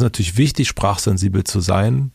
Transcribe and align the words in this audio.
ist 0.00 0.04
natürlich 0.04 0.36
wichtig, 0.36 0.68
sprachsensibel 0.68 1.44
zu 1.44 1.60
sein, 1.60 2.12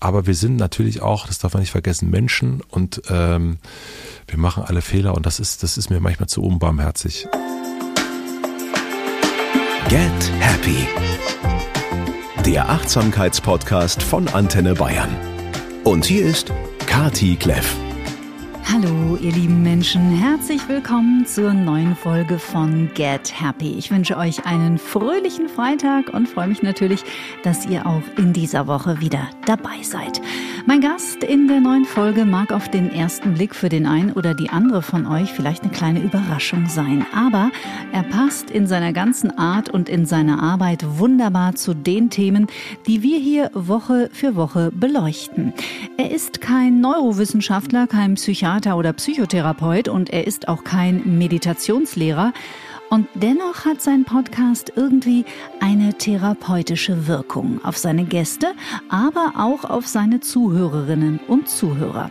aber 0.00 0.26
wir 0.26 0.34
sind 0.34 0.56
natürlich 0.56 1.02
auch, 1.02 1.26
das 1.26 1.38
darf 1.38 1.54
man 1.54 1.60
nicht 1.60 1.72
vergessen, 1.72 2.10
Menschen 2.10 2.60
und 2.68 3.02
ähm, 3.08 3.58
wir 4.26 4.38
machen 4.38 4.64
alle 4.64 4.82
Fehler 4.82 5.14
und 5.14 5.26
das 5.26 5.40
ist, 5.40 5.62
das 5.62 5.78
ist 5.78 5.90
mir 5.90 6.00
manchmal 6.00 6.28
zu 6.28 6.42
unbarmherzig. 6.42 7.26
Get 9.88 10.32
Happy. 10.40 10.86
Der 12.44 12.68
Achtsamkeitspodcast 12.68 14.02
von 14.02 14.28
Antenne 14.28 14.74
Bayern. 14.74 15.16
Und 15.84 16.04
hier 16.04 16.26
ist 16.26 16.52
Kati 16.86 17.36
Kleff. 17.36 17.83
Hallo, 18.72 19.16
ihr 19.20 19.30
lieben 19.30 19.62
Menschen, 19.62 20.10
herzlich 20.10 20.66
willkommen 20.68 21.26
zur 21.26 21.52
neuen 21.52 21.94
Folge 21.94 22.38
von 22.38 22.90
Get 22.94 23.40
Happy. 23.40 23.74
Ich 23.74 23.90
wünsche 23.90 24.16
euch 24.16 24.46
einen 24.46 24.78
fröhlichen 24.78 25.48
Freitag 25.48 26.12
und 26.12 26.28
freue 26.28 26.48
mich 26.48 26.62
natürlich, 26.62 27.04
dass 27.42 27.66
ihr 27.66 27.86
auch 27.86 28.02
in 28.16 28.32
dieser 28.32 28.66
Woche 28.66 29.00
wieder 29.00 29.28
dabei 29.44 29.82
seid. 29.82 30.20
Mein 30.66 30.80
Gast 30.80 31.22
in 31.22 31.46
der 31.46 31.60
neuen 31.60 31.84
Folge 31.84 32.24
mag 32.24 32.52
auf 32.52 32.70
den 32.70 32.90
ersten 32.90 33.34
Blick 33.34 33.54
für 33.54 33.68
den 33.68 33.86
einen 33.86 34.12
oder 34.12 34.34
die 34.34 34.48
andere 34.48 34.80
von 34.80 35.06
euch 35.06 35.30
vielleicht 35.30 35.62
eine 35.62 35.72
kleine 35.72 36.00
Überraschung 36.00 36.66
sein, 36.66 37.04
aber 37.14 37.50
er 37.92 38.02
passt 38.02 38.50
in 38.50 38.66
seiner 38.66 38.94
ganzen 38.94 39.38
Art 39.38 39.68
und 39.68 39.90
in 39.90 40.06
seiner 40.06 40.42
Arbeit 40.42 40.84
wunderbar 40.98 41.54
zu 41.54 41.74
den 41.74 42.08
Themen, 42.08 42.46
die 42.86 43.02
wir 43.02 43.18
hier 43.18 43.50
Woche 43.52 44.08
für 44.12 44.36
Woche 44.36 44.72
beleuchten. 44.74 45.52
Er 45.98 46.10
ist 46.10 46.40
kein 46.40 46.80
Neurowissenschaftler, 46.80 47.86
kein 47.86 48.14
Psychiater 48.14 48.53
oder 48.76 48.92
Psychotherapeut 48.92 49.88
und 49.88 50.10
er 50.10 50.26
ist 50.26 50.48
auch 50.48 50.64
kein 50.64 51.18
Meditationslehrer, 51.18 52.32
und 52.90 53.08
dennoch 53.14 53.64
hat 53.64 53.80
sein 53.80 54.04
Podcast 54.04 54.72
irgendwie 54.76 55.24
eine 55.60 55.94
therapeutische 55.94 57.06
Wirkung 57.06 57.60
auf 57.64 57.76
seine 57.76 58.04
Gäste, 58.04 58.48
aber 58.88 59.32
auch 59.36 59.64
auf 59.64 59.86
seine 59.86 60.20
Zuhörerinnen 60.20 61.20
und 61.26 61.48
Zuhörer. 61.48 62.10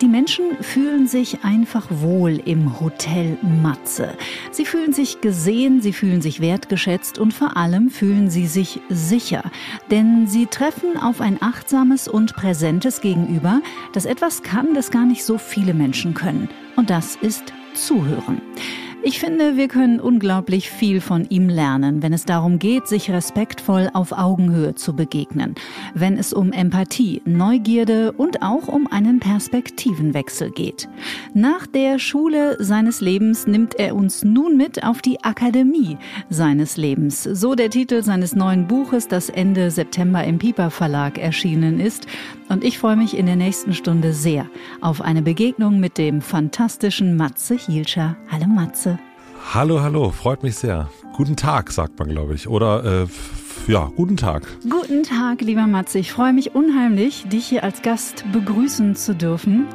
Die 0.00 0.08
Menschen 0.08 0.56
fühlen 0.60 1.06
sich 1.06 1.44
einfach 1.44 1.86
wohl 1.90 2.40
im 2.44 2.80
Hotel 2.80 3.38
Matze. 3.62 4.16
Sie 4.50 4.64
fühlen 4.64 4.92
sich 4.92 5.20
gesehen, 5.20 5.80
sie 5.80 5.92
fühlen 5.92 6.20
sich 6.20 6.40
wertgeschätzt 6.40 7.18
und 7.18 7.32
vor 7.32 7.56
allem 7.56 7.90
fühlen 7.90 8.30
sie 8.30 8.46
sich 8.46 8.80
sicher. 8.88 9.50
Denn 9.90 10.26
sie 10.26 10.46
treffen 10.46 10.96
auf 10.96 11.20
ein 11.20 11.40
achtsames 11.40 12.08
und 12.08 12.34
präsentes 12.34 13.00
Gegenüber, 13.00 13.60
das 13.92 14.04
etwas 14.04 14.42
kann, 14.42 14.74
das 14.74 14.90
gar 14.90 15.04
nicht 15.04 15.24
so 15.24 15.38
viele 15.38 15.74
Menschen 15.74 16.14
können. 16.14 16.48
Und 16.76 16.90
das 16.90 17.16
ist 17.16 17.52
Zuhören. 17.74 18.40
Ich 19.06 19.20
finde, 19.20 19.58
wir 19.58 19.68
können 19.68 20.00
unglaublich 20.00 20.70
viel 20.70 21.02
von 21.02 21.26
ihm 21.28 21.50
lernen, 21.50 22.02
wenn 22.02 22.14
es 22.14 22.24
darum 22.24 22.58
geht, 22.58 22.88
sich 22.88 23.10
respektvoll 23.10 23.90
auf 23.92 24.12
Augenhöhe 24.12 24.76
zu 24.76 24.96
begegnen, 24.96 25.56
wenn 25.92 26.16
es 26.16 26.32
um 26.32 26.52
Empathie, 26.52 27.20
Neugierde 27.26 28.12
und 28.12 28.40
auch 28.40 28.66
um 28.66 28.86
einen 28.86 29.20
Perspektivenwechsel 29.20 30.50
geht. 30.52 30.88
Nach 31.34 31.66
der 31.66 31.98
Schule 31.98 32.56
seines 32.60 33.02
Lebens 33.02 33.46
nimmt 33.46 33.78
er 33.78 33.94
uns 33.94 34.24
nun 34.24 34.56
mit 34.56 34.82
auf 34.82 35.02
die 35.02 35.22
Akademie 35.22 35.98
seines 36.30 36.78
Lebens. 36.78 37.24
So 37.24 37.54
der 37.54 37.68
Titel 37.68 38.02
seines 38.02 38.34
neuen 38.34 38.66
Buches, 38.66 39.06
das 39.06 39.28
Ende 39.28 39.70
September 39.70 40.24
im 40.24 40.38
Piper 40.38 40.70
Verlag 40.70 41.18
erschienen 41.18 41.78
ist. 41.78 42.06
Und 42.48 42.62
ich 42.62 42.78
freue 42.78 42.96
mich 42.96 43.16
in 43.16 43.26
der 43.26 43.36
nächsten 43.36 43.72
Stunde 43.72 44.12
sehr 44.12 44.46
auf 44.80 45.00
eine 45.00 45.22
Begegnung 45.22 45.80
mit 45.80 45.96
dem 45.98 46.20
fantastischen 46.20 47.16
Matze 47.16 47.54
Hielscher. 47.54 48.16
Hallo 48.30 48.46
Matze. 48.46 48.98
Hallo, 49.52 49.80
hallo, 49.80 50.10
freut 50.10 50.42
mich 50.42 50.56
sehr. 50.56 50.88
Guten 51.16 51.36
Tag, 51.36 51.70
sagt 51.70 51.98
man, 51.98 52.08
glaube 52.08 52.34
ich. 52.34 52.48
Oder 52.48 53.04
äh, 53.04 53.70
ja, 53.70 53.90
guten 53.96 54.16
Tag. 54.16 54.42
Guten 54.68 55.04
Tag, 55.04 55.40
lieber 55.40 55.66
Matze. 55.66 55.98
Ich 55.98 56.12
freue 56.12 56.32
mich 56.32 56.54
unheimlich, 56.54 57.24
dich 57.28 57.46
hier 57.46 57.64
als 57.64 57.82
Gast 57.82 58.24
begrüßen 58.32 58.94
zu 58.94 59.14
dürfen, 59.14 59.66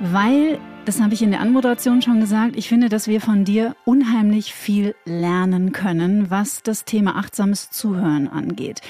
weil, 0.00 0.58
das 0.84 1.00
habe 1.00 1.14
ich 1.14 1.22
in 1.22 1.30
der 1.30 1.40
Anmoderation 1.40 2.02
schon 2.02 2.20
gesagt, 2.20 2.56
ich 2.56 2.68
finde, 2.68 2.88
dass 2.88 3.06
wir 3.06 3.20
von 3.20 3.44
dir 3.44 3.74
unheimlich 3.84 4.54
viel 4.54 4.94
lernen 5.04 5.72
können, 5.72 6.30
was 6.30 6.62
das 6.62 6.84
Thema 6.84 7.16
achtsames 7.16 7.70
Zuhören 7.70 8.28
angeht. 8.28 8.80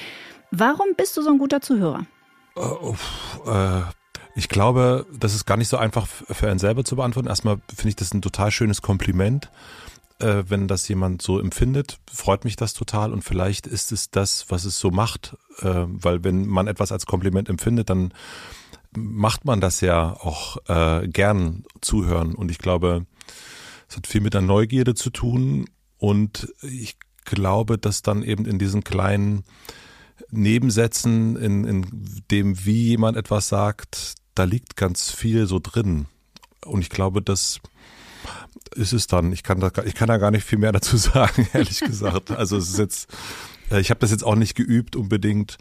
Warum 0.51 0.87
bist 0.97 1.15
du 1.15 1.21
so 1.21 1.29
ein 1.29 1.37
guter 1.37 1.61
Zuhörer? 1.61 2.05
Uh, 2.55 2.95
uh, 3.45 3.83
ich 4.35 4.49
glaube, 4.49 5.05
das 5.11 5.33
ist 5.33 5.45
gar 5.45 5.57
nicht 5.57 5.67
so 5.67 5.77
einfach 5.77 6.07
für 6.07 6.49
einen 6.49 6.59
selber 6.59 6.83
zu 6.83 6.95
beantworten. 6.95 7.27
Erstmal 7.27 7.57
finde 7.67 7.89
ich 7.89 7.95
das 7.95 8.13
ein 8.13 8.21
total 8.21 8.51
schönes 8.51 8.81
Kompliment. 8.81 9.49
Äh, 10.21 10.43
wenn 10.49 10.67
das 10.67 10.87
jemand 10.87 11.21
so 11.21 11.39
empfindet, 11.39 11.99
freut 12.11 12.45
mich 12.45 12.55
das 12.55 12.73
total 12.73 13.11
und 13.11 13.23
vielleicht 13.23 13.65
ist 13.65 13.91
es 13.91 14.11
das, 14.11 14.45
was 14.49 14.65
es 14.65 14.79
so 14.79 14.91
macht, 14.91 15.35
äh, 15.59 15.85
weil 15.87 16.23
wenn 16.23 16.47
man 16.47 16.67
etwas 16.67 16.91
als 16.91 17.07
Kompliment 17.07 17.49
empfindet, 17.49 17.89
dann 17.89 18.13
macht 18.95 19.45
man 19.45 19.61
das 19.61 19.81
ja 19.81 20.13
auch 20.13 20.57
äh, 20.67 21.07
gern 21.07 21.63
zuhören 21.81 22.35
und 22.35 22.51
ich 22.51 22.59
glaube, 22.59 23.07
es 23.89 23.97
hat 23.97 24.05
viel 24.05 24.21
mit 24.21 24.35
der 24.35 24.41
Neugierde 24.41 24.93
zu 24.93 25.09
tun 25.09 25.65
und 25.97 26.53
ich 26.61 26.97
glaube, 27.25 27.79
dass 27.79 28.03
dann 28.03 28.21
eben 28.21 28.45
in 28.45 28.59
diesen 28.59 28.83
kleinen 28.83 29.43
Nebensätzen, 30.29 31.35
in, 31.35 31.65
in 31.65 32.05
dem, 32.29 32.65
wie 32.65 32.89
jemand 32.89 33.17
etwas 33.17 33.49
sagt, 33.49 34.15
da 34.35 34.43
liegt 34.43 34.75
ganz 34.75 35.11
viel 35.11 35.47
so 35.47 35.59
drin. 35.59 36.05
Und 36.65 36.81
ich 36.81 36.89
glaube, 36.89 37.21
das 37.21 37.59
ist 38.75 38.93
es 38.93 39.07
dann. 39.07 39.31
Ich 39.33 39.43
kann 39.43 39.59
da, 39.59 39.71
ich 39.85 39.95
kann 39.95 40.07
da 40.07 40.17
gar 40.17 40.31
nicht 40.31 40.45
viel 40.45 40.59
mehr 40.59 40.71
dazu 40.71 40.97
sagen, 40.97 41.47
ehrlich 41.53 41.79
gesagt. 41.81 42.31
Also 42.31 42.57
es 42.57 42.69
ist 42.69 42.79
jetzt, 42.79 43.09
äh, 43.69 43.79
ich 43.79 43.89
habe 43.89 43.99
das 43.99 44.11
jetzt 44.11 44.23
auch 44.23 44.35
nicht 44.35 44.55
geübt 44.55 44.95
unbedingt 44.95 45.57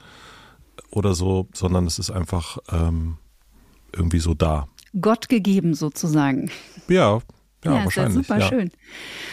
oder 0.91 1.15
so, 1.15 1.48
sondern 1.53 1.87
es 1.87 1.98
ist 1.98 2.10
einfach 2.10 2.59
ähm, 2.71 3.19
irgendwie 3.92 4.21
so 4.21 4.34
da. 4.34 4.69
Gott 5.00 5.28
gegeben 5.28 5.75
sozusagen. 5.75 6.50
Ja, 6.88 7.21
ja, 7.65 7.75
ja 7.75 7.84
wahrscheinlich. 7.84 8.22
Ist 8.22 8.28
ja 8.28 8.34
super 8.34 8.38
ja. 8.38 8.48
schön. 8.48 8.71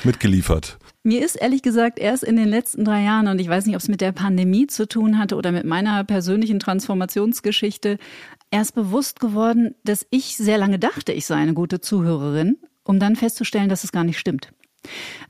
Mitgeliefert. 0.04 0.78
Mir 1.08 1.24
ist 1.24 1.38
ehrlich 1.38 1.62
gesagt 1.62 2.00
erst 2.00 2.26
in 2.26 2.36
den 2.36 2.50
letzten 2.50 2.84
drei 2.84 3.02
Jahren, 3.02 3.30
und 3.30 3.40
ich 3.40 3.48
weiß 3.48 3.66
nicht, 3.66 3.76
ob 3.78 3.82
es 3.82 3.88
mit 3.88 4.02
der 4.02 4.12
Pandemie 4.12 4.68
zu 4.68 4.86
tun 4.90 5.18
hatte 5.18 5.38
oder 5.38 5.54
mit 5.54 5.64
meiner 5.64 6.04
persönlichen 6.04 6.60
Transformationsgeschichte, 6.60 7.98
erst 8.52 8.76
bewusst 8.76 9.22
geworden, 9.22 9.74
dass 9.86 10.06
ich 10.10 10.36
sehr 10.36 10.58
lange 10.58 10.80
dachte, 10.80 11.14
ich 11.14 11.26
sei 11.26 11.36
eine 11.36 11.54
gute 11.54 11.80
Zuhörerin, 11.80 12.58
um 12.84 13.00
dann 13.00 13.16
festzustellen, 13.16 13.70
dass 13.70 13.86
es 13.86 13.94
gar 13.94 14.04
nicht 14.04 14.20
stimmt. 14.20 14.52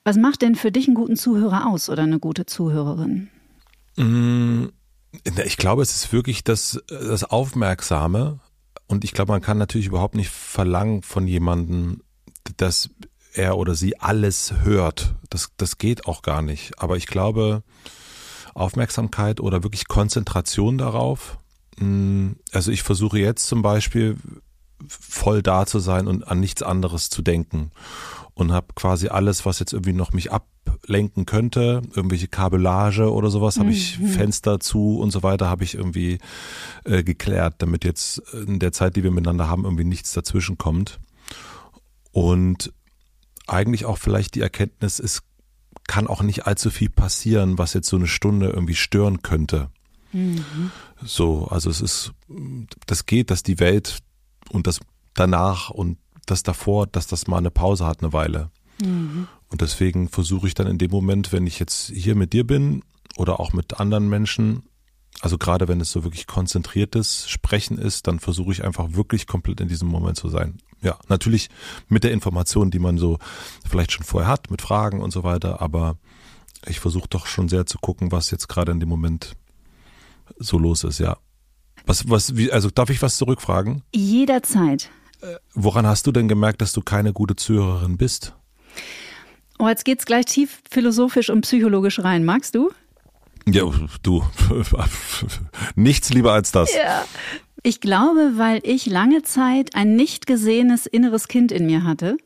Was 0.03 0.17
macht 0.17 0.41
denn 0.41 0.55
für 0.55 0.71
dich 0.71 0.87
einen 0.87 0.95
guten 0.95 1.15
Zuhörer 1.15 1.67
aus 1.67 1.91
oder 1.91 2.01
eine 2.01 2.17
gute 2.17 2.47
Zuhörerin? 2.47 3.29
Mm, 3.97 4.69
ich 5.45 5.57
glaube, 5.57 5.83
es 5.83 5.93
ist 5.93 6.11
wirklich 6.11 6.43
das, 6.43 6.81
das 6.87 7.23
Aufmerksame. 7.23 8.39
Und 8.87 9.03
ich 9.03 9.11
glaube, 9.11 9.31
man 9.31 9.41
kann 9.41 9.59
natürlich 9.59 9.85
überhaupt 9.85 10.15
nicht 10.15 10.31
verlangen 10.31 11.03
von 11.03 11.27
jemandem, 11.27 12.01
dass 12.55 12.89
er 13.37 13.57
oder 13.57 13.75
sie 13.75 13.99
alles 13.99 14.53
hört. 14.63 15.15
Das, 15.29 15.49
das 15.57 15.77
geht 15.77 16.05
auch 16.05 16.21
gar 16.21 16.41
nicht. 16.41 16.79
Aber 16.79 16.97
ich 16.97 17.07
glaube, 17.07 17.63
Aufmerksamkeit 18.53 19.39
oder 19.39 19.63
wirklich 19.63 19.87
Konzentration 19.87 20.77
darauf. 20.77 21.37
Mm, 21.77 22.31
also 22.51 22.71
ich 22.71 22.83
versuche 22.83 23.19
jetzt 23.19 23.47
zum 23.47 23.61
Beispiel 23.61 24.17
voll 24.87 25.41
da 25.41 25.65
zu 25.65 25.79
sein 25.79 26.07
und 26.07 26.27
an 26.27 26.39
nichts 26.39 26.63
anderes 26.63 27.09
zu 27.09 27.21
denken 27.21 27.71
und 28.37 28.51
habe 28.51 28.67
quasi 28.75 29.07
alles, 29.07 29.45
was 29.45 29.59
jetzt 29.59 29.73
irgendwie 29.73 29.93
noch 29.93 30.13
mich 30.13 30.31
ablenken 30.31 31.25
könnte, 31.25 31.81
irgendwelche 31.95 32.27
Kabellage 32.27 33.11
oder 33.11 33.31
sowas, 33.31 33.57
habe 33.57 33.71
ich 33.71 33.97
mhm. 33.97 34.07
Fenster 34.07 34.59
zu 34.59 34.99
und 34.99 35.09
so 35.09 35.23
weiter, 35.23 35.49
habe 35.49 35.63
ich 35.63 35.73
irgendwie 35.73 36.19
äh, 36.83 37.03
geklärt, 37.03 37.55
damit 37.59 37.83
jetzt 37.83 38.19
in 38.33 38.59
der 38.59 38.71
Zeit, 38.71 38.95
die 38.95 39.03
wir 39.03 39.11
miteinander 39.11 39.49
haben, 39.49 39.63
irgendwie 39.63 39.85
nichts 39.85 40.13
dazwischen 40.13 40.59
kommt. 40.59 40.99
Und 42.11 42.71
eigentlich 43.47 43.85
auch 43.85 43.97
vielleicht 43.97 44.35
die 44.35 44.41
Erkenntnis, 44.41 44.99
es 44.99 45.23
kann 45.87 46.07
auch 46.07 46.21
nicht 46.21 46.45
allzu 46.45 46.69
viel 46.69 46.89
passieren, 46.89 47.57
was 47.57 47.73
jetzt 47.73 47.87
so 47.87 47.95
eine 47.95 48.07
Stunde 48.07 48.49
irgendwie 48.49 48.75
stören 48.75 49.21
könnte. 49.21 49.69
Mhm. 50.11 50.71
So, 51.03 51.47
also 51.47 51.69
es 51.69 51.81
ist, 51.81 52.13
das 52.85 53.05
geht, 53.05 53.31
dass 53.31 53.43
die 53.43 53.59
Welt 53.59 53.99
und 54.49 54.67
das 54.67 54.79
danach 55.13 55.69
und 55.69 55.97
das 56.25 56.43
davor, 56.43 56.87
dass 56.87 57.07
das 57.07 57.27
mal 57.27 57.37
eine 57.37 57.51
Pause 57.51 57.85
hat, 57.85 58.01
eine 58.01 58.13
Weile. 58.13 58.51
Mhm. 58.81 59.27
Und 59.49 59.61
deswegen 59.61 60.09
versuche 60.09 60.47
ich 60.47 60.53
dann 60.53 60.67
in 60.67 60.77
dem 60.77 60.91
Moment, 60.91 61.31
wenn 61.31 61.47
ich 61.47 61.59
jetzt 61.59 61.89
hier 61.89 62.15
mit 62.15 62.33
dir 62.33 62.45
bin 62.45 62.83
oder 63.15 63.39
auch 63.39 63.53
mit 63.53 63.79
anderen 63.79 64.09
Menschen, 64.09 64.63
also 65.21 65.37
gerade 65.37 65.67
wenn 65.67 65.81
es 65.81 65.91
so 65.91 66.03
wirklich 66.03 66.27
konzentriertes 66.27 67.29
Sprechen 67.29 67.77
ist, 67.77 68.07
dann 68.07 68.19
versuche 68.19 68.51
ich 68.51 68.63
einfach 68.63 68.93
wirklich 68.93 69.25
komplett 69.25 69.59
in 69.61 69.67
diesem 69.67 69.87
Moment 69.87 70.17
zu 70.17 70.29
sein. 70.29 70.59
Ja, 70.81 70.97
natürlich 71.07 71.49
mit 71.87 72.03
der 72.03 72.11
Information, 72.11 72.69
die 72.69 72.79
man 72.79 72.97
so 72.97 73.17
vielleicht 73.67 73.91
schon 73.91 74.05
vorher 74.05 74.29
hat, 74.29 74.51
mit 74.51 74.61
Fragen 74.61 75.01
und 75.01 75.11
so 75.11 75.23
weiter, 75.23 75.61
aber 75.61 75.97
ich 76.67 76.79
versuche 76.79 77.07
doch 77.09 77.25
schon 77.25 77.49
sehr 77.49 77.65
zu 77.65 77.79
gucken, 77.79 78.11
was 78.11 78.29
jetzt 78.29 78.47
gerade 78.47 78.71
in 78.71 78.79
dem 78.79 78.89
Moment 78.89 79.35
so 80.37 80.57
los 80.57 80.83
ist, 80.83 80.99
ja. 80.99 81.17
Was, 81.85 82.09
was, 82.09 82.35
wie, 82.35 82.51
also 82.51 82.69
darf 82.69 82.89
ich 82.89 83.01
was 83.01 83.17
zurückfragen? 83.17 83.83
Jederzeit. 83.95 84.89
Äh, 85.21 85.35
woran 85.53 85.87
hast 85.87 86.05
du 86.05 86.11
denn 86.11 86.27
gemerkt, 86.27 86.61
dass 86.61 86.73
du 86.73 86.81
keine 86.81 87.13
gute 87.13 87.35
Zuhörerin 87.35 87.97
bist? 87.97 88.35
Oh, 89.57 89.67
jetzt 89.67 89.85
geht's 89.85 90.05
gleich 90.05 90.25
tief 90.25 90.61
philosophisch 90.69 91.29
und 91.29 91.41
psychologisch 91.41 91.99
rein. 91.99 92.25
Magst 92.25 92.53
du? 92.53 92.69
Ja, 93.47 93.63
du, 94.03 94.23
nichts 95.75 96.09
lieber 96.13 96.33
als 96.33 96.51
das. 96.51 96.73
Ja. 96.75 97.05
Ich 97.63 97.81
glaube, 97.81 98.33
weil 98.35 98.59
ich 98.63 98.85
lange 98.85 99.23
Zeit 99.23 99.75
ein 99.75 99.95
nicht 99.95 100.27
gesehenes 100.27 100.85
inneres 100.85 101.27
Kind 101.27 101.51
in 101.51 101.65
mir 101.65 101.83
hatte, 101.83 102.17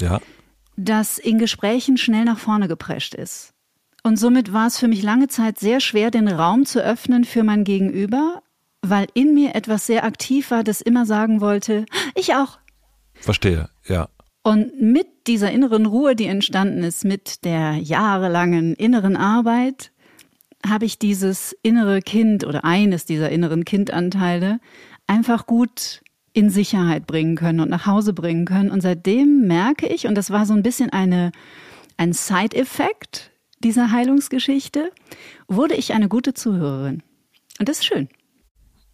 Ja. 0.00 0.20
das 0.76 1.18
in 1.18 1.38
Gesprächen 1.38 1.96
schnell 1.98 2.24
nach 2.24 2.38
vorne 2.38 2.68
geprescht 2.68 3.14
ist. 3.14 3.52
Und 4.02 4.16
somit 4.18 4.52
war 4.52 4.68
es 4.68 4.78
für 4.78 4.88
mich 4.88 5.02
lange 5.02 5.28
Zeit 5.28 5.58
sehr 5.58 5.80
schwer, 5.80 6.10
den 6.10 6.28
Raum 6.28 6.64
zu 6.64 6.80
öffnen 6.82 7.24
für 7.24 7.42
mein 7.42 7.64
Gegenüber, 7.64 8.40
weil 8.82 9.08
in 9.14 9.34
mir 9.34 9.54
etwas 9.56 9.86
sehr 9.86 10.04
aktiv 10.04 10.50
war, 10.52 10.62
das 10.62 10.80
immer 10.80 11.06
sagen 11.06 11.40
wollte, 11.40 11.86
ich 12.14 12.34
auch. 12.34 12.58
Verstehe, 13.14 13.68
ja. 13.86 14.08
Und 14.44 14.80
mit 14.80 15.08
dieser 15.26 15.50
inneren 15.50 15.86
Ruhe, 15.86 16.14
die 16.14 16.26
entstanden 16.26 16.84
ist, 16.84 17.04
mit 17.04 17.44
der 17.44 17.72
jahrelangen 17.78 18.74
inneren 18.74 19.16
Arbeit, 19.16 19.90
habe 20.68 20.84
ich 20.84 20.98
dieses 20.98 21.56
innere 21.62 22.00
Kind 22.00 22.44
oder 22.44 22.64
eines 22.64 23.04
dieser 23.04 23.30
inneren 23.30 23.64
Kindanteile 23.64 24.60
einfach 25.06 25.46
gut 25.46 26.02
in 26.32 26.50
Sicherheit 26.50 27.06
bringen 27.06 27.34
können 27.34 27.60
und 27.60 27.70
nach 27.70 27.86
Hause 27.86 28.12
bringen 28.12 28.44
können. 28.44 28.70
Und 28.70 28.82
seitdem 28.82 29.46
merke 29.46 29.86
ich, 29.86 30.06
und 30.06 30.14
das 30.14 30.30
war 30.30 30.44
so 30.44 30.52
ein 30.52 30.62
bisschen 30.62 30.90
eine, 30.90 31.32
ein 31.96 32.12
Side-Effekt 32.12 33.30
dieser 33.60 33.90
Heilungsgeschichte, 33.90 34.90
wurde 35.48 35.74
ich 35.74 35.94
eine 35.94 36.08
gute 36.08 36.34
Zuhörerin. 36.34 37.02
Und 37.58 37.68
das 37.68 37.78
ist 37.78 37.86
schön. 37.86 38.08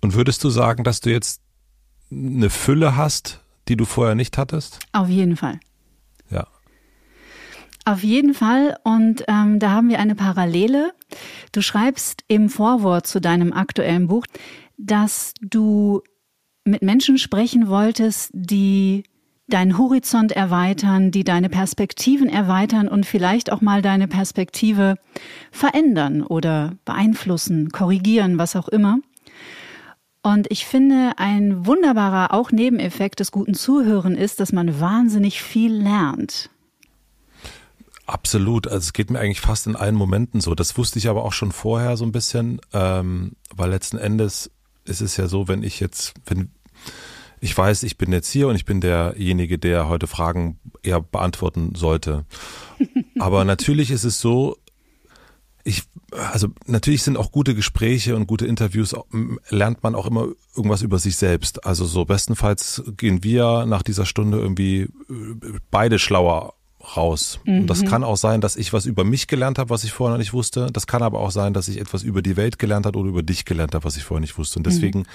Und 0.01 0.15
würdest 0.15 0.45
du 0.45 0.51
sagen, 0.51 0.85
dass 0.85 1.01
du 1.01 1.11
jetzt 1.11 1.41
eine 2.11 2.51
Fülle 2.51 2.97
hast, 2.97 3.41
die 3.69 3.77
du 3.77 3.85
vorher 3.85 4.15
nicht 4.15 4.39
hattest? 4.39 4.79
Auf 4.93 5.09
jeden 5.09 5.37
Fall. 5.37 5.59
Auf 7.85 8.05
jeden 8.05 8.33
Fall. 8.35 8.77
Und 8.85 9.25
ähm, 9.27 9.59
da 9.59 9.71
haben 9.71 9.89
wir 9.89 9.99
eine 9.99 10.15
Parallele. 10.15 10.93
Du 11.51 11.63
schreibst 11.63 12.23
im 12.29 12.49
Vorwort 12.49 13.07
zu 13.07 13.21
deinem 13.21 13.53
aktuellen 13.53 14.07
Buch, 14.07 14.25
dass 14.77 15.35
du 15.41 16.03
mit 16.65 16.83
Menschen 16.83 17.19
sprechen 17.19 17.69
wolltest, 17.69 18.31
die 18.33 19.03
deinen 19.49 19.77
Horizont 19.77 20.33
erweitern, 20.33 21.11
die 21.11 21.25
deine 21.25 21.49
Perspektiven 21.49 22.29
erweitern 22.29 22.89
und 22.89 23.05
vielleicht 23.05 23.51
auch 23.51 23.61
mal 23.61 23.83
deine 23.83 24.09
Perspektive 24.09 24.97
verändern 25.51 26.23
oder 26.23 26.75
beeinflussen, 26.85 27.71
korrigieren, 27.71 28.39
was 28.39 28.57
auch 28.57 28.69
immer. 28.69 28.99
Und 30.23 30.47
ich 30.51 30.67
finde, 30.67 31.15
ein 31.17 31.67
wunderbarer 31.67 32.33
auch 32.33 32.53
Nebeneffekt 32.53 33.19
des 33.19 33.33
guten 33.33 33.55
Zuhören 33.55 34.15
ist, 34.15 34.39
dass 34.39 34.53
man 34.53 34.81
wahnsinnig 34.81 35.43
viel 35.43 35.73
lernt. 35.73 36.49
Absolut. 38.07 38.67
Also 38.67 38.79
es 38.79 38.93
geht 38.93 39.11
mir 39.11 39.21
eigentlich 39.21 39.41
fast 39.41 39.67
in 39.67 39.77
allen 39.77 39.95
Momenten 39.95 40.41
so. 40.41 40.55
Das 40.55 40.77
wusste 40.77 40.99
ich 40.99 41.09
aber 41.09 41.25
auch 41.25 41.33
schon 41.33 41.53
vorher 41.53 41.97
so 41.97 42.05
ein 42.05 42.13
bisschen, 42.13 42.61
ähm, 42.73 43.33
weil 43.55 43.71
letzten 43.71 43.99
Endes 43.99 44.51
ist 44.85 45.01
es 45.01 45.17
ja 45.17 45.29
so, 45.29 45.49
wenn 45.49 45.63
ich 45.63 45.81
jetzt, 45.81 46.15
wenn 46.27 46.51
ich 47.41 47.57
weiß, 47.57 47.83
ich 47.83 47.99
bin 47.99 48.13
jetzt 48.13 48.31
hier 48.31 48.49
und 48.49 48.57
ich 48.57 48.65
bin 48.65 48.81
derjenige, 48.81 49.59
der 49.59 49.89
heute 49.89 50.07
Fragen 50.07 50.59
eher 50.83 51.01
beantworten 51.01 51.75
sollte. 51.75 52.25
Aber 53.19 53.45
natürlich 53.45 53.91
ist 53.91 54.05
es 54.05 54.21
so, 54.21 54.57
ich, 55.65 55.83
also 56.11 56.49
natürlich 56.67 57.03
sind 57.03 57.17
auch 57.17 57.31
gute 57.31 57.55
Gespräche 57.55 58.17
und 58.17 58.27
gute 58.27 58.47
Interviews, 58.47 58.95
lernt 59.49 59.83
man 59.83 59.95
auch 59.95 60.07
immer 60.07 60.29
irgendwas 60.57 60.83
über 60.83 60.99
sich 60.99 61.17
selbst. 61.17 61.65
Also 61.65 61.85
so 61.85 62.05
bestenfalls 62.05 62.83
gehen 62.97 63.23
wir 63.23 63.67
nach 63.67 63.83
dieser 63.83 64.07
Stunde 64.07 64.39
irgendwie 64.39 64.89
beide 65.71 65.99
schlauer 65.99 66.55
raus. 66.97 67.41
Mhm. 67.45 67.61
Und 67.61 67.67
das 67.69 67.85
kann 67.85 68.05
auch 68.05 68.17
sein, 68.17 68.41
dass 68.41 68.57
ich 68.57 68.73
was 68.73 68.87
über 68.87 69.05
mich 69.05 69.27
gelernt 69.27 69.59
habe, 69.59 69.71
was 69.71 69.85
ich 69.85 69.93
vorher 69.93 70.15
noch 70.15 70.19
nicht 70.19 70.33
wusste. 70.33 70.69
Das 70.73 70.87
kann 70.87 71.03
aber 71.03 71.21
auch 71.21 71.31
sein, 71.31 71.55
dass 71.55 71.69
ich 71.69 71.81
etwas 71.81 72.03
über 72.03 72.23
die 72.23 72.37
Welt 72.37 72.59
gelernt 72.59 72.87
habe 72.87 72.99
oder 72.99 73.09
über 73.09 73.23
dich 73.23 73.45
gelernt 73.45 73.75
habe, 73.75 73.85
was 73.85 73.97
ich 73.97 74.05
vorher 74.05 74.21
nicht 74.21 74.39
wusste. 74.39 74.59
Und 74.59 74.67
deswegen 74.67 75.01
mhm. 75.01 75.07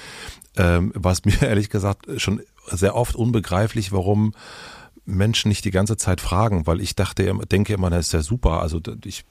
ähm, 0.58 0.92
war 0.96 1.12
es 1.12 1.25
mir 1.25 1.42
ehrlich 1.42 1.69
gesagt 1.69 2.08
schon 2.18 2.42
sehr 2.68 2.96
oft 2.96 3.16
unbegreiflich, 3.16 3.92
warum 3.92 4.34
Menschen 5.07 5.48
nicht 5.48 5.63
die 5.63 5.71
ganze 5.71 5.95
Zeit 5.95 6.19
fragen, 6.19 6.68
weil 6.68 6.81
ich 6.81 6.94
dachte, 6.94 7.33
denke 7.50 7.74
immer, 7.74 7.89
das 7.89 8.07
ist 8.07 8.12
ja 8.12 8.21
super. 8.21 8.62
Also 8.62 8.81
ich, 9.06 9.24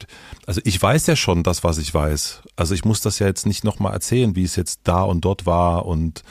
also 0.47 0.61
ich 0.65 0.81
weiß 0.81 1.07
ja 1.07 1.17
schon 1.17 1.43
das, 1.43 1.65
was 1.65 1.77
ich 1.77 1.93
weiß. 1.93 2.43
Also 2.57 2.75
ich 2.75 2.85
muss 2.85 3.03
das 3.03 3.19
ja 3.19 3.27
jetzt 3.27 3.47
nicht 3.47 3.63
nochmal 3.63 3.93
erzählen, 3.93 4.35
wie 4.35 4.45
es 4.45 4.57
jetzt 4.57 4.81
da 4.85 5.03
und 5.03 5.25
dort 5.25 5.45
war 5.45 5.85
und 5.85 6.25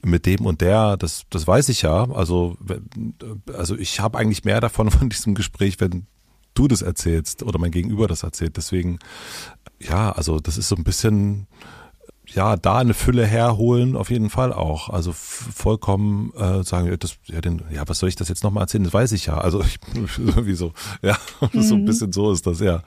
mit 0.00 0.26
dem 0.26 0.46
und 0.46 0.60
der. 0.60 0.96
Das, 0.96 1.24
das 1.28 1.46
weiß 1.46 1.68
ich 1.70 1.82
ja. 1.82 2.08
Also, 2.10 2.56
also 3.52 3.76
ich 3.76 3.98
habe 3.98 4.16
eigentlich 4.16 4.44
mehr 4.44 4.60
davon 4.60 4.90
von 4.92 5.08
diesem 5.08 5.34
Gespräch, 5.34 5.80
wenn 5.80 6.06
du 6.54 6.68
das 6.68 6.82
erzählst 6.82 7.42
oder 7.42 7.58
mein 7.58 7.72
Gegenüber 7.72 8.06
das 8.06 8.22
erzählt. 8.22 8.56
Deswegen, 8.56 9.00
ja, 9.80 10.12
also 10.12 10.38
das 10.38 10.56
ist 10.56 10.68
so 10.68 10.76
ein 10.76 10.84
bisschen 10.84 11.48
ja, 12.34 12.56
da 12.56 12.78
eine 12.78 12.94
Fülle 12.94 13.26
herholen, 13.26 13.96
auf 13.96 14.10
jeden 14.10 14.30
Fall 14.30 14.52
auch. 14.52 14.88
Also 14.88 15.12
vollkommen 15.12 16.32
äh, 16.36 16.62
sagen, 16.62 16.94
das, 16.98 17.16
ja, 17.26 17.40
den, 17.40 17.62
ja, 17.72 17.82
was 17.86 17.98
soll 17.98 18.08
ich 18.08 18.16
das 18.16 18.28
jetzt 18.28 18.44
nochmal 18.44 18.64
erzählen? 18.64 18.84
Das 18.84 18.94
weiß 18.94 19.12
ich 19.12 19.26
ja. 19.26 19.38
Also 19.38 19.62
ich, 19.62 19.78
sowieso, 20.34 20.72
ja, 21.02 21.16
mhm. 21.52 21.62
so 21.62 21.74
ein 21.74 21.82
mhm. 21.82 21.86
bisschen 21.86 22.12
so 22.12 22.32
ist 22.32 22.46
das, 22.46 22.60
ja. 22.60 22.82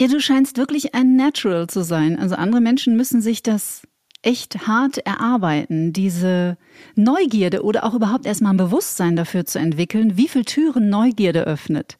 Ja, 0.00 0.08
du 0.08 0.20
scheinst 0.20 0.56
wirklich 0.56 0.94
ein 0.94 1.16
Natural 1.16 1.68
zu 1.68 1.84
sein. 1.84 2.18
Also 2.18 2.34
andere 2.34 2.60
Menschen 2.60 2.96
müssen 2.96 3.22
sich 3.22 3.42
das 3.42 3.82
echt 4.22 4.66
hart 4.66 4.98
erarbeiten, 4.98 5.92
diese 5.92 6.56
Neugierde 6.96 7.62
oder 7.62 7.84
auch 7.84 7.94
überhaupt 7.94 8.26
erstmal 8.26 8.54
ein 8.54 8.58
Bewusstsein 8.58 9.16
dafür 9.16 9.44
zu 9.44 9.58
entwickeln, 9.58 10.16
wie 10.16 10.28
viel 10.28 10.44
Türen 10.44 10.88
Neugierde 10.88 11.44
öffnet. 11.46 11.98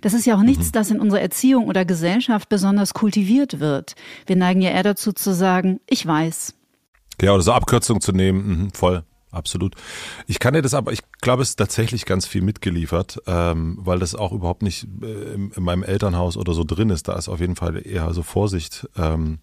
Das 0.00 0.14
ist 0.14 0.26
ja 0.26 0.36
auch 0.36 0.42
nichts, 0.42 0.68
mhm. 0.68 0.72
das 0.72 0.90
in 0.90 1.00
unserer 1.00 1.20
Erziehung 1.20 1.66
oder 1.66 1.84
Gesellschaft 1.84 2.48
besonders 2.48 2.94
kultiviert 2.94 3.60
wird. 3.60 3.94
Wir 4.26 4.36
neigen 4.36 4.60
ja 4.60 4.70
eher 4.70 4.82
dazu 4.82 5.12
zu 5.12 5.34
sagen, 5.34 5.80
ich 5.88 6.06
weiß. 6.06 6.54
Ja, 7.20 7.32
oder 7.32 7.42
so 7.42 7.52
Abkürzung 7.52 8.00
zu 8.00 8.12
nehmen, 8.12 8.46
mhm, 8.46 8.70
voll. 8.72 9.04
Absolut. 9.36 9.74
Ich 10.26 10.38
kann 10.38 10.54
dir 10.54 10.62
das 10.62 10.72
aber, 10.72 10.92
ich 10.92 11.00
glaube, 11.20 11.42
es 11.42 11.50
ist 11.50 11.56
tatsächlich 11.56 12.06
ganz 12.06 12.26
viel 12.26 12.40
mitgeliefert, 12.40 13.20
ähm, 13.26 13.76
weil 13.80 13.98
das 13.98 14.14
auch 14.14 14.32
überhaupt 14.32 14.62
nicht 14.62 14.86
äh, 15.02 15.34
in, 15.34 15.50
in, 15.50 15.62
meinem 15.62 15.82
Elternhaus 15.82 16.38
oder 16.38 16.54
so 16.54 16.64
drin 16.64 16.88
ist. 16.88 17.08
Da 17.08 17.18
ist 17.18 17.28
auf 17.28 17.40
jeden 17.40 17.56
Fall 17.56 17.86
eher 17.86 18.14
so 18.14 18.22
Vorsicht 18.22 18.88
ähm, 18.96 19.38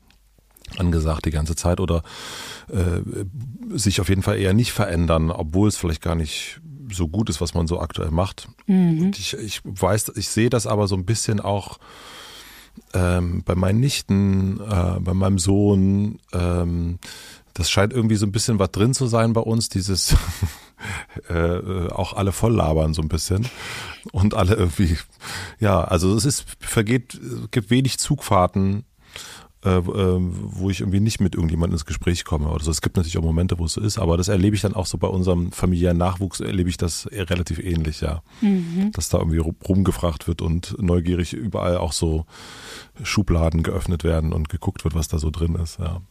angesagt 0.78 1.26
die 1.26 1.32
ganze 1.32 1.56
Zeit 1.56 1.80
oder 1.80 2.02
äh, 2.70 3.02
sich 3.78 4.02
auf 4.02 4.10
jeden 4.10 4.24
Fall 4.24 4.40
eher 4.40 4.54
nicht 4.54 4.72
verändern, 4.72 5.30
obwohl 5.30 5.68
es 5.68 5.78
vielleicht 5.78 6.02
gar 6.02 6.16
nicht 6.16 6.60
so 6.96 7.08
gut 7.08 7.30
ist, 7.30 7.42
was 7.42 7.54
man 7.54 7.68
so 7.68 7.80
aktuell 7.80 8.12
macht. 8.12 8.48
Mhm. 8.68 9.12
ich, 9.16 9.34
ich 9.34 9.62
weiß, 9.64 10.14
ich 10.16 10.30
sehe 10.30 10.50
das 10.50 10.68
aber 10.68 10.88
so 10.88 10.96
ein 10.96 11.06
bisschen 11.06 11.40
auch 11.40 11.80
ähm, 12.94 13.44
bei 13.46 13.56
meinen 13.56 13.80
Nichten, 13.80 14.60
äh, 14.60 15.00
bei 15.00 15.14
meinem 15.14 15.40
Sohn. 15.40 16.20
Ähm, 16.32 17.00
das 17.54 17.70
scheint 17.70 17.94
irgendwie 17.94 18.16
so 18.16 18.26
ein 18.26 18.32
bisschen 18.32 18.60
was 18.60 18.72
drin 18.72 18.94
zu 18.94 19.06
sein 19.06 19.34
bei 19.34 19.42
uns, 19.42 19.70
dieses 19.70 20.16
äh, 21.30 21.88
auch 21.90 22.14
alle 22.14 22.32
voll 22.32 22.54
labern 22.56 22.94
so 22.94 23.02
ein 23.02 23.10
bisschen 23.10 23.48
und 24.12 24.34
alle 24.34 24.56
irgendwie, 24.56 24.98
ja, 25.60 25.84
also 25.84 26.16
es 26.16 26.26
ist, 26.26 26.46
vergeht, 26.60 27.20
gibt 27.52 27.70
wenig 27.70 28.00
Zugfahrten 28.00 28.86
äh, 29.66 29.78
äh, 29.78 29.82
wo 30.20 30.70
ich 30.70 30.82
irgendwie 30.82 31.00
nicht 31.00 31.22
mit 31.22 31.36
irgendjemandem 31.36 31.76
ins 31.76 31.86
Gespräch 31.86 32.26
komme 32.26 32.50
oder 32.50 32.64
so. 32.64 32.72
Es 32.72 32.82
gibt 32.82 32.98
natürlich 32.98 33.18
auch 33.18 33.24
Momente, 33.24 33.60
wo 33.60 33.66
es 33.66 33.74
so 33.74 33.82
ist, 33.82 33.98
aber 33.98 34.18
das 34.18 34.28
erlebe 34.28 34.56
ich 34.56 34.62
dann 34.62 34.74
auch 34.74 34.86
so 34.86 34.98
bei 34.98 35.08
unserem 35.08 35.52
familiären 35.52 35.98
Nachwuchs, 35.98 36.42
erlebe 36.42 36.70
ich 36.70 36.78
das 36.78 37.08
relativ 37.12 37.60
ähnlich, 37.60 38.02
ja. 38.02 38.22
Mhm. 38.42 38.92
Dass 38.92 39.10
da 39.10 39.20
irgendwie 39.20 39.38
rumgefragt 39.38 40.28
wird 40.28 40.42
und 40.42 40.76
neugierig 40.80 41.34
überall 41.34 41.78
auch 41.78 41.94
so 41.94 42.26
Schubladen 43.04 43.64
geöffnet 43.64 44.04
werden 44.04 44.34
und 44.34 44.50
geguckt 44.50 44.84
wird, 44.84 44.96
was 44.96 45.08
da 45.08 45.18
so 45.18 45.30
drin 45.30 45.56
ist, 45.56 45.80
ja. 45.80 46.02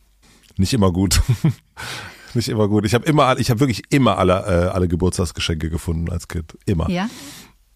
Nicht 0.57 0.73
immer 0.73 0.93
gut. 0.93 1.21
nicht 2.35 2.49
immer 2.49 2.69
gut. 2.69 2.87
Ich 2.87 2.95
habe 2.95 3.05
immer, 3.05 3.39
ich 3.39 3.51
habe 3.51 3.61
wirklich 3.61 3.83
immer 3.91 4.19
alle, 4.19 4.35
äh, 4.47 4.69
alle 4.69 4.89
Geburtstagsgeschenke 4.89 5.71
gefunden 5.71 6.11
als 6.11 6.29
Kind. 6.29 6.57
Immer. 6.67 6.89
Ja. 6.91 7.09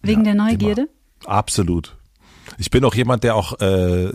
Wegen 0.01 0.21
ja, 0.25 0.33
der 0.33 0.35
Neugierde? 0.35 0.81
Immer. 1.23 1.29
Absolut. 1.29 1.96
Ich 2.57 2.69
bin 2.69 2.83
auch 2.85 2.95
jemand, 2.95 3.23
der 3.23 3.35
auch 3.35 3.59
äh, 3.59 4.11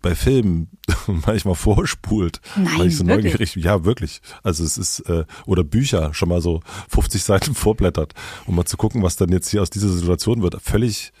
bei 0.00 0.14
Filmen 0.14 0.70
manchmal 1.06 1.54
vorspult, 1.54 2.40
Nein, 2.56 2.78
weil 2.78 2.86
ich 2.88 2.96
so 2.96 3.06
wirklich? 3.06 3.32
neugierig 3.32 3.54
Ja, 3.56 3.84
wirklich. 3.84 4.20
Also 4.42 4.64
es 4.64 4.78
ist, 4.78 5.00
äh, 5.00 5.24
oder 5.46 5.64
Bücher 5.64 6.14
schon 6.14 6.28
mal 6.28 6.40
so 6.40 6.60
50 6.88 7.22
Seiten 7.24 7.54
vorblättert, 7.54 8.14
um 8.46 8.56
mal 8.56 8.64
zu 8.64 8.76
gucken, 8.76 9.02
was 9.02 9.16
dann 9.16 9.30
jetzt 9.30 9.50
hier 9.50 9.62
aus 9.62 9.70
dieser 9.70 9.88
Situation 9.88 10.42
wird. 10.42 10.60
Völlig 10.62 11.12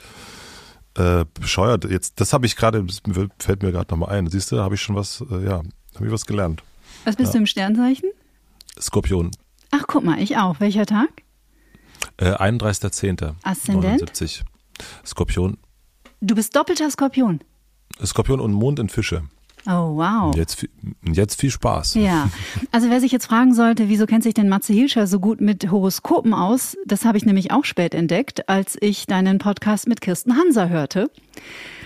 äh, 0.96 1.24
bescheuert. 1.34 1.84
Jetzt, 1.84 2.20
das 2.20 2.32
habe 2.32 2.46
ich 2.46 2.56
gerade, 2.56 2.86
fällt 3.38 3.62
mir 3.62 3.72
gerade 3.72 3.92
nochmal 3.92 4.10
ein. 4.10 4.28
Siehst 4.28 4.52
du, 4.52 4.60
habe 4.60 4.74
ich 4.74 4.80
schon 4.80 4.96
was, 4.96 5.24
äh, 5.30 5.44
ja, 5.44 5.62
habe 5.94 6.06
ich 6.06 6.12
was 6.12 6.26
gelernt. 6.26 6.62
Was 7.04 7.16
bist 7.16 7.28
ja. 7.28 7.32
du 7.32 7.38
im 7.38 7.46
Sternzeichen? 7.46 8.10
Skorpion. 8.80 9.30
Ach, 9.70 9.84
guck 9.86 10.04
mal, 10.04 10.20
ich 10.20 10.36
auch. 10.36 10.60
Welcher 10.60 10.86
Tag? 10.86 11.08
Äh, 12.16 12.32
31.10. 12.32 13.34
Aszendent? 13.42 14.00
79. 14.00 14.44
Skorpion 15.04 15.58
Du 16.24 16.34
bist 16.34 16.56
doppelter 16.56 16.90
Skorpion. 16.90 17.40
Skorpion 18.02 18.40
und 18.40 18.54
Mond 18.54 18.78
in 18.78 18.88
Fische. 18.88 19.24
Oh, 19.66 19.96
wow. 19.96 20.34
Jetzt, 20.34 20.66
jetzt 21.02 21.38
viel 21.38 21.50
Spaß. 21.50 21.94
Ja, 21.96 22.30
also 22.70 22.88
wer 22.88 23.00
sich 23.00 23.12
jetzt 23.12 23.26
fragen 23.26 23.54
sollte, 23.54 23.90
wieso 23.90 24.06
kennt 24.06 24.22
sich 24.22 24.32
denn 24.32 24.48
Matze 24.48 24.72
Hilscher 24.72 25.06
so 25.06 25.20
gut 25.20 25.42
mit 25.42 25.70
Horoskopen 25.70 26.32
aus, 26.32 26.78
das 26.86 27.04
habe 27.04 27.18
ich 27.18 27.26
nämlich 27.26 27.50
auch 27.50 27.66
spät 27.66 27.94
entdeckt, 27.94 28.48
als 28.48 28.78
ich 28.80 29.06
deinen 29.06 29.38
Podcast 29.38 29.86
mit 29.86 30.00
Kirsten 30.00 30.36
Hanser 30.38 30.70
hörte. 30.70 31.10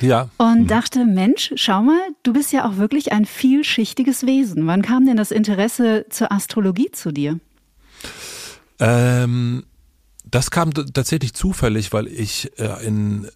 Ja. 0.00 0.28
Und 0.38 0.68
dachte, 0.68 1.04
Mensch, 1.04 1.52
schau 1.56 1.82
mal, 1.82 2.00
du 2.22 2.32
bist 2.32 2.52
ja 2.52 2.68
auch 2.68 2.76
wirklich 2.76 3.10
ein 3.10 3.24
vielschichtiges 3.24 4.24
Wesen. 4.24 4.68
Wann 4.68 4.82
kam 4.82 5.04
denn 5.04 5.16
das 5.16 5.32
Interesse 5.32 6.06
zur 6.10 6.30
Astrologie 6.30 6.92
zu 6.92 7.10
dir? 7.10 7.40
Ähm, 8.78 9.64
das 10.24 10.52
kam 10.52 10.72
tatsächlich 10.74 11.34
zufällig, 11.34 11.92
weil 11.92 12.06
ich 12.06 12.52
äh, 12.58 12.86
in 12.86 13.28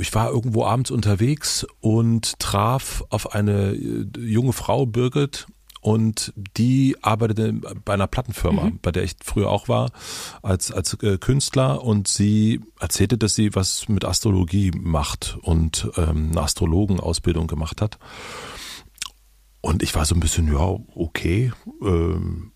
ich 0.00 0.14
war 0.14 0.30
irgendwo 0.30 0.64
abends 0.64 0.90
unterwegs 0.90 1.66
und 1.80 2.38
traf 2.38 3.04
auf 3.10 3.34
eine 3.34 3.72
äh, 3.72 4.06
junge 4.18 4.52
Frau, 4.52 4.86
Birgit, 4.86 5.46
und 5.82 6.32
die 6.56 6.96
arbeitete 7.02 7.54
bei 7.84 7.94
einer 7.94 8.06
Plattenfirma, 8.06 8.66
mhm. 8.66 8.78
bei 8.80 8.92
der 8.92 9.02
ich 9.02 9.16
früher 9.20 9.50
auch 9.50 9.68
war, 9.68 9.90
als, 10.40 10.70
als 10.70 10.94
äh, 11.02 11.18
Künstler 11.18 11.82
und 11.82 12.06
sie 12.06 12.60
erzählte, 12.78 13.18
dass 13.18 13.34
sie 13.34 13.56
was 13.56 13.88
mit 13.88 14.04
Astrologie 14.04 14.70
macht 14.80 15.36
und 15.42 15.90
ähm, 15.96 16.28
eine 16.30 16.42
Astrologenausbildung 16.42 17.48
gemacht 17.48 17.82
hat. 17.82 17.98
Und 19.60 19.82
ich 19.82 19.94
war 19.96 20.04
so 20.04 20.14
ein 20.14 20.20
bisschen, 20.20 20.52
ja, 20.52 20.76
okay, 20.94 21.52
ähm, 21.82 22.51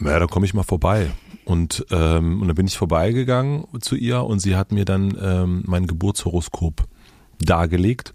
naja, 0.00 0.18
da 0.18 0.26
komme 0.26 0.46
ich 0.46 0.54
mal 0.54 0.62
vorbei. 0.62 1.10
Und, 1.44 1.86
ähm, 1.90 2.40
und 2.40 2.48
dann 2.48 2.54
bin 2.54 2.66
ich 2.66 2.76
vorbeigegangen 2.76 3.64
zu 3.80 3.96
ihr 3.96 4.22
und 4.22 4.40
sie 4.40 4.56
hat 4.56 4.72
mir 4.72 4.84
dann 4.84 5.16
ähm, 5.20 5.62
mein 5.66 5.86
Geburtshoroskop 5.86 6.86
dargelegt. 7.40 8.14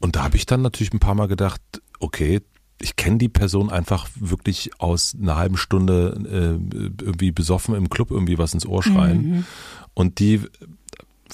Und 0.00 0.16
da 0.16 0.24
habe 0.24 0.36
ich 0.36 0.46
dann 0.46 0.62
natürlich 0.62 0.92
ein 0.92 1.00
paar 1.00 1.14
Mal 1.14 1.28
gedacht, 1.28 1.60
okay, 1.98 2.40
ich 2.80 2.96
kenne 2.96 3.18
die 3.18 3.28
Person 3.28 3.70
einfach 3.70 4.08
wirklich 4.14 4.70
aus 4.78 5.16
einer 5.20 5.36
halben 5.36 5.56
Stunde 5.56 6.58
äh, 6.70 6.76
irgendwie 7.02 7.32
besoffen 7.32 7.74
im 7.74 7.88
Club 7.88 8.10
irgendwie 8.10 8.38
was 8.38 8.52
ins 8.52 8.66
Ohr 8.66 8.82
schreien. 8.82 9.28
Mhm. 9.28 9.44
Und 9.94 10.18
die 10.18 10.42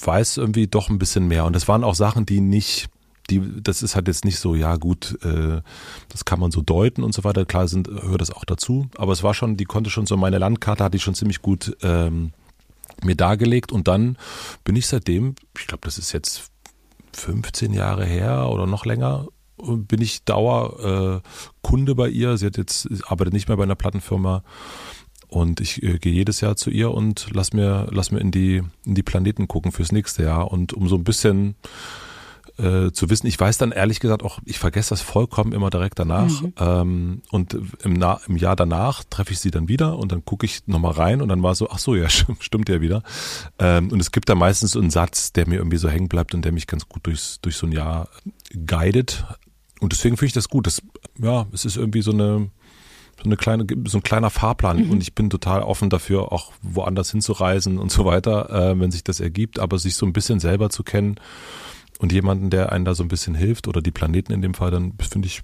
weiß 0.01 0.37
irgendwie 0.37 0.67
doch 0.67 0.89
ein 0.89 0.99
bisschen 0.99 1.27
mehr. 1.27 1.45
Und 1.45 1.55
das 1.55 1.67
waren 1.67 1.83
auch 1.83 1.95
Sachen, 1.95 2.25
die 2.25 2.41
nicht 2.41 2.89
die, 3.31 3.41
das 3.63 3.81
ist 3.81 3.95
halt 3.95 4.07
jetzt 4.07 4.25
nicht 4.25 4.39
so, 4.39 4.53
ja 4.53 4.75
gut, 4.75 5.17
äh, 5.23 5.61
das 6.09 6.25
kann 6.25 6.39
man 6.39 6.51
so 6.51 6.61
deuten 6.61 7.03
und 7.03 7.13
so 7.13 7.23
weiter. 7.23 7.45
Klar 7.45 7.67
sind, 7.67 7.87
hört 7.87 8.21
das 8.21 8.31
auch 8.31 8.45
dazu. 8.45 8.89
Aber 8.97 9.13
es 9.13 9.23
war 9.23 9.33
schon, 9.33 9.57
die 9.57 9.65
konnte 9.65 9.89
schon 9.89 10.05
so 10.05 10.17
meine 10.17 10.37
Landkarte, 10.37 10.83
hatte 10.83 10.97
ich 10.97 11.03
schon 11.03 11.15
ziemlich 11.15 11.41
gut 11.41 11.75
ähm, 11.81 12.33
mir 13.03 13.15
dargelegt. 13.15 13.71
Und 13.71 13.87
dann 13.87 14.17
bin 14.63 14.75
ich 14.75 14.87
seitdem, 14.87 15.35
ich 15.57 15.67
glaube, 15.67 15.81
das 15.85 15.97
ist 15.97 16.11
jetzt 16.11 16.51
15 17.13 17.73
Jahre 17.73 18.05
her 18.05 18.49
oder 18.49 18.67
noch 18.67 18.85
länger, 18.85 19.27
bin 19.57 20.01
ich 20.01 20.23
Dauerkunde 20.23 21.91
äh, 21.91 21.95
bei 21.95 22.09
ihr. 22.09 22.37
Sie 22.37 22.45
hat 22.45 22.57
jetzt, 22.57 22.89
arbeitet 23.05 23.33
nicht 23.33 23.47
mehr 23.47 23.57
bei 23.57 23.63
einer 23.63 23.75
Plattenfirma. 23.75 24.43
Und 25.27 25.61
ich 25.61 25.81
äh, 25.81 25.97
gehe 25.97 26.11
jedes 26.11 26.41
Jahr 26.41 26.57
zu 26.57 26.69
ihr 26.69 26.91
und 26.91 27.27
lass 27.31 27.53
mir, 27.53 27.87
lass 27.91 28.11
mir 28.11 28.19
in 28.19 28.31
die, 28.31 28.63
in 28.85 28.95
die 28.95 29.03
Planeten 29.03 29.47
gucken 29.47 29.71
fürs 29.71 29.93
nächste 29.93 30.23
Jahr. 30.23 30.51
Und 30.51 30.73
um 30.73 30.89
so 30.89 30.95
ein 30.95 31.05
bisschen 31.05 31.55
äh, 32.57 32.91
zu 32.91 33.09
wissen. 33.09 33.27
Ich 33.27 33.39
weiß 33.39 33.57
dann 33.57 33.71
ehrlich 33.71 33.99
gesagt 33.99 34.23
auch, 34.23 34.39
ich 34.45 34.59
vergesse 34.59 34.89
das 34.91 35.01
vollkommen 35.01 35.53
immer 35.53 35.69
direkt 35.69 35.99
danach. 35.99 36.41
Mhm. 36.41 36.53
Ähm, 36.57 37.21
und 37.31 37.53
im, 37.83 37.93
Na 37.93 38.19
im 38.27 38.37
Jahr 38.37 38.55
danach 38.55 39.03
treffe 39.09 39.33
ich 39.33 39.39
sie 39.39 39.51
dann 39.51 39.67
wieder 39.67 39.97
und 39.97 40.11
dann 40.11 40.25
gucke 40.25 40.45
ich 40.45 40.67
nochmal 40.67 40.93
rein 40.93 41.21
und 41.21 41.29
dann 41.29 41.43
war 41.43 41.55
so, 41.55 41.69
ach 41.69 41.79
so, 41.79 41.95
ja, 41.95 42.09
stimmt 42.39 42.69
ja 42.69 42.81
wieder. 42.81 43.03
Ähm, 43.59 43.89
und 43.91 43.99
es 43.99 44.11
gibt 44.11 44.29
da 44.29 44.35
meistens 44.35 44.71
so 44.71 44.79
einen 44.79 44.89
Satz, 44.89 45.33
der 45.33 45.47
mir 45.47 45.57
irgendwie 45.57 45.77
so 45.77 45.89
hängen 45.89 46.09
bleibt 46.09 46.33
und 46.33 46.43
der 46.43 46.51
mich 46.51 46.67
ganz 46.67 46.87
gut 46.87 47.05
durchs, 47.05 47.39
durch 47.41 47.55
so 47.55 47.67
ein 47.67 47.71
Jahr 47.71 48.09
guidet. 48.65 49.25
Und 49.79 49.93
deswegen 49.93 50.17
finde 50.17 50.27
ich 50.27 50.33
das 50.33 50.49
gut. 50.49 50.67
Das, 50.67 50.81
ja, 51.17 51.47
es 51.51 51.65
ist 51.65 51.77
irgendwie 51.77 52.01
so 52.01 52.11
eine, 52.11 52.49
so 53.17 53.23
eine 53.25 53.37
kleine, 53.37 53.65
so 53.85 53.97
ein 53.97 54.03
kleiner 54.03 54.29
Fahrplan 54.29 54.85
mhm. 54.85 54.91
und 54.91 55.01
ich 55.01 55.15
bin 55.15 55.29
total 55.29 55.63
offen 55.63 55.89
dafür, 55.89 56.31
auch 56.31 56.51
woanders 56.61 57.11
hinzureisen 57.11 57.77
und 57.77 57.91
so 57.91 58.05
weiter, 58.05 58.49
äh, 58.71 58.79
wenn 58.79 58.91
sich 58.91 59.03
das 59.03 59.19
ergibt, 59.19 59.59
aber 59.59 59.79
sich 59.79 59.95
so 59.95 60.05
ein 60.05 60.13
bisschen 60.13 60.39
selber 60.39 60.69
zu 60.69 60.83
kennen 60.83 61.19
und 62.01 62.11
jemanden, 62.11 62.49
der 62.49 62.71
einen 62.71 62.83
da 62.83 62.95
so 62.95 63.03
ein 63.03 63.09
bisschen 63.09 63.35
hilft 63.35 63.67
oder 63.67 63.79
die 63.81 63.91
Planeten 63.91 64.33
in 64.33 64.41
dem 64.41 64.55
Fall, 64.55 64.71
dann 64.71 64.93
finde 64.99 65.27
ich 65.27 65.43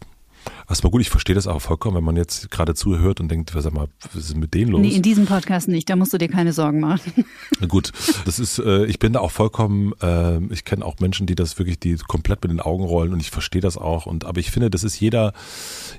erstmal 0.68 0.90
gut. 0.90 1.02
Ich 1.02 1.12
verstehe 1.12 1.36
das 1.36 1.46
auch 1.46 1.62
vollkommen, 1.62 1.98
wenn 1.98 2.04
man 2.04 2.16
jetzt 2.16 2.50
gerade 2.50 2.74
zuhört 2.74 3.20
und 3.20 3.30
denkt, 3.30 3.52
sag 3.56 3.72
mal, 3.74 3.88
was 4.12 4.32
ist 4.32 4.38
mit 4.38 4.56
denen 4.56 4.72
los? 4.72 4.82
Nee, 4.82 4.96
in 4.96 5.04
diesem 5.04 5.28
Podcast 5.28 5.68
nicht, 5.68 5.88
da 5.88 5.96
musst 5.96 6.14
du 6.14 6.18
dir 6.18 6.30
keine 6.30 6.54
Sorgen 6.54 6.80
machen. 6.80 7.26
Gut, 7.68 7.92
das 8.26 8.40
ist, 8.40 8.58
äh, 8.58 8.86
ich 8.86 8.98
bin 8.98 9.14
da 9.14 9.20
auch 9.20 9.30
vollkommen, 9.30 9.94
äh, 10.02 10.40
ich 10.52 10.66
kenne 10.66 10.84
auch 10.84 10.96
Menschen, 11.00 11.28
die 11.28 11.36
das 11.36 11.60
wirklich, 11.60 11.80
die 11.80 11.96
komplett 11.96 12.42
mit 12.42 12.52
den 12.52 12.60
Augen 12.60 12.86
rollen 12.86 13.14
und 13.14 13.20
ich 13.20 13.30
verstehe 13.30 13.62
das 13.62 13.78
auch. 13.78 14.08
Und 14.08 14.26
aber 14.26 14.40
ich 14.40 14.50
finde, 14.50 14.72
das 14.72 14.84
ist 14.84 15.00
jeder, 15.00 15.34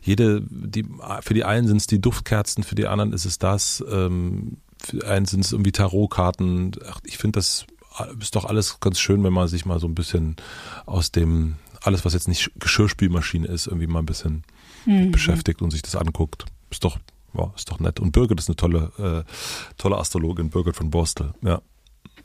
jede, 0.02 0.42
die, 0.50 0.84
für 1.20 1.34
die 1.34 1.44
einen 1.44 1.68
sind 1.68 1.76
es 1.76 1.86
die 1.86 2.00
Duftkerzen, 2.00 2.64
für 2.64 2.74
die 2.74 2.88
anderen 2.88 3.12
ist 3.12 3.26
es 3.26 3.38
das, 3.38 3.84
ähm, 3.88 4.56
für 4.82 5.06
einen 5.06 5.26
sind 5.26 5.44
es 5.44 5.52
irgendwie 5.52 5.72
Tarotkarten. 5.72 6.72
Ach, 6.88 7.00
ich 7.04 7.16
finde 7.16 7.38
das 7.38 7.66
ist 8.20 8.36
doch 8.36 8.44
alles 8.44 8.80
ganz 8.80 8.98
schön, 8.98 9.24
wenn 9.24 9.32
man 9.32 9.48
sich 9.48 9.66
mal 9.66 9.80
so 9.80 9.86
ein 9.86 9.94
bisschen 9.94 10.36
aus 10.86 11.12
dem, 11.12 11.56
alles 11.82 12.04
was 12.04 12.14
jetzt 12.14 12.28
nicht 12.28 12.50
Geschirrspülmaschine 12.58 13.46
ist, 13.46 13.66
irgendwie 13.66 13.86
mal 13.86 14.00
ein 14.00 14.06
bisschen 14.06 14.44
mhm. 14.86 15.10
beschäftigt 15.10 15.62
und 15.62 15.70
sich 15.70 15.82
das 15.82 15.96
anguckt. 15.96 16.44
Ist 16.70 16.84
doch, 16.84 16.98
ja, 17.34 17.52
ist 17.56 17.70
doch 17.70 17.80
nett. 17.80 18.00
Und 18.00 18.12
Birgit 18.12 18.38
ist 18.38 18.48
eine 18.48 18.56
tolle, 18.56 19.24
äh, 19.26 19.32
tolle 19.76 19.98
Astrologin, 19.98 20.50
Birgit 20.50 20.76
von 20.76 20.90
Borstel, 20.90 21.32
ja. 21.42 21.60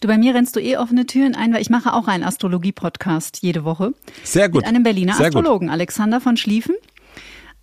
Du, 0.01 0.08
bei 0.08 0.18
mir 0.18 0.36
rennst 0.36 0.56
du 0.56 0.60
eh 0.60 0.75
offene 0.77 1.06
Türen 1.06 1.34
ein, 1.36 1.53
weil 1.53 1.62
ich 1.62 1.70
mache 1.70 1.94
auch 1.94 2.08
einen 2.08 2.24
Astrologie-Podcast 2.24 3.39
jede 3.42 3.63
Woche. 3.63 3.94
Sehr 4.24 4.50
gut. 4.50 4.62
Mit 4.62 4.68
einem 4.68 4.84
Berliner 4.84 5.13
Sehr 5.13 5.27
Astrologen, 5.27 5.68
gut. 5.68 5.74
Alexander 5.74 6.20
von 6.20 6.36
Schlieffen. 6.36 6.75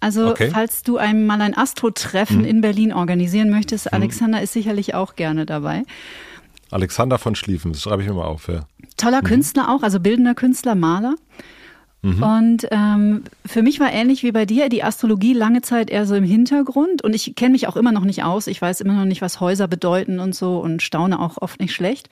Also, 0.00 0.30
okay. 0.30 0.48
falls 0.50 0.82
du 0.82 0.96
einmal 0.96 1.42
ein 1.42 1.54
Astro-Treffen 1.54 2.38
hm. 2.38 2.44
in 2.46 2.60
Berlin 2.62 2.92
organisieren 2.94 3.50
möchtest, 3.50 3.86
hm. 3.86 3.94
Alexander 3.94 4.38
hm. 4.38 4.44
ist 4.44 4.54
sicherlich 4.54 4.94
auch 4.94 5.16
gerne 5.16 5.44
dabei. 5.44 5.82
Alexander 6.70 7.18
von 7.18 7.34
Schlieffen, 7.34 7.72
das 7.72 7.82
schreibe 7.82 8.02
ich 8.02 8.08
mir 8.08 8.14
mal 8.14 8.24
auf. 8.24 8.48
Ja. 8.48 8.66
Toller 8.96 9.22
mhm. 9.22 9.26
Künstler 9.26 9.70
auch, 9.70 9.82
also 9.82 10.00
bildender 10.00 10.34
Künstler, 10.34 10.74
Maler. 10.74 11.16
Mhm. 12.02 12.22
Und 12.22 12.66
ähm, 12.70 13.24
für 13.44 13.62
mich 13.62 13.78
war 13.78 13.92
ähnlich 13.92 14.22
wie 14.22 14.32
bei 14.32 14.46
dir 14.46 14.68
die 14.68 14.82
Astrologie 14.82 15.34
lange 15.34 15.60
Zeit 15.60 15.90
eher 15.90 16.06
so 16.06 16.14
im 16.14 16.24
Hintergrund 16.24 17.02
und 17.02 17.14
ich 17.14 17.34
kenne 17.34 17.52
mich 17.52 17.68
auch 17.68 17.76
immer 17.76 17.92
noch 17.92 18.04
nicht 18.04 18.24
aus. 18.24 18.46
Ich 18.46 18.60
weiß 18.60 18.80
immer 18.80 18.94
noch 18.94 19.04
nicht, 19.04 19.20
was 19.20 19.40
Häuser 19.40 19.68
bedeuten 19.68 20.18
und 20.18 20.34
so 20.34 20.60
und 20.60 20.82
staune 20.82 21.20
auch 21.20 21.36
oft 21.40 21.60
nicht 21.60 21.74
schlecht. 21.74 22.08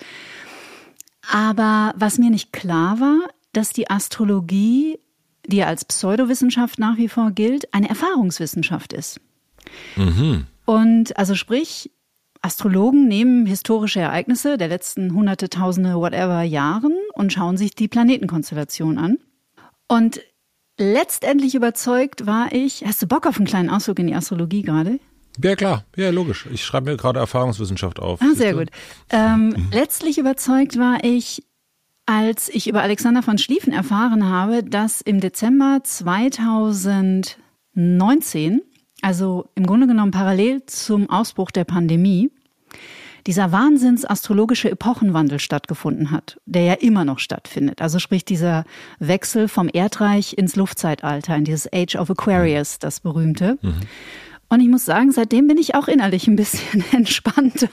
Aber 1.30 1.94
was 1.96 2.18
mir 2.18 2.30
nicht 2.30 2.52
klar 2.52 3.00
war, 3.00 3.18
dass 3.52 3.70
die 3.70 3.90
Astrologie, 3.90 4.98
die 5.46 5.58
ja 5.58 5.66
als 5.66 5.84
Pseudowissenschaft 5.84 6.78
nach 6.78 6.98
wie 6.98 7.08
vor 7.08 7.30
gilt, 7.30 7.72
eine 7.72 7.88
Erfahrungswissenschaft 7.88 8.92
ist. 8.92 9.20
Mhm. 9.96 10.46
Und 10.66 11.16
also 11.16 11.34
sprich, 11.34 11.90
Astrologen 12.42 13.09
nehmen 13.09 13.47
historische 13.47 14.00
Ereignisse 14.00 14.59
der 14.59 14.68
letzten 14.68 15.14
hunderte, 15.14 15.49
tausende, 15.49 15.95
whatever 15.95 16.42
Jahren 16.42 16.95
und 17.14 17.33
schauen 17.33 17.57
sich 17.57 17.75
die 17.75 17.88
Planetenkonstellation 17.88 18.99
an. 18.99 19.18
Und 19.88 20.21
letztendlich 20.78 21.54
überzeugt 21.54 22.26
war 22.26 22.52
ich, 22.52 22.85
hast 22.87 23.02
du 23.02 23.07
Bock 23.07 23.26
auf 23.26 23.37
einen 23.37 23.47
kleinen 23.47 23.68
Ausflug 23.71 23.99
in 23.99 24.07
die 24.07 24.14
Astrologie 24.14 24.62
gerade? 24.62 24.99
Ja, 25.42 25.57
klar. 25.57 25.85
Ja, 25.97 26.11
logisch. 26.11 26.47
Ich 26.52 26.64
schreibe 26.64 26.90
mir 26.90 26.97
gerade 26.97 27.18
Erfahrungswissenschaft 27.21 28.00
auf. 28.00 28.23
Ah, 28.23 28.35
sehr 28.35 28.54
gut. 28.54 28.71
Ähm, 29.11 29.50
mhm. 29.50 29.68
Letztlich 29.73 30.18
überzeugt 30.18 30.78
war 30.78 31.04
ich, 31.04 31.45
als 32.07 32.49
ich 32.49 32.66
über 32.68 32.83
Alexander 32.83 33.23
von 33.23 33.38
Schlieffen 33.38 33.73
erfahren 33.73 34.28
habe, 34.28 34.64
dass 34.64 35.00
im 35.00 35.21
Dezember 35.21 35.80
2019 35.85 38.62
also 39.02 39.49
im 39.55 39.67
Grunde 39.67 39.87
genommen 39.87 40.11
parallel 40.11 40.64
zum 40.67 41.09
Ausbruch 41.11 41.50
der 41.50 41.64
Pandemie, 41.64 42.31
dieser 43.26 43.52
wahnsinnsastrologische 43.52 44.71
Epochenwandel 44.71 45.38
stattgefunden 45.38 46.11
hat, 46.11 46.40
der 46.47 46.62
ja 46.62 46.73
immer 46.75 47.05
noch 47.05 47.19
stattfindet. 47.19 47.83
Also 47.83 47.99
sprich 47.99 48.25
dieser 48.25 48.64
Wechsel 49.00 49.49
vom 49.49 49.69
Erdreich 49.71 50.38
ins 50.38 50.57
Luftzeitalter, 50.57 51.37
in 51.37 51.45
dieses 51.45 51.71
Age 51.73 51.97
of 51.97 52.11
Aquarius, 52.11 52.78
das 52.78 53.00
berühmte. 53.00 53.59
Mhm. 53.61 53.75
Und 54.49 54.61
ich 54.61 54.69
muss 54.69 54.87
sagen, 54.87 55.12
seitdem 55.12 55.47
bin 55.47 55.59
ich 55.59 55.75
auch 55.75 55.88
innerlich 55.88 56.26
ein 56.26 56.37
bisschen 56.37 56.83
entspannter, 56.93 57.69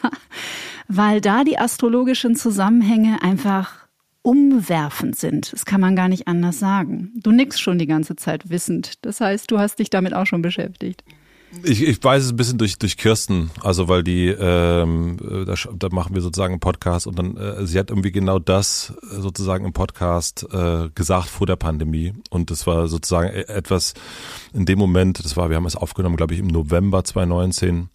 weil 0.90 1.22
da 1.22 1.44
die 1.44 1.58
astrologischen 1.58 2.36
Zusammenhänge 2.36 3.22
einfach 3.22 3.85
umwerfend 4.26 5.16
sind. 5.16 5.54
Das 5.54 5.66
kann 5.66 5.80
man 5.80 5.96
gar 5.96 6.08
nicht 6.08 6.28
anders 6.28 6.58
sagen. 6.58 7.12
Du 7.16 7.32
nickst 7.32 7.62
schon 7.62 7.78
die 7.78 7.86
ganze 7.86 8.16
Zeit 8.16 8.50
wissend. 8.50 8.94
Das 9.04 9.22
heißt, 9.22 9.52
du 9.52 9.60
hast 9.60 9.78
dich 9.78 9.92
damit 9.92 10.16
auch 10.16 10.26
schon 10.26 10.42
beschäftigt. 10.42 11.04
Ich, 11.64 11.84
ich 11.84 12.04
weiß 12.04 12.24
es 12.24 12.32
ein 12.32 12.36
bisschen 12.36 12.58
durch, 12.58 12.78
durch 12.78 12.98
Kirsten, 12.98 13.52
also 13.62 13.88
weil 13.88 14.04
die, 14.04 14.28
ähm, 14.28 15.18
da, 15.46 15.54
da 15.74 15.90
machen 15.90 16.16
wir 16.16 16.22
sozusagen 16.22 16.54
einen 16.54 16.60
Podcast 16.60 17.08
und 17.08 17.18
dann, 17.18 17.38
äh, 17.38 17.66
sie 17.66 17.80
hat 17.80 17.92
irgendwie 17.92 18.12
genau 18.12 18.40
das 18.40 18.94
sozusagen 19.02 19.64
im 19.64 19.72
Podcast 19.72 20.46
äh, 20.52 20.90
gesagt 20.96 21.30
vor 21.30 21.48
der 21.48 21.56
Pandemie 21.56 22.14
und 22.30 22.52
das 22.52 22.68
war 22.68 22.88
sozusagen 22.88 23.30
e, 23.30 23.44
etwas 23.44 23.94
in 24.54 24.66
dem 24.66 24.80
Moment, 24.80 25.24
das 25.24 25.38
war, 25.38 25.50
wir 25.50 25.56
haben 25.56 25.66
es 25.66 25.78
aufgenommen, 25.78 26.18
glaube 26.18 26.34
ich, 26.34 26.42
im 26.42 26.48
November 26.48 27.06
2019 27.06 27.90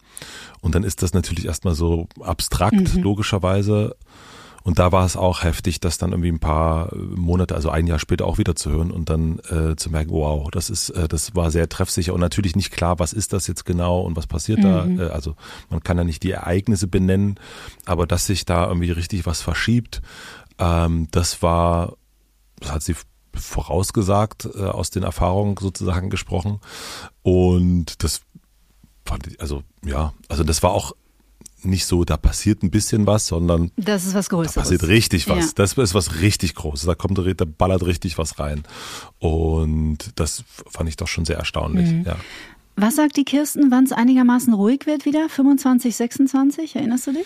und 0.61 0.73
dann 0.73 0.83
ist 0.83 1.03
das 1.03 1.13
natürlich 1.13 1.45
erstmal 1.45 1.75
so 1.75 2.07
abstrakt, 2.19 2.95
mhm. 2.95 3.03
logischerweise 3.03 3.95
Und 4.63 4.79
da 4.79 4.91
war 4.91 5.05
es 5.05 5.17
auch 5.17 5.43
heftig, 5.43 5.79
das 5.79 5.97
dann 5.97 6.11
irgendwie 6.11 6.31
ein 6.31 6.39
paar 6.39 6.95
Monate, 6.95 7.55
also 7.55 7.69
ein 7.69 7.87
Jahr 7.87 7.99
später 7.99 8.25
auch 8.25 8.37
wieder 8.37 8.55
zu 8.55 8.71
hören 8.71 8.91
und 8.91 9.09
dann 9.09 9.39
äh, 9.49 9.75
zu 9.75 9.89
merken, 9.89 10.11
wow, 10.11 10.49
das 10.51 10.69
ist, 10.69 10.89
äh, 10.91 11.07
das 11.07 11.35
war 11.35 11.49
sehr 11.49 11.67
treffsicher 11.67 12.13
und 12.13 12.19
natürlich 12.19 12.55
nicht 12.55 12.71
klar, 12.71 12.99
was 12.99 13.13
ist 13.13 13.33
das 13.33 13.47
jetzt 13.47 13.65
genau 13.65 14.01
und 14.01 14.15
was 14.15 14.27
passiert 14.27 14.59
mhm. 14.59 14.97
da. 14.97 15.05
Äh, 15.05 15.09
also 15.09 15.35
man 15.69 15.81
kann 15.81 15.97
ja 15.97 16.03
nicht 16.03 16.23
die 16.23 16.31
Ereignisse 16.31 16.87
benennen, 16.87 17.39
aber 17.85 18.05
dass 18.05 18.27
sich 18.27 18.45
da 18.45 18.67
irgendwie 18.67 18.91
richtig 18.91 19.25
was 19.25 19.41
verschiebt, 19.41 20.01
ähm, 20.59 21.07
das 21.11 21.41
war, 21.41 21.93
das 22.59 22.71
hat 22.71 22.83
sie 22.83 22.95
vorausgesagt, 23.33 24.47
äh, 24.55 24.65
aus 24.65 24.91
den 24.91 25.03
Erfahrungen 25.03 25.55
sozusagen 25.59 26.09
gesprochen. 26.09 26.59
Und 27.23 28.03
das 28.03 28.21
fand 29.05 29.27
ich, 29.27 29.41
also 29.41 29.63
ja, 29.83 30.13
also 30.29 30.43
das 30.43 30.61
war 30.61 30.71
auch 30.71 30.93
nicht 31.63 31.85
so, 31.85 32.03
da 32.03 32.17
passiert 32.17 32.63
ein 32.63 32.71
bisschen 32.71 33.07
was, 33.07 33.27
sondern 33.27 33.71
das 33.77 34.05
ist 34.05 34.13
was 34.13 34.29
Größeres. 34.29 34.53
Da 34.53 34.61
passiert 34.61 34.87
richtig 34.87 35.29
was. 35.29 35.47
Ja. 35.47 35.51
Das 35.55 35.73
ist 35.73 35.93
was 35.93 36.21
richtig 36.21 36.55
Großes. 36.55 36.85
Da 36.85 36.95
kommt, 36.95 37.17
da 37.17 37.45
ballert 37.45 37.85
richtig 37.85 38.17
was 38.17 38.39
rein. 38.39 38.63
Und 39.19 39.97
das 40.15 40.43
fand 40.69 40.89
ich 40.89 40.97
doch 40.97 41.07
schon 41.07 41.25
sehr 41.25 41.37
erstaunlich. 41.37 41.89
Mhm. 41.89 42.03
Ja. 42.05 42.17
Was 42.75 42.95
sagt 42.95 43.17
die 43.17 43.25
Kirsten, 43.25 43.69
wann 43.69 43.83
es 43.83 43.91
einigermaßen 43.91 44.53
ruhig 44.53 44.85
wird 44.85 45.05
wieder? 45.05 45.29
25, 45.29 45.95
26? 45.95 46.75
Erinnerst 46.75 47.07
du 47.07 47.13
dich? 47.13 47.25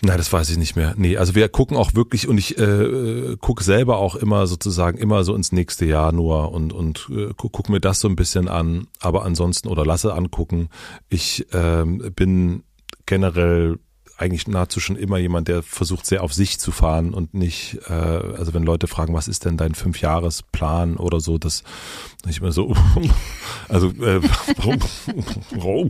Nein, 0.00 0.16
das 0.16 0.32
weiß 0.32 0.50
ich 0.50 0.58
nicht 0.58 0.76
mehr. 0.76 0.94
Nee, 0.96 1.16
also 1.16 1.34
wir 1.34 1.48
gucken 1.48 1.76
auch 1.76 1.94
wirklich 1.94 2.28
und 2.28 2.38
ich 2.38 2.56
äh, 2.56 3.36
gucke 3.40 3.64
selber 3.64 3.98
auch 3.98 4.14
immer 4.14 4.46
sozusagen 4.46 4.96
immer 4.96 5.24
so 5.24 5.34
ins 5.34 5.50
nächste 5.50 5.86
Jahr 5.86 6.12
nur 6.12 6.52
und, 6.52 6.72
und 6.72 7.08
äh, 7.10 7.30
guck, 7.36 7.52
guck 7.52 7.68
mir 7.68 7.80
das 7.80 7.98
so 7.98 8.08
ein 8.08 8.14
bisschen 8.14 8.46
an, 8.46 8.86
aber 9.00 9.24
ansonsten 9.24 9.66
oder 9.66 9.84
lasse 9.84 10.14
angucken. 10.14 10.68
Ich 11.08 11.46
ähm, 11.52 12.12
bin 12.14 12.62
generell 13.08 13.78
eigentlich 14.18 14.48
nahezu 14.48 14.80
schon 14.80 14.96
immer 14.96 15.16
jemand, 15.18 15.46
der 15.48 15.62
versucht 15.62 16.04
sehr 16.04 16.24
auf 16.24 16.34
sich 16.34 16.58
zu 16.58 16.72
fahren 16.72 17.14
und 17.14 17.34
nicht, 17.34 17.78
äh, 17.88 17.92
also 17.92 18.52
wenn 18.52 18.64
Leute 18.64 18.88
fragen, 18.88 19.14
was 19.14 19.28
ist 19.28 19.44
denn 19.44 19.56
dein 19.56 19.74
Fünfjahresplan 19.74 20.96
oder 20.96 21.20
so, 21.20 21.38
das 21.38 21.62
nicht 22.26 22.40
mehr 22.42 22.50
so, 22.50 22.74
also 23.68 23.90
äh, 23.90 24.20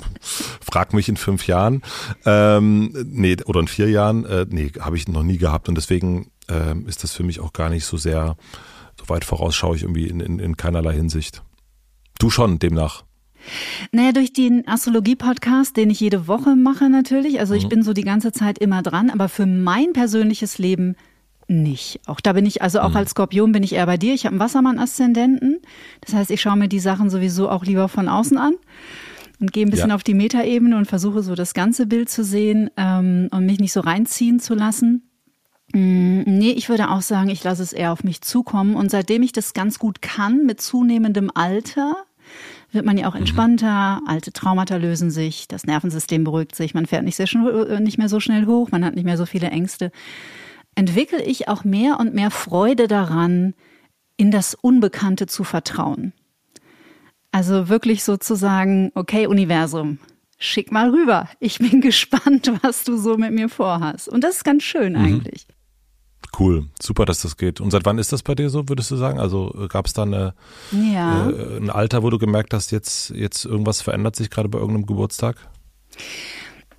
frag 0.60 0.92
mich 0.92 1.08
in 1.08 1.16
fünf 1.16 1.46
Jahren, 1.46 1.82
ähm, 2.26 2.92
nee, 3.06 3.37
oder 3.46 3.60
in 3.60 3.68
vier 3.68 3.88
Jahren, 3.88 4.26
äh, 4.26 4.46
nee, 4.48 4.70
habe 4.78 4.96
ich 4.98 5.08
noch 5.08 5.22
nie 5.22 5.38
gehabt 5.38 5.70
und 5.70 5.75
deswegen 5.75 6.30
äh, 6.50 6.78
ist 6.87 7.02
das 7.02 7.14
für 7.14 7.22
mich 7.22 7.40
auch 7.40 7.54
gar 7.54 7.70
nicht 7.70 7.87
so 7.87 7.96
sehr, 7.96 8.37
so 9.00 9.08
weit 9.08 9.25
vorausschaue 9.25 9.75
ich 9.75 9.82
irgendwie 9.82 10.06
in, 10.06 10.20
in, 10.20 10.38
in 10.38 10.56
keinerlei 10.58 10.94
Hinsicht. 10.94 11.42
Du 12.18 12.28
schon, 12.28 12.58
demnach. 12.58 13.04
Naja, 13.92 14.12
durch 14.12 14.32
den 14.32 14.66
Astrologie-Podcast, 14.66 15.76
den 15.76 15.90
ich 15.90 16.00
jede 16.00 16.26
Woche 16.26 16.56
mache 16.56 16.88
natürlich. 16.90 17.40
Also 17.40 17.54
ich 17.54 17.64
mhm. 17.64 17.68
bin 17.68 17.82
so 17.82 17.92
die 17.92 18.04
ganze 18.04 18.32
Zeit 18.32 18.58
immer 18.58 18.82
dran, 18.82 19.10
aber 19.10 19.28
für 19.28 19.46
mein 19.46 19.92
persönliches 19.92 20.58
Leben 20.58 20.96
nicht. 21.48 22.00
Auch 22.06 22.20
da 22.20 22.34
bin 22.34 22.46
ich, 22.46 22.62
also 22.62 22.80
auch 22.80 22.90
mhm. 22.90 22.96
als 22.96 23.10
Skorpion 23.10 23.52
bin 23.52 23.62
ich 23.62 23.74
eher 23.74 23.86
bei 23.86 23.96
dir. 23.96 24.14
Ich 24.14 24.26
habe 24.26 24.34
einen 24.34 24.40
Wassermann-Aszendenten. 24.40 25.60
Das 26.02 26.14
heißt, 26.14 26.30
ich 26.30 26.40
schaue 26.40 26.56
mir 26.56 26.68
die 26.68 26.80
Sachen 26.80 27.10
sowieso 27.10 27.48
auch 27.48 27.64
lieber 27.64 27.88
von 27.88 28.08
außen 28.08 28.36
an 28.36 28.54
und 29.40 29.52
gehe 29.52 29.64
ein 29.64 29.70
bisschen 29.70 29.90
ja. 29.90 29.94
auf 29.94 30.04
die 30.04 30.14
Metaebene 30.14 30.76
und 30.76 30.86
versuche 30.86 31.22
so 31.22 31.34
das 31.34 31.54
ganze 31.54 31.86
Bild 31.86 32.08
zu 32.08 32.22
sehen 32.22 32.70
ähm, 32.76 33.28
und 33.30 33.46
mich 33.46 33.60
nicht 33.60 33.72
so 33.72 33.80
reinziehen 33.80 34.40
zu 34.40 34.54
lassen. 34.54 35.08
Mm, 35.72 36.22
nee, 36.26 36.50
ich 36.50 36.68
würde 36.68 36.90
auch 36.90 37.02
sagen, 37.02 37.28
ich 37.28 37.44
lasse 37.44 37.62
es 37.62 37.72
eher 37.72 37.92
auf 37.92 38.04
mich 38.04 38.20
zukommen. 38.20 38.74
Und 38.74 38.90
seitdem 38.90 39.22
ich 39.22 39.32
das 39.32 39.52
ganz 39.52 39.78
gut 39.78 40.02
kann, 40.02 40.44
mit 40.44 40.60
zunehmendem 40.60 41.30
Alter, 41.34 41.96
wird 42.70 42.84
man 42.84 42.98
ja 42.98 43.08
auch 43.08 43.14
mhm. 43.14 43.20
entspannter, 43.20 44.00
alte 44.06 44.32
Traumata 44.32 44.76
lösen 44.76 45.10
sich, 45.10 45.48
das 45.48 45.64
Nervensystem 45.64 46.25
beruhigt 46.25 46.54
sich, 46.54 46.75
man 46.75 46.87
fährt 46.87 47.04
nicht, 47.04 47.16
sehr 47.16 47.28
äh, 47.32 47.80
nicht 47.80 47.98
mehr 47.98 48.08
so 48.08 48.20
schnell 48.20 48.46
hoch, 48.46 48.70
man 48.70 48.84
hat 48.84 48.94
nicht 48.94 49.04
mehr 49.04 49.16
so 49.16 49.26
viele 49.26 49.48
Ängste. 49.50 49.90
Entwickle 50.75 51.22
ich 51.22 51.48
auch 51.48 51.64
mehr 51.64 51.98
und 51.98 52.14
mehr 52.14 52.30
Freude 52.30 52.87
daran, 52.88 53.54
in 54.16 54.30
das 54.30 54.54
Unbekannte 54.54 55.26
zu 55.26 55.44
vertrauen. 55.44 56.12
Also 57.32 57.68
wirklich 57.68 58.04
sozusagen, 58.04 58.90
okay, 58.94 59.26
Universum, 59.26 59.98
schick 60.38 60.72
mal 60.72 60.90
rüber. 60.90 61.28
Ich 61.40 61.58
bin 61.58 61.80
gespannt, 61.82 62.52
was 62.62 62.84
du 62.84 62.96
so 62.96 63.16
mit 63.16 63.32
mir 63.32 63.48
vorhast. 63.48 64.08
Und 64.08 64.25
das 64.25 64.37
ist 64.37 64.44
ganz 64.44 64.62
schön 64.62 64.92
mhm. 64.92 65.04
eigentlich. 65.04 65.46
Cool, 66.38 66.66
super, 66.80 67.04
dass 67.04 67.22
das 67.22 67.37
geht. 67.37 67.60
Und 67.60 67.70
seit 67.70 67.84
wann 67.84 67.98
ist 67.98 68.12
das 68.12 68.22
bei 68.22 68.34
dir 68.34 68.50
so, 68.50 68.68
würdest 68.68 68.90
du 68.90 68.96
sagen? 68.96 69.18
Also 69.18 69.54
äh, 69.58 69.68
gab 69.68 69.87
es 69.87 69.92
da 69.92 70.02
eine, 70.02 70.34
ja. 70.72 71.30
äh, 71.30 71.56
ein 71.56 71.70
Alter, 71.70 72.02
wo 72.02 72.10
du 72.10 72.18
gemerkt 72.18 72.54
hast, 72.54 72.70
jetzt, 72.70 73.10
jetzt 73.10 73.44
irgendwas 73.44 73.82
verändert 73.82 74.14
sich 74.14 74.30
gerade 74.30 74.48
bei 74.48 74.58
irgendeinem 74.58 74.87
Geburtstag? 74.87 75.48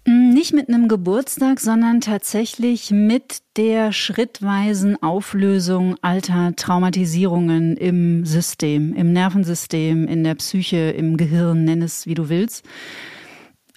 Mm, 0.06 0.30
nicht 0.30 0.54
mit 0.54 0.70
einem 0.70 0.88
Geburtstag, 0.88 1.60
sondern 1.60 2.00
tatsächlich 2.00 2.92
mit 2.92 3.40
der 3.58 3.92
schrittweisen 3.92 5.02
Auflösung 5.02 5.96
alter 6.02 6.56
Traumatisierungen 6.56 7.76
im 7.76 8.26
System, 8.26 8.94
im 8.94 9.12
Nervensystem, 9.12 10.08
in 10.08 10.24
der 10.24 10.36
Psyche, 10.36 10.92
im 10.92 11.18
Gehirn, 11.18 11.66
nenn 11.66 11.82
es 11.82 12.06
wie 12.06 12.14
du 12.16 12.30
willst. 12.30 12.66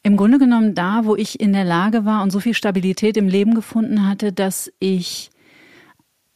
Im 0.05 0.17
Grunde 0.17 0.39
genommen 0.39 0.75
da, 0.75 1.03
wo 1.05 1.17
ich 1.17 1.41
in 1.41 1.53
der 1.53 1.65
Lage 1.65 2.05
war 2.05 2.23
und 2.23 2.31
so 2.31 2.41
viel 2.41 2.55
Stabilität 2.55 3.17
im 3.17 3.29
Leben 3.29 3.55
gefunden 3.55 4.07
hatte, 4.07 4.33
dass 4.33 4.73
ich 4.81 5.31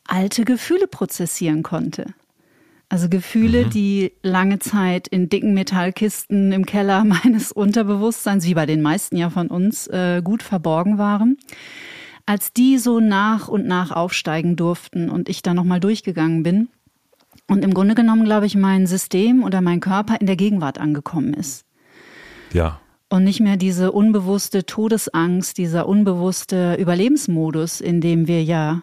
alte 0.08 0.44
Gefühle 0.44 0.86
prozessieren 0.86 1.62
konnte. 1.62 2.14
Also 2.88 3.08
Gefühle, 3.08 3.66
mhm. 3.66 3.70
die 3.70 4.12
lange 4.22 4.60
Zeit 4.60 5.08
in 5.08 5.28
dicken 5.28 5.54
Metallkisten 5.54 6.52
im 6.52 6.66
Keller 6.66 7.04
meines 7.24 7.52
Unterbewusstseins, 7.52 8.44
wie 8.46 8.54
bei 8.54 8.66
den 8.66 8.82
meisten 8.82 9.16
ja 9.16 9.30
von 9.30 9.48
uns, 9.48 9.86
äh, 9.88 10.22
gut 10.22 10.42
verborgen 10.42 10.98
waren. 10.98 11.36
Als 12.26 12.52
die 12.52 12.78
so 12.78 13.00
nach 13.00 13.48
und 13.48 13.66
nach 13.66 13.92
aufsteigen 13.92 14.56
durften 14.56 15.10
und 15.10 15.28
ich 15.28 15.42
da 15.42 15.54
nochmal 15.54 15.78
durchgegangen 15.78 16.42
bin 16.42 16.68
und 17.46 17.64
im 17.64 17.72
Grunde 17.72 17.94
genommen, 17.94 18.24
glaube 18.24 18.46
ich, 18.46 18.56
mein 18.56 18.86
System 18.86 19.44
oder 19.44 19.60
mein 19.60 19.80
Körper 19.80 20.20
in 20.20 20.26
der 20.26 20.36
Gegenwart 20.36 20.78
angekommen 20.78 21.34
ist. 21.34 21.64
Ja. 22.52 22.80
Und 23.08 23.22
nicht 23.22 23.40
mehr 23.40 23.56
diese 23.56 23.92
unbewusste 23.92 24.66
Todesangst, 24.66 25.58
dieser 25.58 25.88
unbewusste 25.88 26.74
Überlebensmodus, 26.74 27.80
in 27.80 28.00
dem 28.00 28.26
wir 28.26 28.42
ja 28.42 28.82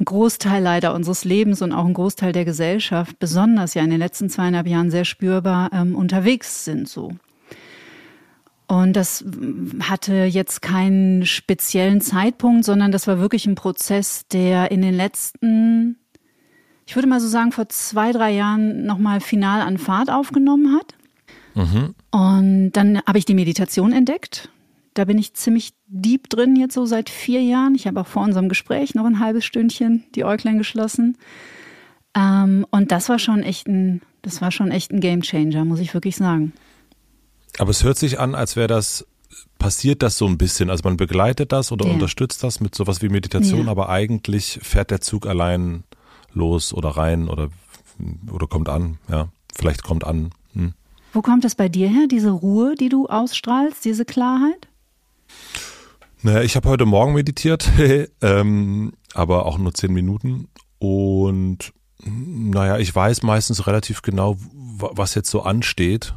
ein 0.00 0.04
Großteil 0.04 0.62
leider 0.62 0.94
unseres 0.94 1.24
Lebens 1.24 1.62
und 1.62 1.72
auch 1.72 1.84
ein 1.84 1.94
Großteil 1.94 2.32
der 2.32 2.44
Gesellschaft, 2.44 3.18
besonders 3.18 3.74
ja 3.74 3.82
in 3.82 3.90
den 3.90 3.98
letzten 3.98 4.28
zweieinhalb 4.28 4.66
Jahren 4.66 4.90
sehr 4.90 5.04
spürbar 5.04 5.70
ähm, 5.72 5.94
unterwegs 5.94 6.64
sind 6.64 6.88
so. 6.88 7.12
Und 8.66 8.94
das 8.94 9.24
hatte 9.80 10.24
jetzt 10.24 10.62
keinen 10.62 11.26
speziellen 11.26 12.00
Zeitpunkt, 12.00 12.64
sondern 12.64 12.92
das 12.92 13.06
war 13.06 13.20
wirklich 13.20 13.46
ein 13.46 13.54
Prozess, 13.54 14.26
der 14.26 14.70
in 14.70 14.82
den 14.82 14.94
letzten, 14.94 15.96
ich 16.86 16.96
würde 16.96 17.08
mal 17.08 17.20
so 17.20 17.28
sagen, 17.28 17.52
vor 17.52 17.68
zwei, 17.68 18.10
drei 18.10 18.32
Jahren 18.32 18.86
nochmal 18.86 19.20
final 19.20 19.60
an 19.60 19.78
Fahrt 19.78 20.10
aufgenommen 20.10 20.74
hat. 20.74 20.94
Mhm. 21.54 21.94
Und 22.10 22.72
dann 22.72 23.00
habe 23.06 23.18
ich 23.18 23.26
die 23.26 23.34
Meditation 23.34 23.92
entdeckt 23.92 24.48
da 24.94 25.04
bin 25.04 25.18
ich 25.18 25.34
ziemlich 25.34 25.74
deep 25.86 26.30
drin 26.30 26.56
jetzt 26.56 26.74
so 26.74 26.86
seit 26.86 27.10
vier 27.10 27.42
Jahren. 27.42 27.74
Ich 27.74 27.86
habe 27.86 28.00
auch 28.00 28.06
vor 28.06 28.22
unserem 28.22 28.48
Gespräch 28.48 28.94
noch 28.94 29.04
ein 29.04 29.18
halbes 29.18 29.44
Stündchen 29.44 30.04
die 30.14 30.24
Äuglein 30.24 30.58
geschlossen. 30.58 31.18
Ähm, 32.16 32.64
und 32.70 32.92
das 32.92 33.08
war 33.08 33.18
schon 33.18 33.42
echt 33.42 33.66
ein, 33.66 34.02
das 34.22 34.40
war 34.40 34.52
schon 34.52 34.70
echt 34.70 34.92
ein 34.92 35.00
Gamechanger, 35.00 35.64
muss 35.64 35.80
ich 35.80 35.92
wirklich 35.94 36.16
sagen. 36.16 36.52
Aber 37.58 37.70
es 37.70 37.82
hört 37.82 37.98
sich 37.98 38.20
an, 38.20 38.34
als 38.34 38.56
wäre 38.56 38.68
das, 38.68 39.04
passiert 39.58 40.02
das 40.02 40.16
so 40.16 40.26
ein 40.26 40.38
bisschen. 40.38 40.70
Also 40.70 40.82
man 40.84 40.96
begleitet 40.96 41.50
das 41.50 41.72
oder 41.72 41.86
ja. 41.86 41.92
unterstützt 41.92 42.42
das 42.42 42.60
mit 42.60 42.74
sowas 42.74 43.02
wie 43.02 43.08
Meditation, 43.08 43.66
ja. 43.66 43.70
aber 43.70 43.88
eigentlich 43.88 44.60
fährt 44.62 44.90
der 44.90 45.00
Zug 45.00 45.26
allein 45.26 45.84
los 46.32 46.72
oder 46.72 46.90
rein 46.90 47.28
oder, 47.28 47.48
oder 48.30 48.46
kommt 48.46 48.68
an, 48.68 48.98
ja. 49.08 49.28
Vielleicht 49.56 49.84
kommt 49.84 50.04
an. 50.04 50.30
Hm. 50.52 50.74
Wo 51.12 51.22
kommt 51.22 51.44
das 51.44 51.54
bei 51.54 51.68
dir 51.68 51.88
her, 51.88 52.06
diese 52.10 52.30
Ruhe, 52.30 52.74
die 52.74 52.88
du 52.88 53.06
ausstrahlst, 53.06 53.84
diese 53.84 54.04
Klarheit? 54.04 54.68
Naja, 56.22 56.42
ich 56.42 56.56
habe 56.56 56.68
heute 56.68 56.86
Morgen 56.86 57.12
meditiert, 57.12 57.70
ähm, 58.22 58.92
aber 59.12 59.46
auch 59.46 59.58
nur 59.58 59.74
zehn 59.74 59.92
Minuten. 59.92 60.48
Und 60.78 61.72
naja, 62.04 62.78
ich 62.78 62.94
weiß 62.94 63.22
meistens 63.22 63.66
relativ 63.66 64.02
genau, 64.02 64.36
was 64.38 65.14
jetzt 65.14 65.30
so 65.30 65.42
ansteht. 65.42 66.14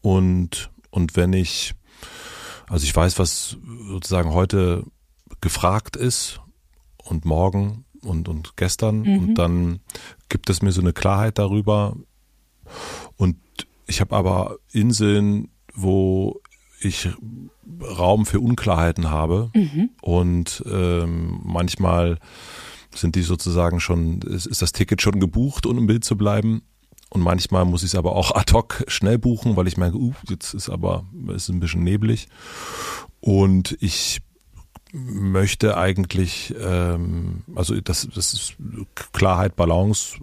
Und, 0.00 0.70
und 0.90 1.16
wenn 1.16 1.32
ich, 1.32 1.74
also 2.68 2.84
ich 2.84 2.94
weiß, 2.94 3.18
was 3.18 3.56
sozusagen 3.88 4.32
heute 4.32 4.84
gefragt 5.40 5.96
ist 5.96 6.40
und 7.04 7.24
morgen 7.24 7.84
und, 8.02 8.28
und 8.28 8.56
gestern. 8.56 9.00
Mhm. 9.00 9.18
Und 9.18 9.34
dann 9.34 9.80
gibt 10.28 10.50
es 10.50 10.62
mir 10.62 10.72
so 10.72 10.80
eine 10.80 10.92
Klarheit 10.92 11.38
darüber. 11.38 11.96
Und 13.16 13.36
ich 13.86 14.00
habe 14.00 14.14
aber 14.14 14.58
Inseln, 14.72 15.50
wo 15.74 16.40
ich 16.80 17.08
Raum 17.82 18.26
für 18.26 18.40
Unklarheiten 18.40 19.10
habe 19.10 19.50
mhm. 19.54 19.90
und 20.00 20.64
ähm, 20.70 21.40
manchmal 21.44 22.18
sind 22.94 23.14
die 23.16 23.22
sozusagen 23.22 23.80
schon, 23.80 24.22
ist, 24.22 24.46
ist 24.46 24.62
das 24.62 24.72
Ticket 24.72 25.02
schon 25.02 25.20
gebucht, 25.20 25.66
um 25.66 25.78
im 25.78 25.86
Bild 25.86 26.04
zu 26.04 26.16
bleiben. 26.16 26.62
Und 27.10 27.22
manchmal 27.22 27.64
muss 27.64 27.82
ich 27.82 27.90
es 27.90 27.94
aber 27.94 28.14
auch 28.16 28.30
ad 28.34 28.52
hoc 28.52 28.84
schnell 28.88 29.18
buchen, 29.18 29.56
weil 29.56 29.68
ich 29.68 29.76
merke, 29.76 29.96
uh, 29.96 30.14
jetzt 30.28 30.54
ist 30.54 30.68
aber, 30.68 31.04
es 31.28 31.44
ist 31.44 31.48
ein 31.50 31.60
bisschen 31.60 31.84
neblig. 31.84 32.28
Und 33.20 33.76
ich 33.80 34.20
möchte 34.92 35.76
eigentlich, 35.76 36.54
ähm, 36.60 37.42
also 37.54 37.78
das, 37.80 38.08
das 38.14 38.32
ist 38.32 38.56
Klarheit, 39.12 39.56
Balance, 39.56 40.16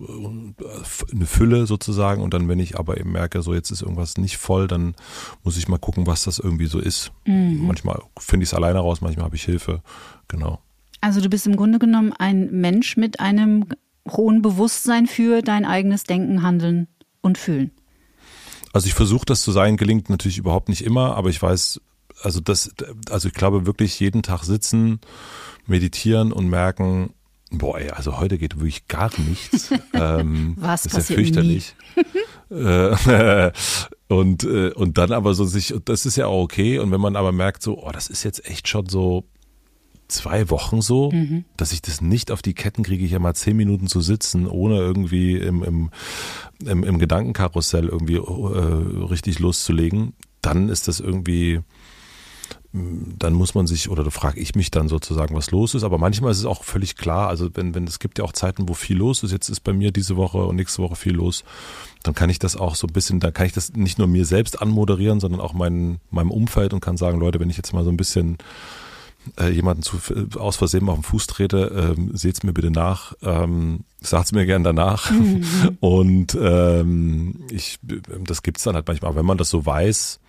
eine 1.12 1.25
Fülle 1.25 1.67
sozusagen. 1.67 2.21
Und 2.21 2.34
dann, 2.34 2.47
wenn 2.47 2.60
ich 2.60 2.78
aber 2.78 2.99
eben 2.99 3.12
merke, 3.12 3.41
so 3.41 3.54
jetzt 3.54 3.71
ist 3.71 3.82
irgendwas 3.82 4.17
nicht 4.17 4.38
voll, 4.38 4.67
dann 4.67 4.95
muss 5.43 5.58
ich 5.58 5.67
mal 5.67 5.78
gucken, 5.78 6.08
was 6.08 6.23
das 6.23 6.39
irgendwie 6.39 6.67
so 6.67 6.80
ist. 6.80 7.12
Mhm. 7.25 7.65
Manchmal 7.67 8.01
finde 8.17 8.43
ich 8.43 8.49
es 8.49 8.54
alleine 8.54 8.80
raus, 8.80 9.01
manchmal 9.01 9.25
habe 9.25 9.36
ich 9.36 9.43
Hilfe. 9.43 9.82
Genau. 10.28 10.60
Also 11.01 11.21
du 11.21 11.30
bist 11.30 11.45
im 11.45 11.56
Grunde 11.56 11.80
genommen 11.80 12.13
ein 12.13 12.49
Mensch 12.51 12.97
mit 12.97 13.19
einem 13.19 13.65
hohen 14.10 14.41
Bewusstsein 14.41 15.08
für 15.08 15.41
dein 15.41 15.65
eigenes 15.65 16.04
Denken, 16.04 16.41
Handeln 16.41 16.88
und 17.21 17.38
Fühlen. 17.38 17.71
Also 18.73 18.88
ich 18.88 18.93
versuche 18.93 19.25
das 19.25 19.41
zu 19.41 19.51
sein, 19.51 19.78
gelingt 19.78 20.10
natürlich 20.10 20.38
überhaupt 20.38 20.69
nicht 20.69 20.84
immer, 20.84 21.15
aber 21.15 21.30
ich 21.30 21.41
weiß, 21.41 21.80
also 22.25 22.39
das, 22.39 22.71
also 23.09 23.27
ich 23.27 23.33
glaube 23.33 23.65
wirklich 23.65 23.99
jeden 23.99 24.23
Tag 24.23 24.43
sitzen, 24.43 24.99
meditieren 25.67 26.31
und 26.31 26.49
merken, 26.49 27.11
boah, 27.51 27.79
ey, 27.79 27.89
also 27.91 28.19
heute 28.19 28.38
geht 28.38 28.57
wirklich 28.57 28.88
gar 28.88 29.11
nichts. 29.19 29.71
ähm, 29.93 30.55
Was 30.57 30.85
ist 30.85 30.95
ja 30.95 31.01
fürchterlich. 31.01 31.75
Äh, 32.49 33.51
und, 34.07 34.43
äh, 34.43 34.71
und 34.71 34.97
dann 34.97 35.11
aber 35.11 35.33
so 35.33 35.45
sich, 35.45 35.73
das 35.85 36.05
ist 36.05 36.15
ja 36.15 36.27
auch 36.27 36.43
okay. 36.43 36.79
Und 36.79 36.91
wenn 36.91 37.01
man 37.01 37.15
aber 37.15 37.31
merkt, 37.31 37.61
so, 37.63 37.81
oh, 37.83 37.91
das 37.91 38.07
ist 38.07 38.23
jetzt 38.23 38.49
echt 38.49 38.67
schon 38.67 38.89
so 38.89 39.25
zwei 40.07 40.49
Wochen 40.49 40.81
so, 40.81 41.11
mhm. 41.11 41.45
dass 41.57 41.71
ich 41.71 41.81
das 41.81 42.01
nicht 42.01 42.31
auf 42.31 42.41
die 42.41 42.53
Ketten 42.53 42.83
kriege, 42.83 43.05
ich 43.05 43.11
ja 43.11 43.19
mal 43.19 43.33
zehn 43.33 43.57
Minuten 43.57 43.88
zu 43.88 44.01
sitzen, 44.01 44.47
ohne 44.47 44.77
irgendwie 44.77 45.38
im, 45.38 45.63
im, 45.63 45.89
im, 46.63 46.83
im 46.83 46.99
Gedankenkarussell 46.99 47.88
irgendwie 47.88 48.17
äh, 48.17 49.05
richtig 49.05 49.39
loszulegen, 49.39 50.13
dann 50.41 50.69
ist 50.69 50.88
das 50.88 50.99
irgendwie, 50.99 51.61
dann 53.19 53.33
muss 53.33 53.55
man 53.55 53.67
sich, 53.67 53.89
oder 53.89 54.03
da 54.03 54.09
frage 54.09 54.39
ich 54.39 54.55
mich 54.55 54.69
dann 54.69 54.89
sozusagen, 54.89 55.33
was 55.33 55.51
los 55.51 55.75
ist. 55.75 55.83
Aber 55.83 55.97
manchmal 55.97 56.31
ist 56.31 56.39
es 56.39 56.45
auch 56.45 56.63
völlig 56.63 56.97
klar, 56.97 57.29
also 57.29 57.49
wenn, 57.53 57.73
wenn 57.73 57.85
es 57.85 57.99
gibt 57.99 58.17
ja 58.17 58.25
auch 58.25 58.33
Zeiten, 58.33 58.67
wo 58.67 58.73
viel 58.73 58.97
los 58.97 59.23
ist, 59.23 59.31
jetzt 59.31 59.47
ist 59.47 59.61
bei 59.61 59.71
mir 59.71 59.91
diese 59.91 60.17
Woche 60.17 60.39
und 60.39 60.57
nächste 60.57 60.81
Woche 60.81 60.95
viel 60.95 61.13
los, 61.13 61.45
dann 62.03 62.15
kann 62.15 62.29
ich 62.29 62.39
das 62.39 62.57
auch 62.57 62.75
so 62.75 62.88
ein 62.88 62.93
bisschen, 62.93 63.19
dann 63.21 63.33
kann 63.33 63.45
ich 63.45 63.53
das 63.53 63.73
nicht 63.73 63.97
nur 63.97 64.07
mir 64.07 64.25
selbst 64.25 64.61
anmoderieren, 64.61 65.21
sondern 65.21 65.39
auch 65.39 65.53
mein, 65.53 65.99
meinem 66.11 66.31
Umfeld 66.31 66.73
und 66.73 66.81
kann 66.81 66.97
sagen, 66.97 67.19
Leute, 67.19 67.39
wenn 67.39 67.49
ich 67.49 67.57
jetzt 67.57 67.73
mal 67.73 67.85
so 67.85 67.91
ein 67.91 67.97
bisschen 67.97 68.38
äh, 69.39 69.49
jemanden 69.49 69.81
zu, 69.81 69.97
aus 70.38 70.57
Versehen 70.57 70.89
auf 70.89 70.95
den 70.95 71.03
Fuß 71.03 71.27
trete, 71.27 71.95
ähm, 71.97 72.11
seht's 72.13 72.43
mir 72.43 72.53
bitte 72.53 72.71
nach, 72.71 73.13
ähm, 73.21 73.85
sagt's 74.01 74.33
mir 74.33 74.45
gern 74.45 74.65
danach. 74.65 75.11
Mhm. 75.11 75.43
Und 75.79 76.38
ähm, 76.39 77.45
ich, 77.49 77.79
das 78.25 78.43
gibt's 78.43 78.63
dann 78.63 78.75
halt 78.75 78.88
manchmal. 78.88 79.09
Aber 79.09 79.19
wenn 79.19 79.25
man 79.25 79.38
das 79.38 79.49
so 79.49 79.65
weiß, 79.65 80.19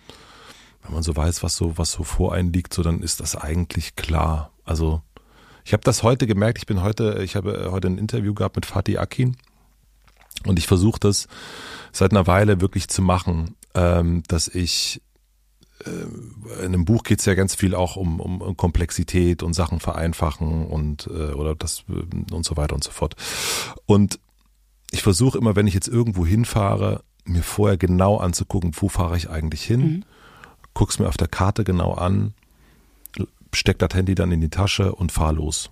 wenn 0.87 0.93
man 0.93 1.03
so 1.03 1.15
weiß, 1.15 1.43
was 1.43 1.55
so, 1.57 1.77
was 1.77 1.91
so 1.91 2.03
vor 2.03 2.33
einen 2.33 2.53
liegt, 2.53 2.73
so 2.73 2.81
dann 2.81 3.01
ist 3.01 3.19
das 3.19 3.35
eigentlich 3.35 3.95
klar. 3.95 4.51
Also 4.63 5.01
ich 5.65 5.73
habe 5.73 5.83
das 5.83 6.01
heute 6.01 6.27
gemerkt, 6.27 6.59
ich 6.59 6.65
bin 6.65 6.81
heute, 6.81 7.21
ich 7.23 7.35
habe 7.35 7.69
heute 7.71 7.87
ein 7.87 7.97
Interview 7.97 8.33
gehabt 8.33 8.55
mit 8.55 8.65
Fatih 8.65 8.97
Akin 8.97 9.35
und 10.45 10.57
ich 10.57 10.65
versuche 10.65 10.99
das 10.99 11.27
seit 11.91 12.11
einer 12.11 12.25
Weile 12.25 12.61
wirklich 12.61 12.87
zu 12.87 13.01
machen, 13.01 13.55
ähm, 13.73 14.23
dass 14.29 14.47
ich 14.47 15.01
äh, 15.83 16.63
in 16.63 16.73
einem 16.73 16.85
Buch 16.85 17.03
geht 17.03 17.19
es 17.19 17.25
ja 17.25 17.33
ganz 17.33 17.53
viel 17.53 17.75
auch 17.75 17.97
um, 17.97 18.21
um 18.21 18.55
Komplexität 18.55 19.43
und 19.43 19.53
Sachen 19.53 19.81
vereinfachen 19.81 20.67
und 20.67 21.07
äh, 21.07 21.33
oder 21.33 21.53
das 21.53 21.83
äh, 21.89 22.33
und 22.33 22.45
so 22.45 22.55
weiter 22.55 22.75
und 22.75 22.83
so 22.83 22.91
fort. 22.91 23.15
Und 23.85 24.19
ich 24.91 25.03
versuche 25.03 25.37
immer, 25.37 25.57
wenn 25.57 25.67
ich 25.67 25.73
jetzt 25.73 25.89
irgendwo 25.89 26.25
hinfahre, 26.25 27.03
mir 27.25 27.43
vorher 27.43 27.77
genau 27.77 28.19
anzugucken, 28.19 28.71
wo 28.75 28.87
fahre 28.87 29.17
ich 29.17 29.29
eigentlich 29.29 29.63
hin. 29.63 29.81
Mhm 29.81 30.03
guck's 30.77 30.99
mir 30.99 31.07
auf 31.07 31.17
der 31.17 31.27
Karte 31.27 31.63
genau 31.63 31.93
an, 31.93 32.35
steck 33.51 33.79
das 33.79 33.95
Handy 33.95 34.13
dann 34.13 34.31
in 34.31 34.41
die 34.41 34.49
Tasche 34.49 34.93
und 34.93 35.11
fahr 35.11 35.33
los. 35.33 35.71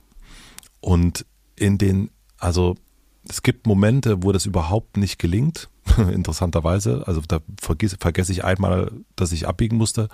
Und 0.82 1.28
in 1.56 1.78
den, 1.78 2.10
also 2.40 2.76
es 3.30 3.44
gibt 3.44 3.68
Momente, 3.68 4.24
wo 4.24 4.32
das 4.32 4.48
überhaupt 4.48 4.98
nicht 4.98 5.20
gelingt, 5.20 5.70
interessanterweise. 6.12 7.04
Also 7.06 7.22
da 7.22 7.40
vergesse, 7.62 7.98
vergesse 8.00 8.32
ich 8.32 8.44
einmal, 8.44 8.92
dass 9.16 9.32
ich 9.32 9.48
abbiegen 9.48 9.78
musste. 9.78 10.10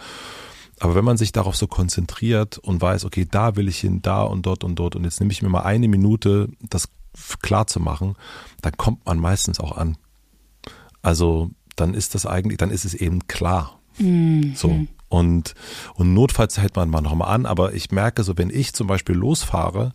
Aber 0.81 0.93
wenn 0.93 1.05
man 1.05 1.15
sich 1.15 1.31
darauf 1.31 1.55
so 1.55 1.67
konzentriert 1.67 2.57
und 2.57 2.81
weiß, 2.81 3.05
okay, 3.05 3.25
da 3.31 3.55
will 3.55 3.69
ich 3.69 3.79
hin, 3.79 4.01
da 4.01 4.23
und 4.23 4.45
dort 4.45 4.65
und 4.65 4.75
dort 4.75 4.97
und 4.97 5.05
jetzt 5.05 5.21
nehme 5.21 5.31
ich 5.31 5.41
mir 5.41 5.47
mal 5.47 5.61
eine 5.61 5.87
Minute, 5.87 6.49
das 6.59 6.89
klar 7.41 7.65
zu 7.65 7.79
machen, 7.79 8.17
dann 8.61 8.75
kommt 8.75 9.05
man 9.05 9.19
meistens 9.19 9.61
auch 9.61 9.77
an. 9.77 9.97
Also 11.01 11.49
dann 11.77 11.93
ist 11.93 12.13
das 12.13 12.25
eigentlich, 12.25 12.57
dann 12.57 12.71
ist 12.71 12.83
es 12.83 12.93
eben 12.93 13.25
klar. 13.27 13.80
Mhm. 14.01 14.53
So. 14.55 14.87
Und, 15.09 15.55
und 15.95 16.13
notfalls 16.13 16.57
hält 16.57 16.75
man 16.75 16.89
mal 16.89 17.01
nochmal 17.01 17.33
an, 17.33 17.45
aber 17.45 17.73
ich 17.73 17.91
merke 17.91 18.23
so, 18.23 18.37
wenn 18.37 18.49
ich 18.49 18.73
zum 18.73 18.87
Beispiel 18.87 19.15
losfahre 19.15 19.93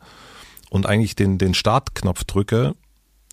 und 0.69 0.87
eigentlich 0.87 1.17
den, 1.17 1.39
den 1.39 1.55
Startknopf 1.55 2.25
drücke 2.25 2.75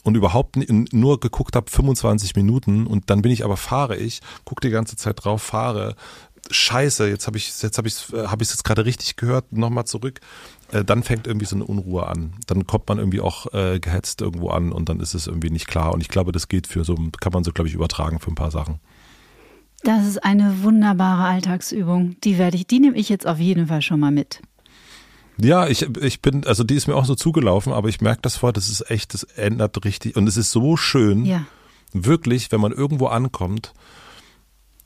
und 0.04 0.16
überhaupt 0.16 0.58
nur 0.70 1.20
geguckt 1.20 1.56
habe, 1.56 1.70
25 1.70 2.36
Minuten 2.36 2.88
und 2.88 3.10
dann 3.10 3.22
bin 3.22 3.32
ich 3.32 3.44
aber 3.44 3.58
fahre 3.58 3.98
ich, 3.98 4.22
gucke 4.46 4.62
die 4.66 4.72
ganze 4.72 4.96
Zeit 4.96 5.24
drauf, 5.24 5.42
fahre, 5.42 5.96
Scheiße, 6.52 7.08
jetzt 7.08 7.26
habe 7.26 7.38
ich 7.38 7.62
jetzt 7.62 7.78
habe 7.78 7.88
ich 7.88 7.96
habe 8.12 8.44
ich 8.44 8.50
jetzt 8.50 8.66
gerade 8.66 8.86
richtig 8.86 9.16
gehört, 9.16 9.54
nochmal 9.54 9.86
zurück. 9.86 10.20
Äh, 10.74 10.84
dann 10.84 11.02
fängt 11.02 11.26
irgendwie 11.26 11.46
so 11.46 11.56
eine 11.56 11.64
Unruhe 11.64 12.06
an. 12.06 12.34
Dann 12.48 12.68
kommt 12.68 12.90
man 12.90 12.98
irgendwie 13.00 13.22
auch 13.22 13.54
äh, 13.54 13.80
gehetzt 13.80 14.20
irgendwo 14.20 14.50
an 14.50 14.74
und 14.74 14.90
dann 14.90 15.00
ist 15.00 15.14
es 15.14 15.28
irgendwie 15.28 15.50
nicht 15.50 15.68
klar. 15.68 15.94
Und 15.94 16.02
ich 16.02 16.10
glaube, 16.10 16.34
das 16.34 16.50
geht 16.50 16.68
für 16.68 16.84
so, 16.84 16.96
kann 17.22 17.32
man 17.32 17.46
so, 17.46 17.54
glaube 17.54 17.70
ich, 17.70 17.74
übertragen 17.74 18.20
für 18.20 18.30
ein 18.30 18.36
paar 18.36 18.52
Sachen. 18.52 18.80
Das 19.84 20.08
ist 20.08 20.24
eine 20.24 20.64
wunderbare 20.64 21.24
Alltagsübung. 21.24 22.16
Die 22.24 22.38
werde 22.38 22.56
ich, 22.58 22.68
die 22.68 22.80
nehme 22.80 22.98
ich 22.98 23.10
jetzt 23.10 23.28
auf 23.28 23.40
jeden 23.40 23.68
Fall 23.68 23.82
schon 23.82 24.00
mal 24.00 24.12
mit. 24.12 24.42
Ja, 25.38 25.68
ich, 25.68 25.82
ich 25.98 26.22
bin, 26.22 26.46
also 26.46 26.64
die 26.64 26.76
ist 26.76 26.88
mir 26.88 26.96
auch 26.96 27.06
so 27.06 27.16
zugelaufen, 27.16 27.74
aber 27.74 27.90
ich 27.90 28.00
merke 28.02 28.22
das 28.22 28.38
vor, 28.38 28.54
das 28.54 28.70
ist 28.70 28.90
echt, 28.90 29.14
das 29.14 29.24
ändert 29.24 29.84
richtig 29.84 30.16
und 30.16 30.28
es 30.28 30.38
ist 30.38 30.52
so 30.52 30.78
schön. 30.78 31.26
Ja. 31.26 31.46
Wirklich, 31.92 32.52
wenn 32.52 32.62
man 32.62 32.72
irgendwo 32.72 33.08
ankommt 33.08 33.74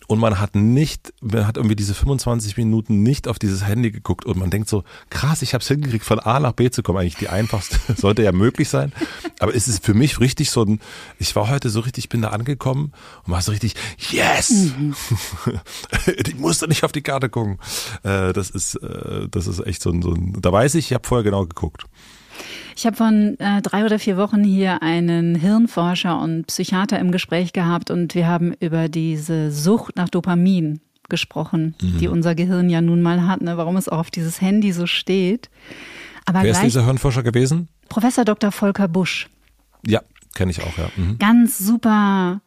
und 0.08 0.20
man 0.20 0.39
hat 0.39 0.56
nicht, 0.56 1.13
man 1.22 1.46
hat 1.46 1.58
irgendwie 1.58 1.76
diese 1.76 1.93
25 1.93 2.56
Minuten 2.58 3.04
nicht 3.04 3.28
auf 3.28 3.39
dieses 3.39 3.65
Handy 3.65 3.91
geguckt 3.91 4.26
und 4.26 4.38
man 4.38 4.50
denkt 4.50 4.70
so, 4.70 4.84
krass, 5.10 5.41
ich 5.41 5.54
habe 5.54 5.62
es 5.62 5.67
hingekriegt, 5.67 6.06
von 6.06 6.20
A 6.20 6.39
nach 6.39 6.54
B 6.54 6.70
zu 6.72 6.82
kommen. 6.82 7.00
Eigentlich 7.00 7.15
die 7.15 7.28
einfachste, 7.28 7.78
sollte 7.96 8.24
ja 8.24 8.32
möglich 8.32 8.70
sein. 8.70 8.93
Aber 9.39 9.54
es 9.54 9.67
ist 9.67 9.84
für 9.86 9.93
mich 9.93 10.20
richtig 10.20 10.50
so 10.50 10.63
ein, 10.63 10.80
ich 11.20 11.36
war 11.36 11.50
heute 11.50 11.70
so 11.70 11.82
richtig, 11.82 12.06
ich 12.06 12.10
bin 12.10 12.22
da 12.22 12.30
angekommen 12.30 12.93
und 13.26 13.34
war 13.34 13.41
so 13.41 13.52
richtig, 13.52 13.76
yes! 14.10 14.50
Mhm. 14.78 14.96
ich 16.26 16.36
musste 16.38 16.67
nicht 16.67 16.86
auf 16.86 16.93
die 16.93 17.02
Karte 17.02 17.30
gucken. 17.30 17.60
Äh, 18.04 18.32
das 18.32 18.50
ist, 18.50 18.76
äh, 18.76 19.28
das 19.30 19.46
ist 19.48 19.60
echt 19.60 19.82
so 19.82 19.91
ein, 19.91 20.02
so 20.02 20.12
ein 20.12 20.41
da 20.41 20.52
weiß 20.52 20.76
ich, 20.76 20.88
ich 20.88 20.93
habe 20.93 21.06
vorher 21.08 21.24
genau 21.24 21.46
geguckt. 21.46 21.86
Ich 22.76 22.86
habe 22.86 22.95
von 22.95 23.39
äh, 23.39 23.62
drei 23.62 23.86
oder 23.86 24.00
vier 24.00 24.17
Wochen 24.17 24.43
hier 24.43 24.82
einen 24.82 25.36
Hirnforscher 25.36 26.19
und 26.19 26.47
Psychiater 26.47 27.00
im 27.00 27.12
Gespräch 27.12 27.54
gehabt 27.54 27.91
und 27.91 28.15
wir 28.15 28.28
haben 28.28 28.54
über 28.60 28.89
diese 28.89 29.52
Sucht 29.52 29.95
nach 29.95 30.10
Dopamin 30.10 30.80
gesprochen, 31.10 31.76
mhm. 31.82 31.97
die 32.00 32.08
unser 32.08 32.36
Gehirn 32.36 32.69
ja 32.69 32.82
nun 32.82 33.02
mal 33.02 33.26
hat, 33.28 33.41
ne? 33.41 33.58
warum 33.58 33.78
es 33.78 33.89
auch 33.89 34.00
auf 34.00 34.12
dieses 34.12 34.41
Handy 34.41 34.71
so 34.71 34.88
steht. 34.88 35.50
Aber 36.26 36.43
Wer 36.43 36.52
ist 36.52 36.63
dieser 36.63 36.86
Hirnforscher 36.86 37.23
gewesen? 37.23 37.69
Professor 37.89 38.26
Dr. 38.26 38.52
Volker 38.52 38.88
Busch. 38.88 39.30
Ja, 39.86 40.02
kenne 40.36 40.52
ich 40.52 40.62
auch, 40.62 40.78
ja. 40.78 40.89
Mhm. 40.97 41.17
Ganz 41.17 41.58
super 41.58 42.41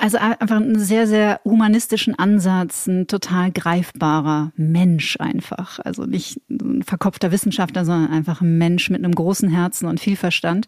also 0.00 0.18
einfach 0.18 0.56
einen 0.56 0.78
sehr, 0.78 1.06
sehr 1.06 1.40
humanistischen 1.44 2.18
Ansatz, 2.18 2.86
ein 2.86 3.06
total 3.06 3.50
greifbarer 3.52 4.52
Mensch 4.56 5.16
einfach. 5.18 5.78
Also 5.80 6.04
nicht 6.06 6.40
ein 6.50 6.82
verkopfter 6.82 7.32
Wissenschaftler, 7.32 7.84
sondern 7.84 8.10
einfach 8.10 8.40
ein 8.40 8.58
Mensch 8.58 8.90
mit 8.90 9.04
einem 9.04 9.14
großen 9.14 9.48
Herzen 9.48 9.86
und 9.86 10.00
viel 10.00 10.16
Verstand. 10.16 10.66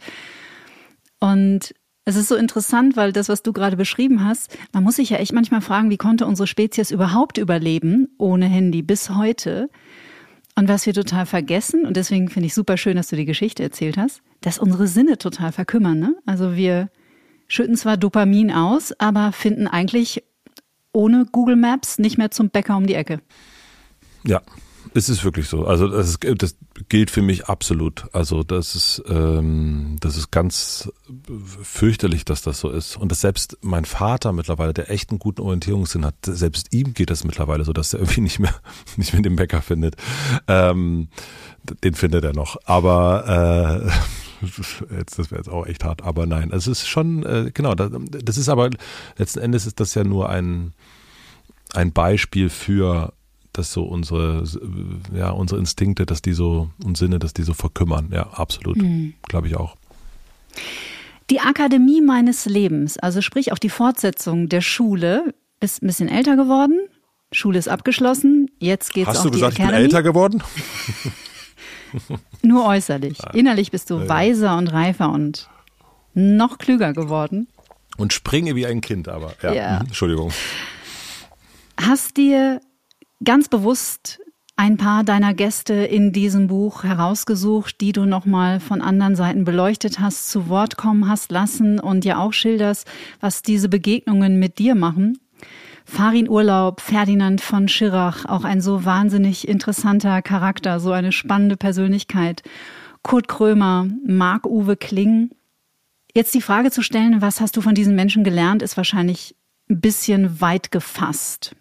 Und 1.20 1.74
es 2.04 2.16
ist 2.16 2.28
so 2.28 2.36
interessant, 2.36 2.96
weil 2.96 3.12
das, 3.12 3.28
was 3.28 3.42
du 3.42 3.52
gerade 3.52 3.76
beschrieben 3.76 4.24
hast, 4.24 4.56
man 4.72 4.84
muss 4.84 4.96
sich 4.96 5.10
ja 5.10 5.16
echt 5.16 5.32
manchmal 5.32 5.62
fragen, 5.62 5.90
wie 5.90 5.96
konnte 5.96 6.26
unsere 6.26 6.46
Spezies 6.46 6.90
überhaupt 6.90 7.38
überleben 7.38 8.08
ohne 8.18 8.46
Handy 8.46 8.82
bis 8.82 9.10
heute? 9.10 9.70
Und 10.56 10.68
was 10.68 10.86
wir 10.86 10.94
total 10.94 11.26
vergessen, 11.26 11.84
und 11.84 11.96
deswegen 11.96 12.28
finde 12.28 12.46
ich 12.46 12.54
super 12.54 12.76
schön, 12.76 12.96
dass 12.96 13.08
du 13.08 13.16
die 13.16 13.24
Geschichte 13.24 13.62
erzählt 13.62 13.96
hast, 13.96 14.22
dass 14.42 14.58
unsere 14.58 14.86
Sinne 14.86 15.18
total 15.18 15.50
verkümmern. 15.50 15.98
Ne? 15.98 16.14
Also 16.26 16.54
wir 16.54 16.90
schütten 17.54 17.76
zwar 17.76 17.96
Dopamin 17.96 18.50
aus, 18.50 18.92
aber 18.98 19.32
finden 19.32 19.66
eigentlich 19.66 20.24
ohne 20.92 21.26
Google 21.30 21.56
Maps 21.56 21.98
nicht 21.98 22.18
mehr 22.18 22.30
zum 22.30 22.50
Bäcker 22.50 22.76
um 22.76 22.86
die 22.86 22.94
Ecke. 22.94 23.20
Ja, 24.24 24.42
es 24.92 25.08
ist 25.08 25.24
wirklich 25.24 25.48
so. 25.48 25.66
Also 25.66 25.88
das, 25.88 26.18
das 26.20 26.56
gilt 26.88 27.10
für 27.10 27.22
mich 27.22 27.46
absolut. 27.46 28.06
Also 28.12 28.42
das 28.42 28.74
ist, 28.74 29.02
ähm, 29.08 29.96
das 30.00 30.16
ist 30.16 30.30
ganz 30.30 30.92
fürchterlich, 31.62 32.24
dass 32.24 32.42
das 32.42 32.60
so 32.60 32.70
ist. 32.70 32.96
Und 32.96 33.10
dass 33.10 33.20
selbst 33.20 33.58
mein 33.62 33.84
Vater 33.84 34.32
mittlerweile, 34.32 34.72
der 34.72 34.90
echt 34.90 35.10
einen 35.10 35.18
guten 35.18 35.42
Orientierungssinn 35.42 36.04
hat, 36.04 36.14
selbst 36.24 36.72
ihm 36.72 36.94
geht 36.94 37.10
das 37.10 37.24
mittlerweile 37.24 37.64
so, 37.64 37.72
dass 37.72 37.92
er 37.92 38.00
irgendwie 38.00 38.20
nicht 38.20 38.38
mehr, 38.38 38.54
nicht 38.96 39.12
mehr 39.12 39.22
den 39.22 39.36
Bäcker 39.36 39.62
findet. 39.62 39.96
Ähm, 40.46 41.08
den 41.82 41.94
findet 41.94 42.24
er 42.24 42.34
noch. 42.34 42.56
Aber 42.64 43.86
äh, 43.86 43.90
das 45.16 45.30
wäre 45.30 45.40
jetzt 45.40 45.48
auch 45.48 45.66
echt 45.66 45.84
hart, 45.84 46.02
aber 46.02 46.26
nein, 46.26 46.50
es 46.52 46.66
ist 46.66 46.86
schon, 46.86 47.24
äh, 47.24 47.50
genau, 47.52 47.74
das, 47.74 47.90
das 48.10 48.36
ist 48.36 48.48
aber, 48.48 48.70
letzten 49.16 49.40
Endes 49.40 49.66
ist 49.66 49.80
das 49.80 49.94
ja 49.94 50.04
nur 50.04 50.28
ein, 50.28 50.72
ein 51.72 51.92
Beispiel 51.92 52.50
für 52.50 53.12
dass 53.54 53.72
so 53.72 53.84
unsere, 53.84 54.44
ja, 55.14 55.30
unsere 55.30 55.60
Instinkte, 55.60 56.06
dass 56.06 56.20
die 56.20 56.32
so 56.32 56.70
und 56.84 56.96
Sinne, 56.96 57.18
dass 57.18 57.34
die 57.34 57.44
so 57.44 57.54
verkümmern. 57.54 58.10
Ja, 58.12 58.30
absolut. 58.32 58.76
Mhm. 58.76 59.14
Glaube 59.28 59.46
ich 59.46 59.56
auch. 59.56 59.76
Die 61.30 61.40
Akademie 61.40 62.02
meines 62.02 62.44
Lebens, 62.44 62.98
also 62.98 63.22
sprich 63.22 63.52
auch 63.52 63.58
die 63.58 63.70
Fortsetzung 63.70 64.48
der 64.48 64.60
Schule, 64.60 65.34
ist 65.60 65.82
ein 65.82 65.86
bisschen 65.86 66.08
älter 66.08 66.36
geworden. 66.36 66.80
Schule 67.32 67.58
ist 67.58 67.68
abgeschlossen. 67.68 68.50
Jetzt 68.58 68.92
geht's 68.92 69.08
Hast 69.08 69.18
auf 69.18 69.24
du 69.24 69.30
gesagt, 69.30 69.54
Academy. 69.54 69.72
ich 69.72 69.76
bin 69.76 69.84
älter 69.84 70.02
geworden? 70.02 70.42
Nur 72.42 72.66
äußerlich. 72.66 73.18
Innerlich 73.32 73.70
bist 73.70 73.90
du 73.90 74.08
weiser 74.08 74.56
und 74.56 74.68
reifer 74.68 75.10
und 75.10 75.48
noch 76.14 76.58
klüger 76.58 76.92
geworden. 76.92 77.48
Und 77.96 78.12
springe 78.12 78.54
wie 78.56 78.66
ein 78.66 78.80
Kind, 78.80 79.08
aber 79.08 79.34
ja. 79.42 79.52
Ja. 79.52 79.80
Mhm. 79.80 79.86
Entschuldigung. 79.86 80.32
Hast 81.80 82.16
dir 82.16 82.60
ganz 83.22 83.48
bewusst 83.48 84.20
ein 84.56 84.76
paar 84.76 85.02
deiner 85.02 85.34
Gäste 85.34 85.74
in 85.74 86.12
diesem 86.12 86.46
Buch 86.46 86.84
herausgesucht, 86.84 87.80
die 87.80 87.92
du 87.92 88.04
nochmal 88.04 88.60
von 88.60 88.80
anderen 88.82 89.16
Seiten 89.16 89.44
beleuchtet 89.44 89.98
hast, 89.98 90.30
zu 90.30 90.48
Wort 90.48 90.76
kommen 90.76 91.08
hast 91.08 91.32
lassen 91.32 91.80
und 91.80 92.04
ja 92.04 92.18
auch 92.18 92.32
schilderst, 92.32 92.86
was 93.20 93.42
diese 93.42 93.68
Begegnungen 93.68 94.38
mit 94.38 94.58
dir 94.58 94.76
machen. 94.76 95.18
Farin 95.84 96.28
Urlaub, 96.28 96.80
Ferdinand 96.80 97.40
von 97.40 97.68
Schirach, 97.68 98.24
auch 98.24 98.44
ein 98.44 98.60
so 98.60 98.84
wahnsinnig 98.84 99.46
interessanter 99.46 100.22
Charakter, 100.22 100.80
so 100.80 100.92
eine 100.92 101.12
spannende 101.12 101.56
Persönlichkeit. 101.56 102.42
Kurt 103.02 103.28
Krömer, 103.28 103.86
Marc-Uwe 104.06 104.76
Kling. 104.76 105.30
Jetzt 106.14 106.34
die 106.34 106.40
Frage 106.40 106.70
zu 106.70 106.82
stellen, 106.82 107.20
was 107.20 107.40
hast 107.40 107.56
du 107.56 107.60
von 107.60 107.74
diesen 107.74 107.94
Menschen 107.94 108.24
gelernt, 108.24 108.62
ist 108.62 108.76
wahrscheinlich 108.76 109.36
ein 109.68 109.80
bisschen 109.80 110.40
weit 110.40 110.70
gefasst. 110.70 111.54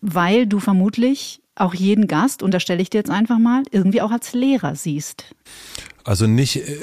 Weil 0.00 0.46
du 0.46 0.58
vermutlich 0.58 1.40
auch 1.54 1.74
jeden 1.74 2.08
Gast, 2.08 2.42
unterstelle 2.42 2.82
ich 2.82 2.90
dir 2.90 2.98
jetzt 2.98 3.10
einfach 3.10 3.38
mal, 3.38 3.62
irgendwie 3.70 4.00
auch 4.00 4.10
als 4.10 4.32
Lehrer 4.32 4.74
siehst. 4.74 5.24
Also 6.04 6.26
nicht, 6.26 6.56
äh, 6.56 6.80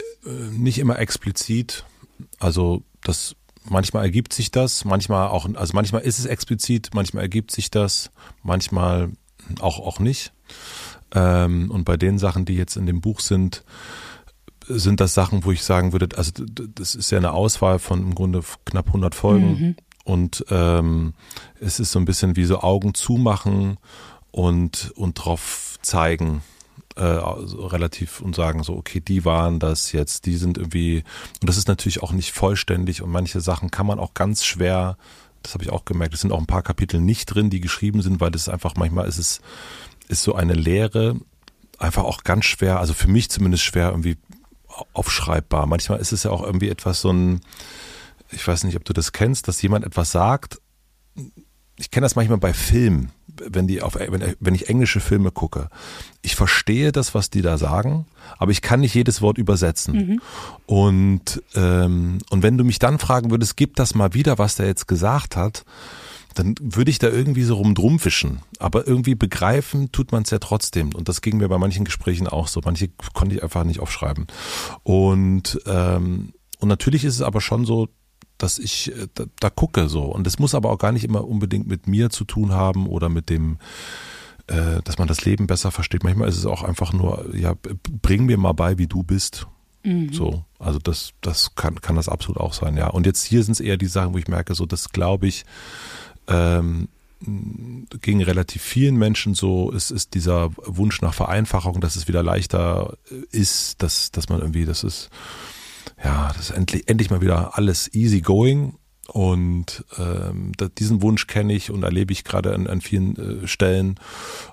nicht 0.51 0.77
immer 0.77 0.99
explizit. 0.99 1.83
Also 2.39 2.83
das 3.03 3.35
manchmal 3.69 4.03
ergibt 4.03 4.33
sich 4.33 4.51
das, 4.51 4.85
manchmal 4.85 5.27
auch, 5.29 5.47
also 5.55 5.73
manchmal 5.73 6.01
ist 6.01 6.19
es 6.19 6.25
explizit, 6.25 6.89
manchmal 6.93 7.23
ergibt 7.23 7.51
sich 7.51 7.69
das, 7.71 8.11
manchmal 8.43 9.11
auch 9.59 9.79
auch 9.79 9.99
nicht. 9.99 10.33
Ähm, 11.13 11.71
und 11.71 11.85
bei 11.85 11.97
den 11.97 12.17
Sachen, 12.17 12.45
die 12.45 12.55
jetzt 12.55 12.75
in 12.77 12.85
dem 12.85 13.01
Buch 13.01 13.19
sind, 13.19 13.63
sind 14.67 14.99
das 14.99 15.13
Sachen, 15.13 15.45
wo 15.45 15.51
ich 15.51 15.63
sagen 15.63 15.93
würde, 15.93 16.17
also 16.17 16.31
das 16.75 16.95
ist 16.95 17.09
ja 17.11 17.17
eine 17.17 17.31
Auswahl 17.31 17.79
von 17.79 18.01
im 18.01 18.15
Grunde 18.15 18.41
knapp 18.65 18.87
100 18.87 19.15
Folgen 19.15 19.47
Mhm. 19.59 19.75
und 20.03 20.45
ähm, 20.49 21.13
es 21.61 21.79
ist 21.79 21.91
so 21.93 21.99
ein 21.99 22.05
bisschen 22.05 22.35
wie 22.35 22.43
so 22.43 22.59
Augen 22.59 22.93
zumachen 22.93 23.77
und 24.31 24.91
und 24.95 25.13
drauf 25.15 25.77
zeigen 25.81 26.41
äh, 26.97 27.03
relativ 27.03 28.21
und 28.21 28.35
sagen 28.35 28.63
so 28.63 28.75
okay 28.75 28.99
die 28.99 29.25
waren 29.25 29.59
das 29.59 29.91
jetzt 29.91 30.25
die 30.25 30.35
sind 30.37 30.57
irgendwie 30.57 31.03
und 31.41 31.49
das 31.49 31.57
ist 31.57 31.67
natürlich 31.67 32.01
auch 32.01 32.11
nicht 32.11 32.31
vollständig 32.31 33.01
und 33.01 33.11
manche 33.11 33.41
Sachen 33.41 33.71
kann 33.71 33.85
man 33.85 33.99
auch 33.99 34.13
ganz 34.13 34.45
schwer 34.45 34.97
das 35.43 35.53
habe 35.53 35.63
ich 35.63 35.71
auch 35.71 35.85
gemerkt 35.85 36.13
es 36.13 36.21
sind 36.21 36.31
auch 36.31 36.39
ein 36.39 36.47
paar 36.47 36.63
Kapitel 36.63 36.99
nicht 36.99 37.25
drin 37.27 37.49
die 37.49 37.61
geschrieben 37.61 38.01
sind 38.01 38.19
weil 38.19 38.31
das 38.31 38.49
einfach 38.49 38.75
manchmal 38.75 39.07
ist 39.07 39.17
es 39.17 39.41
ist 40.07 40.23
so 40.23 40.35
eine 40.35 40.53
Lehre 40.53 41.19
einfach 41.77 42.03
auch 42.03 42.23
ganz 42.23 42.45
schwer 42.45 42.79
also 42.79 42.93
für 42.93 43.07
mich 43.07 43.29
zumindest 43.29 43.63
schwer 43.63 43.89
irgendwie 43.89 44.17
aufschreibbar. 44.93 45.65
Manchmal 45.65 45.99
ist 45.99 46.11
es 46.11 46.23
ja 46.23 46.31
auch 46.31 46.43
irgendwie 46.43 46.69
etwas 46.69 47.01
so 47.01 47.11
ein 47.11 47.41
ich 48.31 48.45
weiß 48.45 48.63
nicht 48.65 48.75
ob 48.75 48.85
du 48.85 48.93
das 48.93 49.11
kennst 49.11 49.47
dass 49.47 49.61
jemand 49.61 49.85
etwas 49.85 50.11
sagt 50.11 50.59
ich 51.77 51.91
kenne 51.91 52.05
das 52.05 52.15
manchmal 52.15 52.39
bei 52.39 52.53
Filmen, 52.53 53.11
wenn 53.27 53.67
die 53.67 53.81
auf, 53.81 53.95
wenn, 53.95 54.35
wenn 54.39 54.55
ich 54.55 54.67
englische 54.67 54.99
Filme 54.99 55.31
gucke. 55.31 55.69
Ich 56.21 56.35
verstehe 56.35 56.91
das, 56.91 57.13
was 57.13 57.29
die 57.29 57.41
da 57.41 57.57
sagen, 57.57 58.07
aber 58.37 58.51
ich 58.51 58.61
kann 58.61 58.79
nicht 58.79 58.95
jedes 58.95 59.21
Wort 59.21 59.37
übersetzen. 59.37 59.95
Mhm. 59.95 60.21
Und 60.65 61.43
ähm, 61.55 62.17
und 62.29 62.43
wenn 62.43 62.57
du 62.57 62.63
mich 62.63 62.79
dann 62.79 62.97
fragen 62.97 63.29
würdest, 63.29 63.57
gib 63.57 63.75
das 63.75 63.93
mal 63.93 64.13
wieder, 64.13 64.37
was 64.39 64.55
der 64.55 64.65
jetzt 64.65 64.87
gesagt 64.87 65.35
hat, 65.35 65.65
dann 66.33 66.55
würde 66.61 66.91
ich 66.91 66.99
da 66.99 67.09
irgendwie 67.09 67.43
so 67.43 67.55
rumdrum 67.55 67.99
fischen. 67.99 68.39
Aber 68.59 68.87
irgendwie 68.87 69.15
begreifen 69.15 69.91
tut 69.91 70.11
man 70.11 70.23
es 70.23 70.29
ja 70.29 70.39
trotzdem. 70.39 70.93
Und 70.93 71.09
das 71.09 71.21
ging 71.21 71.37
mir 71.37 71.49
bei 71.49 71.57
manchen 71.57 71.85
Gesprächen 71.85 72.27
auch 72.27 72.47
so. 72.47 72.61
Manche 72.63 72.89
konnte 73.13 73.35
ich 73.35 73.43
einfach 73.43 73.63
nicht 73.63 73.79
aufschreiben. 73.79 74.27
Und 74.83 75.59
ähm, 75.65 76.33
und 76.59 76.69
natürlich 76.69 77.05
ist 77.05 77.15
es 77.15 77.21
aber 77.21 77.39
schon 77.39 77.65
so, 77.65 77.87
dass 78.37 78.59
ich 78.59 78.95
äh, 78.95 79.07
da, 79.13 79.25
da 79.39 79.49
gucke 79.49 79.89
so. 79.89 80.03
Und 80.03 80.25
das 80.25 80.39
muss 80.39 80.55
aber 80.55 80.71
auch 80.71 80.77
gar 80.79 80.91
nicht 80.91 81.03
immer 81.03 81.27
unbedingt 81.27 81.67
mit 81.67 81.87
mir 81.87 82.09
zu 82.09 82.23
tun 82.23 82.51
haben 82.51 82.87
oder 82.87 83.09
mit 83.09 83.29
dem, 83.29 83.57
äh, 84.47 84.81
dass 84.83 84.97
man 84.97 85.07
das 85.07 85.25
Leben 85.25 85.47
besser 85.47 85.71
versteht. 85.71 86.03
Manchmal 86.03 86.29
ist 86.29 86.37
es 86.37 86.45
auch 86.45 86.63
einfach 86.63 86.93
nur, 86.93 87.25
ja, 87.35 87.55
bring 88.01 88.25
mir 88.25 88.37
mal 88.37 88.53
bei, 88.53 88.77
wie 88.77 88.87
du 88.87 89.03
bist. 89.03 89.47
So, 90.11 90.43
also 90.59 90.79
das, 90.79 91.13
das 91.21 91.55
kann, 91.55 91.79
kann 91.79 91.95
das 91.95 92.09
absolut 92.09 92.41
auch 92.41 92.53
sein, 92.53 92.75
ja. 92.75 92.87
Und 92.87 93.05
jetzt 93.05 93.23
hier 93.23 93.43
sind 93.43 93.53
es 93.53 93.59
eher 93.59 93.77
die 93.77 93.85
Sachen, 93.85 94.13
wo 94.13 94.17
ich 94.17 94.27
merke, 94.27 94.53
so, 94.53 94.65
das 94.65 94.89
glaube 94.89 95.27
ich, 95.27 95.45
ähm, 96.27 96.89
gegen 98.01 98.21
relativ 98.21 98.61
vielen 98.61 98.95
Menschen 98.95 99.33
so 99.33 99.71
ist, 99.71 99.89
ist 99.91 100.13
dieser 100.13 100.51
Wunsch 100.57 101.01
nach 101.01 101.13
Vereinfachung, 101.13 101.81
dass 101.81 101.95
es 101.95 102.07
wieder 102.07 102.21
leichter 102.21 102.97
ist, 103.31 103.81
dass, 103.81 104.11
dass 104.11 104.29
man 104.29 104.39
irgendwie, 104.39 104.65
das 104.65 104.83
ist, 104.83 105.09
ja, 106.03 106.27
das 106.29 106.49
ist 106.49 106.51
endlich, 106.51 106.87
endlich 106.87 107.09
mal 107.09 107.21
wieder 107.21 107.57
alles 107.57 107.93
easy 107.93 108.21
going. 108.21 108.75
Und 109.07 109.85
ähm, 109.97 110.51
diesen 110.77 111.01
Wunsch 111.01 111.27
kenne 111.27 111.53
ich 111.53 111.71
und 111.71 111.83
erlebe 111.83 112.11
ich 112.11 112.25
gerade 112.25 112.53
an, 112.53 112.67
an 112.67 112.81
vielen 112.81 113.43
äh, 113.43 113.47
Stellen. 113.47 113.99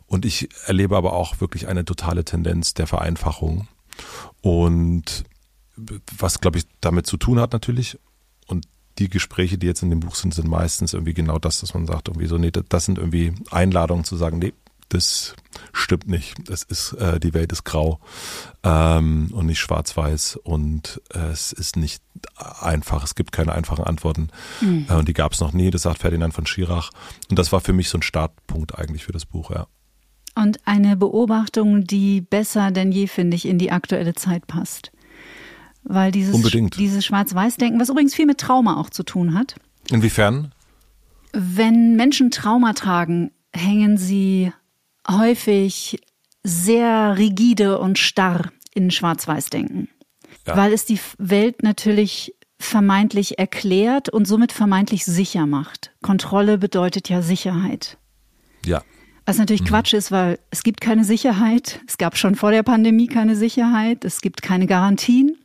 Und 0.06 0.24
ich 0.24 0.48
erlebe 0.66 0.96
aber 0.96 1.12
auch 1.12 1.40
wirklich 1.40 1.66
eine 1.66 1.84
totale 1.84 2.24
Tendenz 2.24 2.72
der 2.72 2.86
Vereinfachung. 2.86 3.66
Und 4.42 5.24
was, 6.16 6.40
glaube 6.40 6.58
ich, 6.58 6.66
damit 6.80 7.06
zu 7.06 7.16
tun 7.16 7.40
hat 7.40 7.52
natürlich. 7.52 7.98
Und 8.46 8.66
die 8.98 9.08
Gespräche, 9.08 9.58
die 9.58 9.66
jetzt 9.66 9.82
in 9.82 9.90
dem 9.90 10.00
Buch 10.00 10.14
sind, 10.14 10.32
sind 10.32 10.48
meistens 10.48 10.92
irgendwie 10.92 11.14
genau 11.14 11.38
das, 11.38 11.60
dass 11.60 11.74
man 11.74 11.86
sagt, 11.86 12.08
irgendwie 12.08 12.26
so, 12.28 12.38
nee, 12.38 12.52
das 12.52 12.84
sind 12.84 12.98
irgendwie 12.98 13.34
Einladungen 13.50 14.04
zu 14.04 14.16
sagen, 14.16 14.38
nee, 14.38 14.52
das 14.88 15.34
stimmt 15.74 16.08
nicht. 16.08 16.34
Das 16.48 16.62
ist, 16.62 16.92
äh, 16.94 17.20
die 17.20 17.34
Welt 17.34 17.52
ist 17.52 17.64
grau 17.64 18.00
ähm, 18.62 19.30
und 19.32 19.46
nicht 19.46 19.58
schwarz-weiß 19.58 20.36
und 20.42 21.02
äh, 21.12 21.18
es 21.30 21.52
ist 21.52 21.76
nicht 21.76 22.02
einfach. 22.38 23.04
Es 23.04 23.14
gibt 23.14 23.32
keine 23.32 23.52
einfachen 23.52 23.84
Antworten. 23.84 24.28
Mhm. 24.60 24.86
Äh, 24.88 24.94
und 24.94 25.08
die 25.08 25.12
gab 25.12 25.32
es 25.32 25.40
noch 25.40 25.52
nie, 25.52 25.70
das 25.70 25.82
sagt 25.82 25.98
Ferdinand 25.98 26.34
von 26.34 26.46
Schirach. 26.46 26.90
Und 27.28 27.38
das 27.38 27.52
war 27.52 27.60
für 27.60 27.72
mich 27.72 27.88
so 27.88 27.98
ein 27.98 28.02
Startpunkt 28.02 28.78
eigentlich 28.78 29.04
für 29.04 29.12
das 29.12 29.26
Buch, 29.26 29.50
ja. 29.50 29.66
Und 30.36 30.58
eine 30.64 30.96
Beobachtung, 30.96 31.84
die 31.84 32.20
besser 32.20 32.72
denn 32.72 32.90
je, 32.90 33.06
finde 33.06 33.36
ich, 33.36 33.46
in 33.46 33.58
die 33.58 33.70
aktuelle 33.70 34.14
Zeit 34.14 34.46
passt. 34.46 34.90
Weil 35.84 36.10
dieses, 36.10 36.34
Unbedingt. 36.34 36.76
dieses 36.76 37.04
Schwarz-Weiß-Denken, 37.04 37.78
was 37.78 37.88
übrigens 37.88 38.14
viel 38.14 38.26
mit 38.26 38.38
Trauma 38.38 38.80
auch 38.80 38.90
zu 38.90 39.02
tun 39.04 39.34
hat. 39.34 39.54
Inwiefern? 39.90 40.52
Wenn 41.32 41.94
Menschen 41.94 42.30
Trauma 42.30 42.72
tragen, 42.72 43.30
hängen 43.52 43.96
sie 43.96 44.52
häufig 45.08 46.00
sehr 46.42 47.16
rigide 47.16 47.78
und 47.78 47.98
starr 47.98 48.52
in 48.74 48.90
Schwarz-Weiß-Denken. 48.90 49.88
Ja. 50.46 50.56
Weil 50.56 50.72
es 50.72 50.84
die 50.84 51.00
Welt 51.18 51.62
natürlich 51.62 52.34
vermeintlich 52.58 53.38
erklärt 53.38 54.08
und 54.08 54.26
somit 54.26 54.52
vermeintlich 54.52 55.04
sicher 55.04 55.46
macht. 55.46 55.92
Kontrolle 56.02 56.58
bedeutet 56.58 57.08
ja 57.08 57.22
Sicherheit. 57.22 57.98
Ja. 58.64 58.82
Was 59.26 59.38
natürlich 59.38 59.64
Quatsch 59.64 59.94
ist, 59.94 60.10
weil 60.10 60.38
es 60.50 60.62
gibt 60.62 60.82
keine 60.82 61.04
Sicherheit. 61.04 61.80
Es 61.88 61.96
gab 61.96 62.16
schon 62.16 62.34
vor 62.34 62.50
der 62.50 62.62
Pandemie 62.62 63.06
keine 63.06 63.36
Sicherheit. 63.36 64.04
Es 64.04 64.20
gibt 64.20 64.42
keine 64.42 64.66
Garantien. 64.66 65.38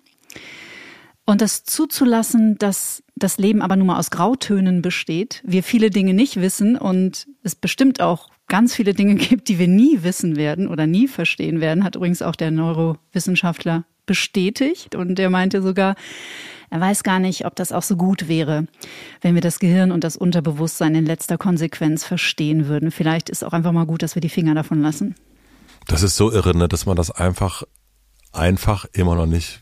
Und 1.25 1.41
das 1.41 1.63
zuzulassen, 1.63 2.57
dass 2.57 3.03
das 3.15 3.37
Leben 3.37 3.61
aber 3.61 3.75
nun 3.75 3.87
mal 3.87 3.99
aus 3.99 4.09
Grautönen 4.09 4.81
besteht, 4.81 5.41
wir 5.45 5.63
viele 5.63 5.91
Dinge 5.91 6.13
nicht 6.13 6.37
wissen 6.37 6.75
und 6.75 7.27
es 7.43 7.55
bestimmt 7.55 8.01
auch 8.01 8.29
ganz 8.49 8.75
viele 8.75 8.93
Dinge 8.93 9.15
gibt, 9.15 9.47
die 9.47 9.59
wir 9.59 9.67
nie 9.67 10.03
wissen 10.03 10.35
werden 10.35 10.67
oder 10.67 10.87
nie 10.87 11.07
verstehen 11.07 11.61
werden, 11.61 11.83
hat 11.85 11.95
übrigens 11.95 12.21
auch 12.21 12.35
der 12.35 12.51
Neurowissenschaftler 12.51 13.85
bestätigt. 14.05 14.95
Und 14.95 15.15
der 15.15 15.29
meinte 15.29 15.61
sogar, 15.61 15.95
er 16.69 16.81
weiß 16.81 17.03
gar 17.03 17.19
nicht, 17.19 17.45
ob 17.45 17.55
das 17.55 17.71
auch 17.71 17.83
so 17.83 17.95
gut 17.95 18.27
wäre, 18.27 18.67
wenn 19.21 19.35
wir 19.35 19.41
das 19.41 19.59
Gehirn 19.59 19.91
und 19.91 20.03
das 20.03 20.17
Unterbewusstsein 20.17 20.95
in 20.95 21.05
letzter 21.05 21.37
Konsequenz 21.37 22.03
verstehen 22.03 22.67
würden. 22.67 22.91
Vielleicht 22.91 23.29
ist 23.29 23.43
auch 23.43 23.53
einfach 23.53 23.71
mal 23.71 23.85
gut, 23.85 24.03
dass 24.03 24.15
wir 24.15 24.21
die 24.21 24.29
Finger 24.29 24.53
davon 24.53 24.81
lassen. 24.81 25.15
Das 25.87 26.03
ist 26.03 26.15
so 26.15 26.31
irre, 26.31 26.55
ne, 26.55 26.67
dass 26.67 26.85
man 26.85 26.95
das 26.95 27.09
einfach 27.09 27.63
einfach 28.31 28.85
immer 28.93 29.15
noch 29.15 29.25
nicht 29.25 29.61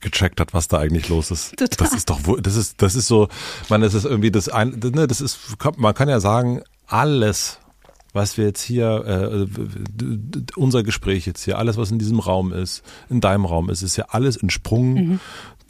gecheckt 0.00 0.40
hat, 0.40 0.52
was 0.52 0.66
da 0.66 0.78
eigentlich 0.78 1.08
los 1.08 1.30
ist. 1.30 1.56
Total. 1.56 1.68
Das 1.78 1.92
ist 1.92 2.10
doch, 2.10 2.20
das 2.40 2.56
ist, 2.56 2.82
das 2.82 2.96
ist 2.96 3.06
so, 3.06 3.28
man, 3.68 3.82
das 3.82 3.94
ist 3.94 4.04
irgendwie 4.04 4.32
das 4.32 4.48
ein, 4.48 4.80
ne, 4.82 5.06
das 5.06 5.20
ist, 5.20 5.38
man 5.76 5.94
kann 5.94 6.08
ja 6.08 6.18
sagen, 6.18 6.62
alles, 6.86 7.60
was 8.12 8.36
wir 8.36 8.44
jetzt 8.46 8.62
hier, 8.62 9.04
äh, 9.06 9.46
d- 9.46 10.52
unser 10.56 10.82
Gespräch 10.82 11.26
jetzt 11.26 11.44
hier, 11.44 11.58
alles, 11.58 11.76
was 11.76 11.90
in 11.90 11.98
diesem 11.98 12.18
Raum 12.18 12.52
ist, 12.52 12.82
in 13.08 13.20
deinem 13.20 13.44
Raum 13.44 13.70
ist, 13.70 13.82
ist 13.82 13.96
ja 13.96 14.06
alles 14.08 14.36
entsprungen 14.36 15.20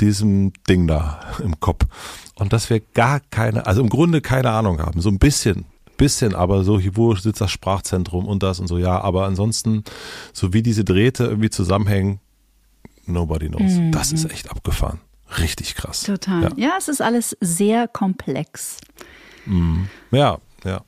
diesem 0.00 0.52
Ding 0.68 0.86
da 0.86 1.20
im 1.42 1.60
Kopf. 1.60 1.84
Und 2.36 2.52
dass 2.52 2.70
wir 2.70 2.80
gar 2.80 3.20
keine, 3.20 3.66
also 3.66 3.82
im 3.82 3.88
Grunde 3.90 4.20
keine 4.22 4.50
Ahnung 4.50 4.80
haben, 4.80 5.00
so 5.02 5.10
ein 5.10 5.18
bisschen, 5.18 5.66
bisschen, 5.98 6.34
aber 6.34 6.64
so, 6.64 6.80
wo 6.96 7.14
sitzt 7.14 7.40
das 7.42 7.50
Sprachzentrum 7.50 8.26
und 8.26 8.42
das 8.42 8.58
und 8.60 8.66
so, 8.68 8.78
ja, 8.78 8.98
aber 9.00 9.26
ansonsten, 9.26 9.84
so 10.32 10.54
wie 10.54 10.62
diese 10.62 10.84
Drähte 10.84 11.24
irgendwie 11.24 11.50
zusammenhängen, 11.50 12.20
nobody 13.04 13.48
knows. 13.48 13.72
Mhm. 13.72 13.92
Das 13.92 14.12
ist 14.12 14.30
echt 14.30 14.50
abgefahren. 14.50 15.00
Richtig 15.38 15.74
krass. 15.74 16.02
Total. 16.02 16.42
Ja, 16.44 16.50
ja 16.56 16.70
es 16.78 16.88
ist 16.88 17.02
alles 17.02 17.36
sehr 17.40 17.86
komplex. 17.86 18.78
Mhm. 19.44 19.88
Ja, 20.10 20.38
ja. 20.64 20.80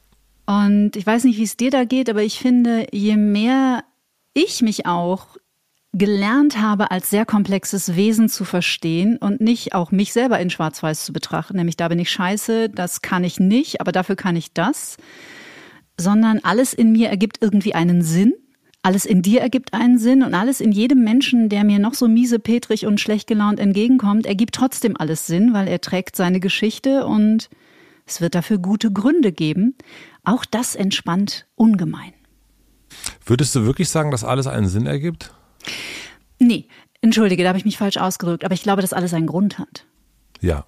Und 0.47 0.97
ich 0.97 1.07
weiß 1.07 1.25
nicht, 1.25 1.39
wie 1.39 1.45
es 1.45 1.57
dir 1.57 1.71
da 1.71 1.85
geht, 1.85 2.11
aber 2.11 2.23
ich 2.23 2.39
finde, 2.39 2.87
je 2.93 3.17
mehr 3.17 3.85
ich 4.35 4.63
mich 4.63 4.87
auch 4.87 5.37
gelernt 5.93 6.59
habe, 6.59 6.91
als 6.91 7.11
sehr 7.11 7.27
komplexes 7.27 7.97
Wesen 7.97 8.29
zu 8.29 8.45
verstehen 8.45 9.19
und 9.19 9.41
nicht 9.41 9.75
auch 9.75 9.91
mich 9.91 10.13
selber 10.13 10.41
in 10.41 10.49
Schwarz-Weiß 10.49 11.05
zu 11.05 11.13
betrachten, 11.13 11.57
nämlich 11.57 11.77
da 11.77 11.89
bin 11.89 11.99
ich 11.99 12.11
scheiße, 12.11 12.71
das 12.71 13.03
kann 13.03 13.25
ich 13.25 13.39
nicht, 13.39 13.81
aber 13.81 13.93
dafür 13.93 14.17
kann 14.17 14.35
ich 14.35 14.55
das, 14.55 14.97
sondern 15.99 16.41
alles 16.43 16.73
in 16.73 16.93
mir 16.93 17.11
ergibt 17.11 17.39
irgendwie 17.43 17.75
einen 17.75 18.03
Sinn. 18.03 18.33
Alles 18.85 19.05
in 19.05 19.23
dir 19.23 19.43
ergibt 19.43 19.75
einen 19.75 19.99
Sinn 19.99 20.25
und 20.25 20.35
alles 20.35 20.61
in 20.61 20.73
jedem 20.73 21.05
Menschen, 21.05 21.49
der 21.49 21.63
mir 21.63 21.79
noch 21.79 21.95
so 21.95 22.09
miese, 22.09 22.41
petrig 22.41 22.85
und 22.85 22.99
schlecht 22.99 23.29
gelaunt 23.29 23.61
entgegenkommt, 23.61 24.27
ergibt 24.27 24.57
trotzdem 24.57 24.97
alles 24.97 25.27
Sinn, 25.27 25.55
weil 25.55 25.69
er 25.69 25.81
trägt 25.81 26.17
seine 26.17 26.41
Geschichte 26.41 27.07
und 27.07 27.49
es 28.07 28.21
wird 28.21 28.35
dafür 28.35 28.59
gute 28.59 28.91
Gründe 28.91 29.31
geben. 29.31 29.77
Auch 30.25 30.45
das 30.45 30.75
entspannt 30.75 31.47
ungemein. 31.55 32.13
Würdest 33.25 33.55
du 33.55 33.65
wirklich 33.65 33.89
sagen, 33.89 34.11
dass 34.11 34.25
alles 34.25 34.47
einen 34.47 34.69
Sinn 34.69 34.87
ergibt? 34.87 35.33
Nee, 36.39 36.69
entschuldige, 37.01 37.43
da 37.43 37.51
habe 37.51 37.59
ich 37.59 37.65
mich 37.65 37.79
falsch 37.79 37.97
ausgedrückt, 37.97 38.45
aber 38.45 38.55
ich 38.55 38.63
glaube, 38.63 38.83
dass 38.83 38.93
alles 38.93 39.15
einen 39.15 39.27
Grund 39.27 39.59
hat. 39.59 39.87
Ja. 40.41 40.65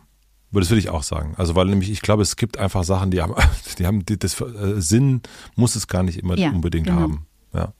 Das 0.61 0.71
würde 0.71 0.79
ich 0.79 0.89
auch 0.89 1.03
sagen. 1.03 1.35
Also, 1.37 1.57
weil 1.57 1.67
nämlich, 1.67 1.91
ich 1.91 2.01
glaube, 2.01 2.23
es 2.23 2.37
gibt 2.37 2.59
einfach 2.59 2.85
Sachen, 2.85 3.11
die 3.11 3.21
haben, 3.21 3.35
die 3.79 3.87
haben, 3.87 4.05
das 4.07 4.41
äh, 4.41 4.81
Sinn 4.81 5.21
muss 5.57 5.75
es 5.75 5.89
gar 5.89 6.05
nicht 6.05 6.19
immer 6.19 6.39
ja, 6.39 6.51
unbedingt 6.51 6.87
genau. 6.87 7.01
haben. 7.01 7.27
Ja. 7.53 7.73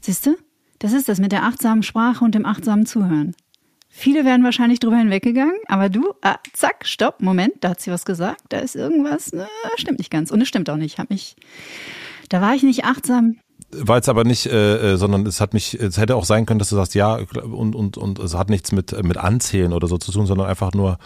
Siehst 0.00 0.24
du? 0.26 0.36
Das 0.78 0.92
ist 0.92 1.08
das 1.08 1.18
mit 1.18 1.32
der 1.32 1.44
achtsamen 1.44 1.82
Sprache 1.82 2.24
und 2.24 2.34
dem 2.34 2.46
achtsamen 2.46 2.86
Zuhören. 2.86 3.34
Viele 3.88 4.24
werden 4.24 4.44
wahrscheinlich 4.44 4.78
drüber 4.78 4.96
hinweggegangen, 4.96 5.56
aber 5.68 5.88
du, 5.88 6.12
ah, 6.22 6.36
zack, 6.52 6.86
stopp, 6.86 7.22
Moment, 7.22 7.54
da 7.60 7.70
hat 7.70 7.80
sie 7.80 7.90
was 7.90 8.04
gesagt, 8.04 8.42
da 8.50 8.58
ist 8.58 8.76
irgendwas, 8.76 9.32
ne, 9.32 9.48
stimmt 9.76 9.98
nicht 9.98 10.10
ganz. 10.10 10.30
Und 10.30 10.40
es 10.42 10.48
stimmt 10.48 10.68
auch 10.68 10.76
nicht. 10.76 10.98
Hab 10.98 11.08
mich, 11.08 11.36
da 12.28 12.40
war 12.40 12.54
ich 12.54 12.62
nicht 12.62 12.84
achtsam 12.84 13.36
war 13.70 13.96
jetzt 13.96 14.08
aber 14.08 14.24
nicht, 14.24 14.46
äh, 14.46 14.92
äh, 14.92 14.96
sondern 14.96 15.26
es 15.26 15.40
hat 15.40 15.52
mich, 15.54 15.74
es 15.74 15.98
hätte 15.98 16.16
auch 16.16 16.24
sein 16.24 16.46
können, 16.46 16.58
dass 16.58 16.68
du 16.68 16.76
sagst, 16.76 16.94
ja, 16.94 17.16
und, 17.16 17.74
und, 17.74 17.96
und 17.96 18.18
es 18.18 18.34
hat 18.34 18.50
nichts 18.50 18.72
mit, 18.72 19.02
mit 19.02 19.16
Anzählen 19.16 19.72
oder 19.72 19.88
so 19.88 19.98
zu 19.98 20.12
tun, 20.12 20.26
sondern 20.26 20.46
einfach 20.46 20.72
nur, 20.72 20.98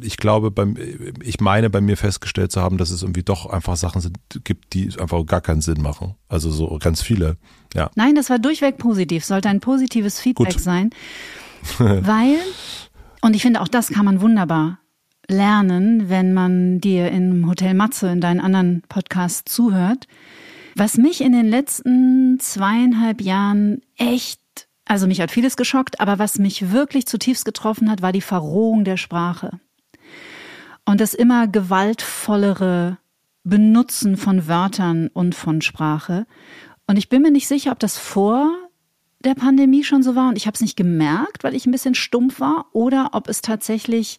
ich 0.00 0.16
glaube, 0.16 0.50
beim, 0.50 0.76
ich 1.22 1.40
meine 1.40 1.70
bei 1.70 1.80
mir 1.80 1.96
festgestellt 1.96 2.52
zu 2.52 2.60
haben, 2.60 2.78
dass 2.78 2.90
es 2.90 3.02
irgendwie 3.02 3.22
doch 3.22 3.46
einfach 3.46 3.76
Sachen 3.76 4.00
sind, 4.00 4.18
gibt, 4.44 4.74
die 4.74 4.90
einfach 4.98 5.24
gar 5.26 5.40
keinen 5.40 5.62
Sinn 5.62 5.82
machen. 5.82 6.14
Also 6.28 6.50
so 6.50 6.78
ganz 6.80 7.02
viele, 7.02 7.36
ja. 7.74 7.90
Nein, 7.96 8.14
das 8.14 8.30
war 8.30 8.38
durchweg 8.38 8.78
positiv, 8.78 9.24
sollte 9.24 9.48
ein 9.48 9.60
positives 9.60 10.20
Feedback 10.20 10.52
Gut. 10.52 10.60
sein. 10.60 10.90
Weil, 11.78 12.38
und 13.20 13.34
ich 13.34 13.42
finde 13.42 13.60
auch 13.60 13.68
das 13.68 13.88
kann 13.88 14.04
man 14.04 14.20
wunderbar 14.20 14.78
lernen, 15.28 16.08
wenn 16.08 16.32
man 16.32 16.80
dir 16.80 17.10
im 17.10 17.48
Hotel 17.48 17.74
Matze 17.74 18.08
in 18.08 18.20
deinen 18.20 18.40
anderen 18.40 18.82
Podcasts 18.88 19.52
zuhört 19.52 20.06
was 20.80 20.96
mich 20.96 21.20
in 21.20 21.32
den 21.32 21.48
letzten 21.48 22.38
zweieinhalb 22.40 23.20
Jahren 23.20 23.82
echt, 23.96 24.40
also 24.84 25.06
mich 25.06 25.20
hat 25.20 25.30
vieles 25.30 25.56
geschockt, 25.56 26.00
aber 26.00 26.18
was 26.18 26.38
mich 26.38 26.72
wirklich 26.72 27.06
zutiefst 27.06 27.44
getroffen 27.44 27.90
hat, 27.90 28.02
war 28.02 28.12
die 28.12 28.20
Verrohung 28.20 28.84
der 28.84 28.96
Sprache. 28.96 29.60
Und 30.84 31.00
das 31.00 31.14
immer 31.14 31.46
gewaltvollere 31.46 32.98
Benutzen 33.44 34.16
von 34.16 34.48
Wörtern 34.48 35.08
und 35.08 35.34
von 35.34 35.60
Sprache. 35.60 36.26
Und 36.86 36.96
ich 36.96 37.08
bin 37.08 37.22
mir 37.22 37.30
nicht 37.30 37.48
sicher, 37.48 37.72
ob 37.72 37.78
das 37.78 37.98
vor 37.98 38.50
der 39.20 39.34
Pandemie 39.34 39.84
schon 39.84 40.02
so 40.02 40.16
war 40.16 40.28
und 40.28 40.36
ich 40.36 40.46
habe 40.46 40.54
es 40.54 40.60
nicht 40.60 40.76
gemerkt, 40.76 41.44
weil 41.44 41.54
ich 41.54 41.66
ein 41.66 41.72
bisschen 41.72 41.94
stumpf 41.94 42.40
war, 42.40 42.66
oder 42.72 43.10
ob 43.12 43.28
es 43.28 43.42
tatsächlich 43.42 44.18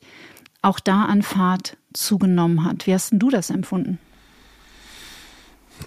auch 0.61 0.79
da 0.79 1.05
an 1.05 1.23
Fahrt 1.23 1.77
zugenommen 1.93 2.63
hat. 2.63 2.85
Wie 2.85 2.93
hast 2.93 3.11
denn 3.11 3.19
du 3.19 3.29
das 3.29 3.49
empfunden? 3.49 3.99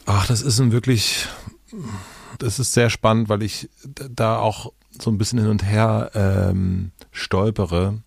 Ach, 0.07 0.27
das 0.27 0.43
ist 0.43 0.59
ein 0.59 0.73
wirklich, 0.73 1.29
das 2.39 2.59
ist 2.59 2.73
sehr 2.73 2.91
spannend, 2.91 3.29
weil 3.29 3.43
ich 3.43 3.71
da 3.85 4.39
auch 4.39 4.73
so 4.91 5.11
ein 5.11 5.19
bisschen 5.19 5.39
hin 5.39 5.49
und 5.49 5.65
her 5.65 6.11
ähm, 6.15 6.91
stolpere. 7.13 8.03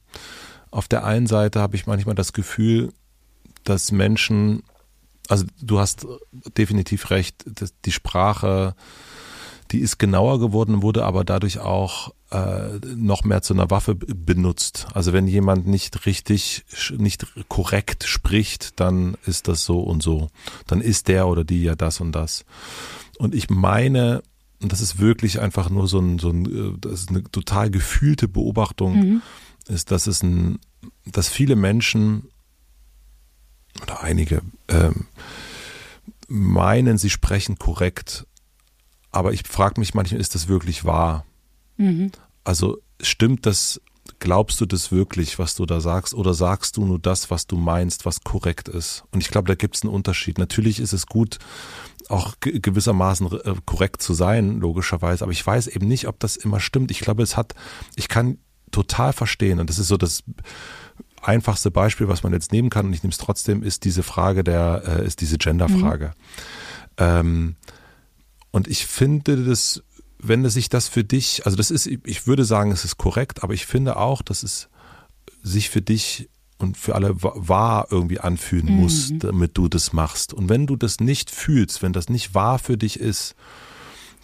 Auf 0.72 0.88
der 0.88 1.06
einen 1.06 1.28
Seite 1.28 1.62
habe 1.62 1.78
ich 1.78 1.88
manchmal 1.88 2.16
das 2.16 2.34
Gefühl, 2.34 2.92
dass 3.64 3.92
Menschen, 3.92 4.64
also 5.30 5.46
du 5.62 5.80
hast 5.80 6.06
definitiv 6.58 7.10
recht, 7.10 7.44
dass 7.46 7.74
die 7.86 7.92
Sprache 7.92 8.76
die 9.72 9.80
ist 9.80 9.98
genauer 9.98 10.40
geworden, 10.40 10.82
wurde 10.82 11.06
aber 11.06 11.24
dadurch 11.24 11.60
auch 11.60 12.14
äh, 12.32 12.80
noch 12.96 13.24
mehr 13.24 13.42
zu 13.42 13.54
einer 13.54 13.70
Waffe 13.70 13.96
benutzt. 13.96 14.88
Also 14.94 15.14
wenn 15.14 15.28
jemand 15.28 15.68
nicht 15.68 16.06
richtig, 16.06 16.66
nicht 16.98 17.26
korrekt 17.48 18.04
spricht, 18.04 18.80
dann 18.80 19.16
ist 19.26 19.48
das 19.48 19.64
so 19.64 19.80
und 19.80 20.04
so. 20.04 20.30
Dann 20.68 20.82
ist 20.82 21.08
der 21.08 21.28
oder 21.28 21.44
die 21.44 21.64
ja 21.64 21.76
das 21.76 22.02
und 22.02 22.12
das. 22.12 22.46
Und 23.18 23.34
ich 23.34 23.50
meine, 23.50 24.22
und 24.62 24.72
das 24.72 24.82
ist 24.82 25.00
wirklich 25.00 25.40
einfach 25.40 25.70
nur 25.70 25.88
so 25.88 26.00
ein, 26.00 26.20
so 26.20 26.30
ein 26.30 26.46
äh, 26.46 26.78
das 26.80 27.02
ist 27.02 27.10
eine 27.10 27.24
total 27.24 27.70
gefühlte 27.70 28.28
Beobachtung, 28.28 28.96
mhm. 28.96 29.22
ist, 29.68 29.92
dass 29.92 30.08
es 30.08 30.22
ein, 30.22 30.60
dass 31.06 31.30
viele 31.30 31.56
Menschen 31.56 32.30
oder 33.82 34.02
einige 34.02 34.42
ähm, 34.68 35.06
meinen, 36.28 36.98
sie 36.98 37.10
sprechen 37.10 37.58
korrekt 37.58 38.27
aber 39.12 39.34
ich 39.34 39.48
frage 39.48 39.80
mich 39.80 39.94
manchmal, 39.94 40.22
ist 40.22 40.36
das 40.36 40.48
wirklich 40.48 40.86
wahr? 40.86 41.26
Mhm. 41.78 42.12
Also 42.44 42.78
stimmt 43.02 43.46
das, 43.46 43.82
glaubst 44.20 44.60
du 44.62 44.66
das 44.66 44.92
wirklich, 44.92 45.40
was 45.40 45.56
du 45.56 45.66
da 45.66 45.80
sagst? 45.80 46.14
Oder 46.14 46.34
sagst 46.34 46.78
du 46.78 46.86
nur 46.86 47.00
das, 47.00 47.30
was 47.30 47.48
du 47.48 47.58
meinst, 47.58 48.06
was 48.06 48.22
korrekt 48.22 48.68
ist? 48.68 49.04
Und 49.12 49.22
ich 49.22 49.30
glaube, 49.30 49.48
da 49.48 49.56
gibt 49.56 49.76
es 49.76 49.84
einen 49.84 49.94
Unterschied. 49.94 50.38
Natürlich 50.38 50.80
ist 50.80 50.94
es 50.94 51.06
gut, 51.06 51.40
auch 52.10 52.36
gewissermaßen 52.40 53.28
äh, 53.44 53.56
korrekt 53.66 54.02
zu 54.02 54.14
sein, 54.14 54.60
logischerweise. 54.60 55.24
Aber 55.24 55.32
ich 55.32 55.46
weiß 55.46 55.68
eben 55.68 55.88
nicht, 55.88 56.08
ob 56.08 56.20
das 56.20 56.38
immer 56.38 56.60
stimmt. 56.60 56.92
Ich 56.92 57.00
glaube, 57.00 57.24
es 57.24 57.38
hat, 57.38 57.54
ich 57.96 58.08
kann 58.08 58.38
total 58.72 59.14
verstehen, 59.14 59.60
und 59.60 59.70
das 59.70 59.80
ist 59.80 59.88
so 59.88 59.98
das 59.98 60.24
einfachste 61.22 61.72
Beispiel, 61.72 62.08
was 62.08 62.24
man 62.24 62.34
jetzt 62.34 62.52
nehmen 62.52 62.70
kann, 62.70 62.86
und 62.86 62.94
ich 62.94 63.04
nehme 63.04 63.12
es 63.12 63.18
trotzdem, 63.18 63.64
ist 63.64 63.86
diese 63.86 64.04
Frage 64.04 64.44
der, 64.44 64.84
äh, 64.86 65.06
ist 65.06 65.22
diese 65.22 65.38
Genderfrage. 65.38 66.08
Mhm. 66.08 66.14
Ähm, 66.98 67.56
und 68.58 68.68
ich 68.68 68.88
finde 68.88 69.46
das, 69.46 69.84
wenn 70.20 70.44
es 70.44 70.56
sich 70.56 70.68
das 70.68 70.88
für 70.88 71.04
dich, 71.04 71.46
also 71.46 71.56
das 71.56 71.70
ist, 71.70 71.86
ich 71.86 72.26
würde 72.26 72.44
sagen, 72.44 72.72
es 72.72 72.86
ist 72.86 72.98
korrekt, 72.98 73.44
aber 73.44 73.54
ich 73.54 73.68
finde 73.68 73.98
auch, 73.98 74.24
dass 74.24 74.42
es 74.42 74.68
sich 75.44 75.70
für 75.70 75.82
dich 75.82 76.28
und 76.58 76.76
für 76.76 76.96
alle 76.96 77.22
wahr 77.22 77.88
irgendwie 77.92 78.20
anfühlen 78.20 78.66
mhm. 78.66 78.82
muss, 78.82 79.14
damit 79.14 79.58
du 79.60 79.68
das 79.68 79.94
machst. 79.94 80.34
Und 80.34 80.50
wenn 80.50 80.66
du 80.66 80.76
das 80.76 81.00
nicht 81.00 81.30
fühlst, 81.30 81.84
wenn 81.84 81.94
das 81.94 82.10
nicht 82.10 82.34
wahr 82.34 82.58
für 82.58 82.78
dich 82.78 83.00
ist, 83.00 83.36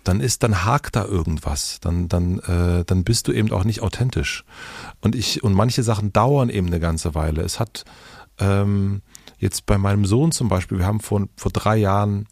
dann 0.03 0.19
ist, 0.19 0.41
dann 0.41 0.65
hakt 0.65 0.95
da 0.95 1.05
irgendwas. 1.05 1.77
Dann, 1.79 2.09
dann, 2.09 2.39
äh, 2.39 2.83
dann 2.85 3.03
bist 3.03 3.27
du 3.27 3.33
eben 3.33 3.51
auch 3.51 3.63
nicht 3.63 3.81
authentisch. 3.81 4.45
Und 4.99 5.15
ich, 5.15 5.43
und 5.43 5.53
manche 5.53 5.83
Sachen 5.83 6.11
dauern 6.11 6.49
eben 6.49 6.67
eine 6.67 6.79
ganze 6.79 7.13
Weile. 7.13 7.43
Es 7.43 7.59
hat 7.59 7.85
ähm, 8.39 9.03
jetzt 9.37 9.67
bei 9.67 9.77
meinem 9.77 10.05
Sohn 10.05 10.31
zum 10.31 10.49
Beispiel, 10.49 10.79
wir 10.79 10.87
haben 10.87 11.01
vor, 11.01 11.27
vor 11.37 11.51
drei 11.51 11.77
Jahren 11.77 12.25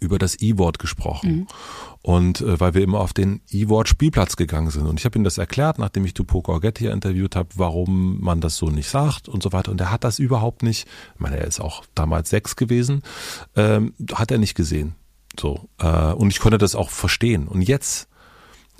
über 0.00 0.18
das 0.18 0.40
E-Wort 0.40 0.78
gesprochen. 0.78 1.30
Mhm. 1.30 1.46
Und 2.02 2.40
äh, 2.40 2.58
weil 2.60 2.74
wir 2.74 2.82
immer 2.82 3.00
auf 3.00 3.12
den 3.12 3.40
E-Wort-Spielplatz 3.50 4.36
gegangen 4.36 4.70
sind. 4.70 4.86
Und 4.86 4.98
ich 4.98 5.04
habe 5.04 5.18
ihm 5.18 5.24
das 5.24 5.38
erklärt, 5.38 5.78
nachdem 5.78 6.04
ich 6.04 6.14
Tupo 6.14 6.42
Gorget 6.42 6.78
hier 6.78 6.92
interviewt 6.92 7.36
habe, 7.36 7.48
warum 7.56 8.20
man 8.20 8.40
das 8.40 8.56
so 8.56 8.70
nicht 8.70 8.88
sagt 8.88 9.28
und 9.28 9.42
so 9.42 9.52
weiter. 9.52 9.70
Und 9.70 9.80
er 9.80 9.90
hat 9.90 10.04
das 10.04 10.18
überhaupt 10.18 10.62
nicht, 10.62 10.86
ich 11.14 11.20
meine, 11.20 11.38
er 11.38 11.46
ist 11.46 11.60
auch 11.60 11.84
damals 11.94 12.30
sechs 12.30 12.56
gewesen, 12.56 13.02
ähm, 13.56 13.94
hat 14.12 14.30
er 14.30 14.38
nicht 14.38 14.54
gesehen. 14.54 14.94
So. 15.38 15.68
Äh, 15.78 16.12
und 16.12 16.30
ich 16.30 16.40
konnte 16.40 16.58
das 16.58 16.74
auch 16.74 16.90
verstehen. 16.90 17.48
Und 17.48 17.62
jetzt 17.62 18.08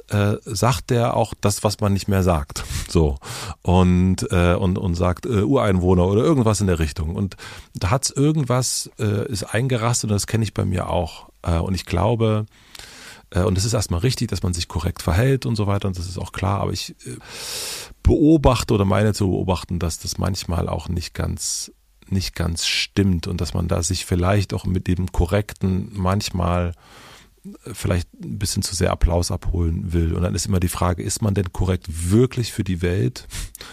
äh, 0.08 0.36
sagt 0.44 0.90
der 0.90 1.16
auch 1.16 1.34
das, 1.40 1.64
was 1.64 1.80
man 1.80 1.92
nicht 1.92 2.08
mehr 2.08 2.22
sagt. 2.22 2.64
So. 2.90 3.18
Und, 3.60 4.32
äh, 4.32 4.54
und, 4.54 4.78
und 4.78 4.94
sagt 4.94 5.26
äh, 5.26 5.42
Ureinwohner 5.42 6.06
oder 6.06 6.22
irgendwas 6.22 6.62
in 6.62 6.68
der 6.68 6.78
Richtung. 6.78 7.14
Und 7.14 7.36
da 7.74 7.90
hat's 7.90 8.08
irgendwas, 8.08 8.90
äh, 8.98 9.30
ist 9.30 9.42
eingerastet 9.42 10.08
und 10.08 10.14
das 10.14 10.26
kenne 10.26 10.42
ich 10.42 10.54
bei 10.54 10.64
mir 10.64 10.88
auch. 10.88 11.28
Äh, 11.42 11.58
und 11.58 11.74
ich 11.74 11.84
glaube, 11.84 12.46
äh, 13.28 13.42
und 13.42 13.58
es 13.58 13.66
ist 13.66 13.74
erstmal 13.74 14.00
richtig, 14.00 14.28
dass 14.28 14.42
man 14.42 14.54
sich 14.54 14.68
korrekt 14.68 15.02
verhält 15.02 15.44
und 15.44 15.56
so 15.56 15.66
weiter, 15.66 15.88
und 15.88 15.98
das 15.98 16.08
ist 16.08 16.18
auch 16.18 16.32
klar, 16.32 16.60
aber 16.62 16.72
ich 16.72 16.96
äh, 17.06 17.16
beobachte 18.02 18.72
oder 18.72 18.86
meine 18.86 19.12
zu 19.12 19.28
beobachten, 19.28 19.78
dass 19.78 19.98
das 19.98 20.16
manchmal 20.16 20.68
auch 20.68 20.88
nicht 20.88 21.12
ganz 21.12 21.70
nicht 22.10 22.34
ganz 22.34 22.66
stimmt 22.66 23.26
und 23.26 23.38
dass 23.40 23.52
man 23.52 23.68
da 23.68 23.82
sich 23.82 24.06
vielleicht 24.06 24.54
auch 24.54 24.64
mit 24.64 24.86
dem 24.86 25.12
Korrekten 25.12 25.90
manchmal 25.92 26.72
vielleicht 27.72 28.08
ein 28.14 28.38
bisschen 28.38 28.62
zu 28.62 28.74
sehr 28.74 28.90
Applaus 28.90 29.30
abholen 29.30 29.92
will. 29.92 30.14
Und 30.14 30.22
dann 30.22 30.34
ist 30.34 30.46
immer 30.46 30.60
die 30.60 30.68
Frage, 30.68 31.02
ist 31.02 31.22
man 31.22 31.34
denn 31.34 31.52
korrekt 31.52 32.10
wirklich 32.10 32.52
für 32.52 32.64
die 32.64 32.82
Welt, 32.82 33.26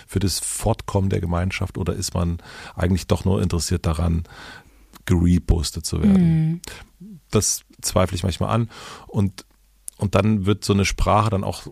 für 0.07 0.19
das 0.19 0.39
Fortkommen 0.39 1.09
der 1.09 1.21
Gemeinschaft 1.21 1.77
oder 1.77 1.93
ist 1.93 2.13
man 2.13 2.37
eigentlich 2.75 3.07
doch 3.07 3.25
nur 3.25 3.41
interessiert 3.41 3.85
daran, 3.85 4.23
gerepostet 5.05 5.85
zu 5.85 6.01
werden. 6.01 6.51
Mhm. 6.51 6.61
Das 7.31 7.61
zweifle 7.81 8.15
ich 8.15 8.23
manchmal 8.23 8.49
an 8.49 8.69
und 9.07 9.45
und 9.97 10.15
dann 10.15 10.45
wird 10.45 10.65
so 10.65 10.73
eine 10.73 10.83
Sprache 10.83 11.29
dann 11.29 11.43
auch, 11.43 11.67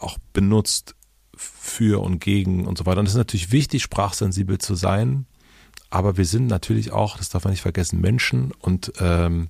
auch 0.00 0.18
benutzt 0.32 0.96
für 1.36 2.02
und 2.02 2.18
gegen 2.20 2.66
und 2.66 2.78
so 2.78 2.86
weiter. 2.86 3.00
Und 3.00 3.06
es 3.06 3.12
ist 3.12 3.18
natürlich 3.18 3.52
wichtig, 3.52 3.82
sprachsensibel 3.82 4.58
zu 4.58 4.74
sein, 4.74 5.26
aber 5.90 6.16
wir 6.16 6.24
sind 6.24 6.48
natürlich 6.48 6.90
auch, 6.90 7.16
das 7.16 7.28
darf 7.28 7.44
man 7.44 7.52
nicht 7.52 7.62
vergessen, 7.62 8.00
Menschen 8.00 8.52
und 8.58 8.92
ähm, 8.98 9.48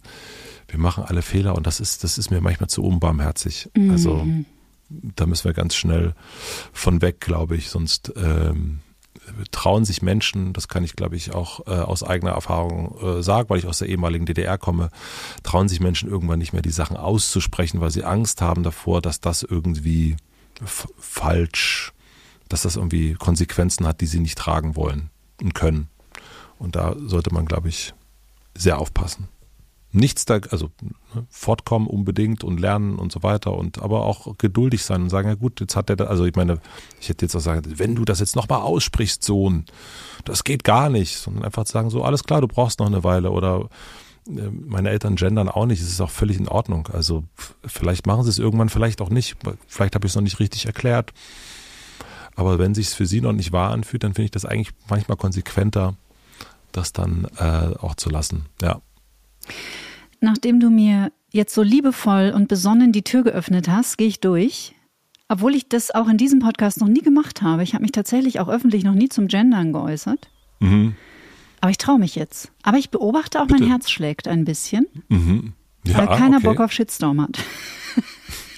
wir 0.68 0.78
machen 0.78 1.04
alle 1.04 1.22
Fehler 1.22 1.54
und 1.54 1.66
das 1.66 1.80
ist, 1.80 2.04
das 2.04 2.18
ist 2.18 2.30
mir 2.30 2.40
manchmal 2.40 2.68
zu 2.68 2.82
unbarmherzig. 2.82 3.70
Mhm. 3.76 3.90
Also 3.90 4.26
da 4.88 5.26
müssen 5.26 5.44
wir 5.44 5.54
ganz 5.54 5.74
schnell 5.74 6.14
von 6.72 7.02
weg, 7.02 7.20
glaube 7.20 7.56
ich, 7.56 7.70
sonst 7.70 8.12
ähm, 8.16 8.80
trauen 9.50 9.84
sich 9.84 10.02
Menschen, 10.02 10.52
das 10.52 10.68
kann 10.68 10.84
ich 10.84 10.96
glaube 10.96 11.16
ich 11.16 11.34
auch 11.34 11.66
äh, 11.66 11.70
aus 11.70 12.02
eigener 12.02 12.32
Erfahrung 12.32 12.96
äh, 13.00 13.22
sagen, 13.22 13.48
weil 13.48 13.58
ich 13.58 13.66
aus 13.66 13.78
der 13.78 13.88
ehemaligen 13.88 14.26
DDR 14.26 14.58
komme, 14.58 14.90
trauen 15.42 15.68
sich 15.68 15.80
Menschen 15.80 16.08
irgendwann 16.08 16.38
nicht 16.38 16.52
mehr 16.52 16.62
die 16.62 16.70
Sachen 16.70 16.96
auszusprechen, 16.96 17.80
weil 17.80 17.90
sie 17.90 18.04
Angst 18.04 18.42
haben 18.42 18.62
davor, 18.62 19.00
dass 19.00 19.20
das 19.20 19.42
irgendwie 19.42 20.16
falsch, 20.98 21.92
dass 22.48 22.62
das 22.62 22.76
irgendwie 22.76 23.14
Konsequenzen 23.14 23.86
hat, 23.86 24.00
die 24.00 24.06
sie 24.06 24.20
nicht 24.20 24.38
tragen 24.38 24.76
wollen 24.76 25.10
und 25.40 25.54
können. 25.54 25.88
Und 26.58 26.76
da 26.76 26.94
sollte 26.98 27.32
man, 27.32 27.46
glaube 27.46 27.68
ich, 27.68 27.94
sehr 28.56 28.78
aufpassen. 28.78 29.28
Nichts 29.96 30.24
da, 30.24 30.40
also 30.50 30.70
ne, 30.82 31.24
fortkommen 31.30 31.86
unbedingt 31.86 32.42
und 32.42 32.58
lernen 32.58 32.96
und 32.96 33.12
so 33.12 33.22
weiter 33.22 33.54
und 33.54 33.80
aber 33.80 34.04
auch 34.04 34.36
geduldig 34.38 34.84
sein 34.84 35.02
und 35.02 35.10
sagen, 35.10 35.28
ja 35.28 35.36
gut, 35.36 35.60
jetzt 35.60 35.76
hat 35.76 35.88
der, 35.88 36.10
also 36.10 36.24
ich 36.24 36.34
meine, 36.34 36.58
ich 37.00 37.08
hätte 37.08 37.24
jetzt 37.24 37.36
auch 37.36 37.40
sagen, 37.40 37.62
wenn 37.78 37.94
du 37.94 38.04
das 38.04 38.18
jetzt 38.18 38.34
nochmal 38.34 38.62
aussprichst, 38.62 39.22
Sohn, 39.22 39.64
das 40.24 40.42
geht 40.42 40.64
gar 40.64 40.90
nicht, 40.90 41.16
sondern 41.16 41.44
einfach 41.44 41.66
sagen, 41.66 41.90
so, 41.90 42.02
alles 42.02 42.24
klar, 42.24 42.40
du 42.40 42.48
brauchst 42.48 42.80
noch 42.80 42.86
eine 42.86 43.04
Weile 43.04 43.30
oder 43.30 43.68
äh, 44.26 44.50
meine 44.50 44.90
Eltern 44.90 45.14
gendern 45.14 45.48
auch 45.48 45.66
nicht, 45.66 45.80
es 45.80 45.88
ist 45.88 46.00
auch 46.00 46.10
völlig 46.10 46.38
in 46.38 46.48
Ordnung. 46.48 46.88
Also 46.92 47.22
vielleicht 47.64 48.06
machen 48.06 48.24
sie 48.24 48.30
es 48.30 48.38
irgendwann, 48.38 48.70
vielleicht 48.70 49.00
auch 49.00 49.10
nicht, 49.10 49.36
vielleicht 49.68 49.94
habe 49.94 50.06
ich 50.06 50.12
es 50.12 50.16
noch 50.16 50.22
nicht 50.22 50.40
richtig 50.40 50.66
erklärt. 50.66 51.12
Aber 52.36 52.58
wenn 52.58 52.74
sich 52.74 52.88
es 52.88 52.94
für 52.94 53.06
sie 53.06 53.20
noch 53.20 53.32
nicht 53.32 53.52
wahr 53.52 53.70
anfühlt, 53.70 54.02
dann 54.02 54.14
finde 54.14 54.26
ich 54.26 54.30
das 54.32 54.44
eigentlich 54.44 54.74
manchmal 54.88 55.16
konsequenter, 55.16 55.94
das 56.72 56.92
dann 56.92 57.28
äh, 57.38 57.76
auch 57.78 57.94
zu 57.94 58.10
lassen. 58.10 58.46
Ja. 58.60 58.80
Nachdem 60.20 60.60
du 60.60 60.70
mir 60.70 61.12
jetzt 61.30 61.54
so 61.54 61.62
liebevoll 61.62 62.32
und 62.34 62.48
besonnen 62.48 62.92
die 62.92 63.02
Tür 63.02 63.24
geöffnet 63.24 63.68
hast, 63.68 63.98
gehe 63.98 64.08
ich 64.08 64.20
durch. 64.20 64.74
Obwohl 65.28 65.54
ich 65.54 65.68
das 65.68 65.90
auch 65.90 66.08
in 66.08 66.16
diesem 66.16 66.38
Podcast 66.38 66.80
noch 66.80 66.88
nie 66.88 67.00
gemacht 67.00 67.42
habe. 67.42 67.62
Ich 67.62 67.74
habe 67.74 67.82
mich 67.82 67.92
tatsächlich 67.92 68.40
auch 68.40 68.48
öffentlich 68.48 68.84
noch 68.84 68.94
nie 68.94 69.08
zum 69.08 69.26
Gendern 69.26 69.72
geäußert. 69.72 70.28
Mhm. 70.60 70.94
Aber 71.60 71.70
ich 71.70 71.78
traue 71.78 71.98
mich 71.98 72.14
jetzt. 72.14 72.52
Aber 72.62 72.76
ich 72.76 72.90
beobachte 72.90 73.40
auch, 73.40 73.46
Bitte. 73.46 73.60
mein 73.60 73.70
Herz 73.70 73.90
schlägt 73.90 74.28
ein 74.28 74.44
bisschen. 74.44 74.86
Mhm. 75.08 75.54
Ja, 75.86 75.98
weil 75.98 76.06
keiner 76.18 76.36
okay. 76.36 76.46
Bock 76.46 76.60
auf 76.60 76.72
Shitstorm 76.72 77.20
hat. 77.20 77.38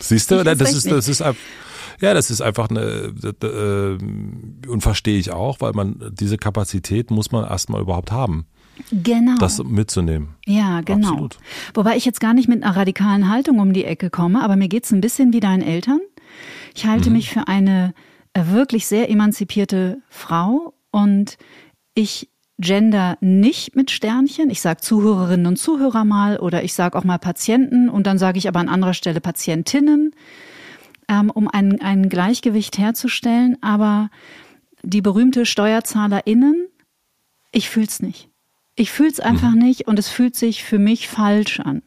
Siehst 0.00 0.30
du, 0.30 0.42
das 0.44 0.60
ist, 0.60 0.90
das 0.90 1.08
ist, 1.08 1.20
ja, 1.20 2.14
das 2.14 2.30
ist 2.30 2.40
einfach 2.40 2.68
eine, 2.68 3.14
äh, 3.42 4.68
und 4.68 4.80
verstehe 4.82 5.18
ich 5.18 5.30
auch, 5.30 5.60
weil 5.60 5.72
man 5.72 6.12
diese 6.12 6.36
Kapazität 6.36 7.10
muss 7.10 7.32
man 7.32 7.44
erstmal 7.44 7.80
überhaupt 7.80 8.12
haben. 8.12 8.46
Genau. 8.90 9.36
Das 9.38 9.62
mitzunehmen. 9.62 10.34
Ja, 10.46 10.80
genau. 10.82 11.08
Absolut. 11.08 11.38
Wobei 11.74 11.96
ich 11.96 12.04
jetzt 12.04 12.20
gar 12.20 12.34
nicht 12.34 12.48
mit 12.48 12.62
einer 12.62 12.76
radikalen 12.76 13.30
Haltung 13.30 13.58
um 13.58 13.72
die 13.72 13.84
Ecke 13.84 14.10
komme, 14.10 14.42
aber 14.42 14.56
mir 14.56 14.68
geht 14.68 14.84
es 14.84 14.92
ein 14.92 15.00
bisschen 15.00 15.32
wie 15.32 15.40
deinen 15.40 15.62
Eltern. 15.62 16.00
Ich 16.74 16.86
halte 16.86 17.08
mhm. 17.08 17.16
mich 17.16 17.30
für 17.30 17.48
eine 17.48 17.94
äh, 18.34 18.46
wirklich 18.48 18.86
sehr 18.86 19.10
emanzipierte 19.10 20.02
Frau 20.08 20.74
und 20.90 21.38
ich 21.94 22.28
gender 22.58 23.18
nicht 23.20 23.76
mit 23.76 23.90
Sternchen. 23.90 24.50
Ich 24.50 24.60
sage 24.60 24.80
Zuhörerinnen 24.80 25.46
und 25.46 25.56
Zuhörer 25.56 26.04
mal 26.04 26.38
oder 26.38 26.62
ich 26.62 26.74
sage 26.74 26.98
auch 26.98 27.04
mal 27.04 27.18
Patienten 27.18 27.88
und 27.88 28.06
dann 28.06 28.18
sage 28.18 28.38
ich 28.38 28.48
aber 28.48 28.60
an 28.60 28.68
anderer 28.68 28.94
Stelle 28.94 29.20
Patientinnen 29.20 30.12
ähm, 31.08 31.30
um 31.30 31.48
ein, 31.48 31.80
ein 31.80 32.08
Gleichgewicht 32.08 32.78
herzustellen. 32.78 33.56
Aber 33.62 34.10
die 34.82 35.02
berühmte 35.02 35.46
SteuerzahlerInnen, 35.46 36.68
ich 37.52 37.68
fühl's 37.68 38.00
nicht. 38.00 38.30
Ich 38.76 38.92
fühl's 38.92 39.20
einfach 39.20 39.52
mhm. 39.52 39.58
nicht 39.58 39.88
und 39.88 39.98
es 39.98 40.08
fühlt 40.08 40.36
sich 40.36 40.62
für 40.62 40.78
mich 40.78 41.08
falsch 41.08 41.60
an. 41.60 41.82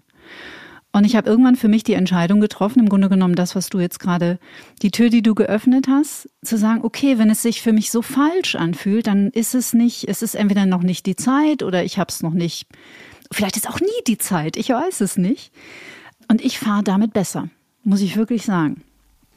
Und 0.92 1.06
ich 1.06 1.16
habe 1.16 1.30
irgendwann 1.30 1.56
für 1.56 1.68
mich 1.68 1.84
die 1.84 1.94
Entscheidung 1.94 2.40
getroffen, 2.40 2.80
im 2.80 2.90
Grunde 2.90 3.10
genommen 3.10 3.36
das, 3.36 3.56
was 3.56 3.70
du 3.70 3.80
jetzt 3.80 4.00
gerade, 4.00 4.40
die 4.82 4.90
Tür, 4.90 5.10
die 5.10 5.22
du 5.22 5.36
geöffnet 5.36 5.88
hast, 5.88 6.30
zu 6.44 6.58
sagen, 6.58 6.82
okay, 6.84 7.20
wenn 7.20 7.30
es 7.30 7.44
sich 7.44 7.62
für 7.62 7.74
mich 7.74 7.92
so 7.92 8.02
falsch 8.02 8.56
anfühlt, 8.56 9.06
dann 9.06 9.30
ist 9.30 9.54
es 9.54 9.74
nicht, 9.74 10.08
es 10.08 10.24
ist 10.24 10.34
entweder 10.34 10.66
noch 10.66 10.82
nicht 10.82 11.06
die 11.06 11.16
Zeit 11.16 11.62
oder 11.62 11.84
ich 11.84 12.00
habe 12.00 12.10
es 12.10 12.24
noch 12.24 12.34
nicht, 12.34 12.66
vielleicht 13.32 13.56
ist 13.56 13.70
auch 13.70 13.80
nie 13.80 14.04
die 14.08 14.18
Zeit, 14.18 14.58
ich 14.58 14.70
weiß 14.70 15.02
es 15.02 15.16
nicht. 15.16 15.52
Und 16.28 16.44
ich 16.44 16.58
fahre 16.58 16.84
damit 16.84 17.14
besser, 17.14 17.50
muss 17.84 18.02
ich 18.02 18.18
wirklich 18.18 18.44
sagen. 18.44 18.84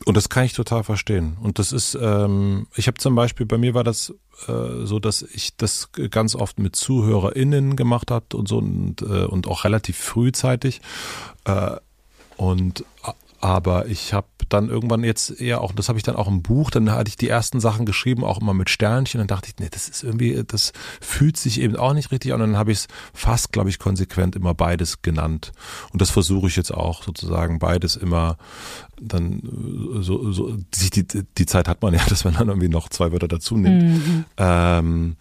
Und 0.05 0.17
das 0.17 0.29
kann 0.29 0.45
ich 0.45 0.53
total 0.53 0.85
verstehen. 0.85 1.37
Und 1.41 1.59
das 1.59 1.73
ist, 1.73 1.97
ähm, 2.01 2.67
ich 2.75 2.87
habe 2.87 2.99
zum 2.99 3.15
Beispiel, 3.15 3.47
bei 3.47 3.59
mir 3.59 3.75
war 3.75 3.85
das 3.85 4.15
äh, 4.49 4.85
so, 4.85 4.99
dass 4.99 5.23
ich 5.23 5.57
das 5.57 5.91
ganz 5.93 6.35
oft 6.35 6.59
mit 6.59 6.77
ZuhörerInnen 6.77 7.77
gemacht 7.77 8.11
habe 8.11 8.37
und 8.37 8.49
so 8.49 8.59
und, 8.59 9.03
äh, 9.03 9.25
und 9.25 9.47
auch 9.47 9.65
relativ 9.65 9.97
frühzeitig. 9.97 10.81
Äh, 11.45 11.77
und 12.37 12.85
aber 13.43 13.87
ich 13.87 14.13
habe 14.13 14.29
dann 14.49 14.69
irgendwann 14.69 15.03
jetzt 15.03 15.41
eher 15.41 15.63
auch, 15.63 15.73
das 15.73 15.89
habe 15.89 15.99
ich 15.99 16.05
dann 16.05 16.15
auch 16.15 16.29
im 16.29 16.43
Buch, 16.43 16.71
dann 16.71 16.93
hatte 16.93 17.09
ich 17.09 17.17
die 17.17 17.29
ersten 17.29 17.59
Sachen 17.59 17.87
geschrieben, 17.87 18.23
auch 18.23 18.41
immer 18.41 18.55
mit 18.55 18.71
Sternchen. 18.71 19.19
Dann 19.19 19.27
dachte 19.27 19.49
ich, 19.49 19.59
nee, 19.59 19.69
das 19.69 19.89
ist 19.89 20.05
irgendwie, 20.05 20.45
das 20.47 20.73
fühlt 21.01 21.37
sich 21.37 21.61
eben 21.61 21.75
auch 21.75 21.93
nicht 21.93 22.13
richtig 22.13 22.33
an. 22.33 22.41
Und 22.41 22.53
dann 22.53 22.59
habe 22.59 22.71
ich 22.71 22.79
es 22.79 22.89
fast, 23.13 23.51
glaube 23.51 23.69
ich, 23.69 23.81
konsequent 23.81 24.37
immer 24.37 24.55
beides 24.55 25.03
genannt. 25.03 25.51
Und 25.93 26.01
das 26.01 26.11
versuche 26.11 26.47
ich 26.47 26.55
jetzt 26.55 26.73
auch 26.73 27.03
sozusagen 27.03 27.59
beides 27.59 27.97
immer 27.97 28.37
dann 29.01 29.43
so, 30.03 30.31
so 30.31 30.57
die, 30.81 31.03
die, 31.03 31.25
die 31.37 31.47
Zeit 31.47 31.67
hat 31.67 31.83
man 31.83 31.95
ja, 31.95 32.01
dass 32.09 32.25
man 32.25 32.35
dann 32.35 32.47
irgendwie 32.47 32.69
noch 32.69 32.91
zwei 32.91 33.11
Wörter 33.11 33.27
dazu 33.27 33.57
nimmt. 33.57 33.83
Mhm. 33.83 34.25
Ähm, 34.37 35.17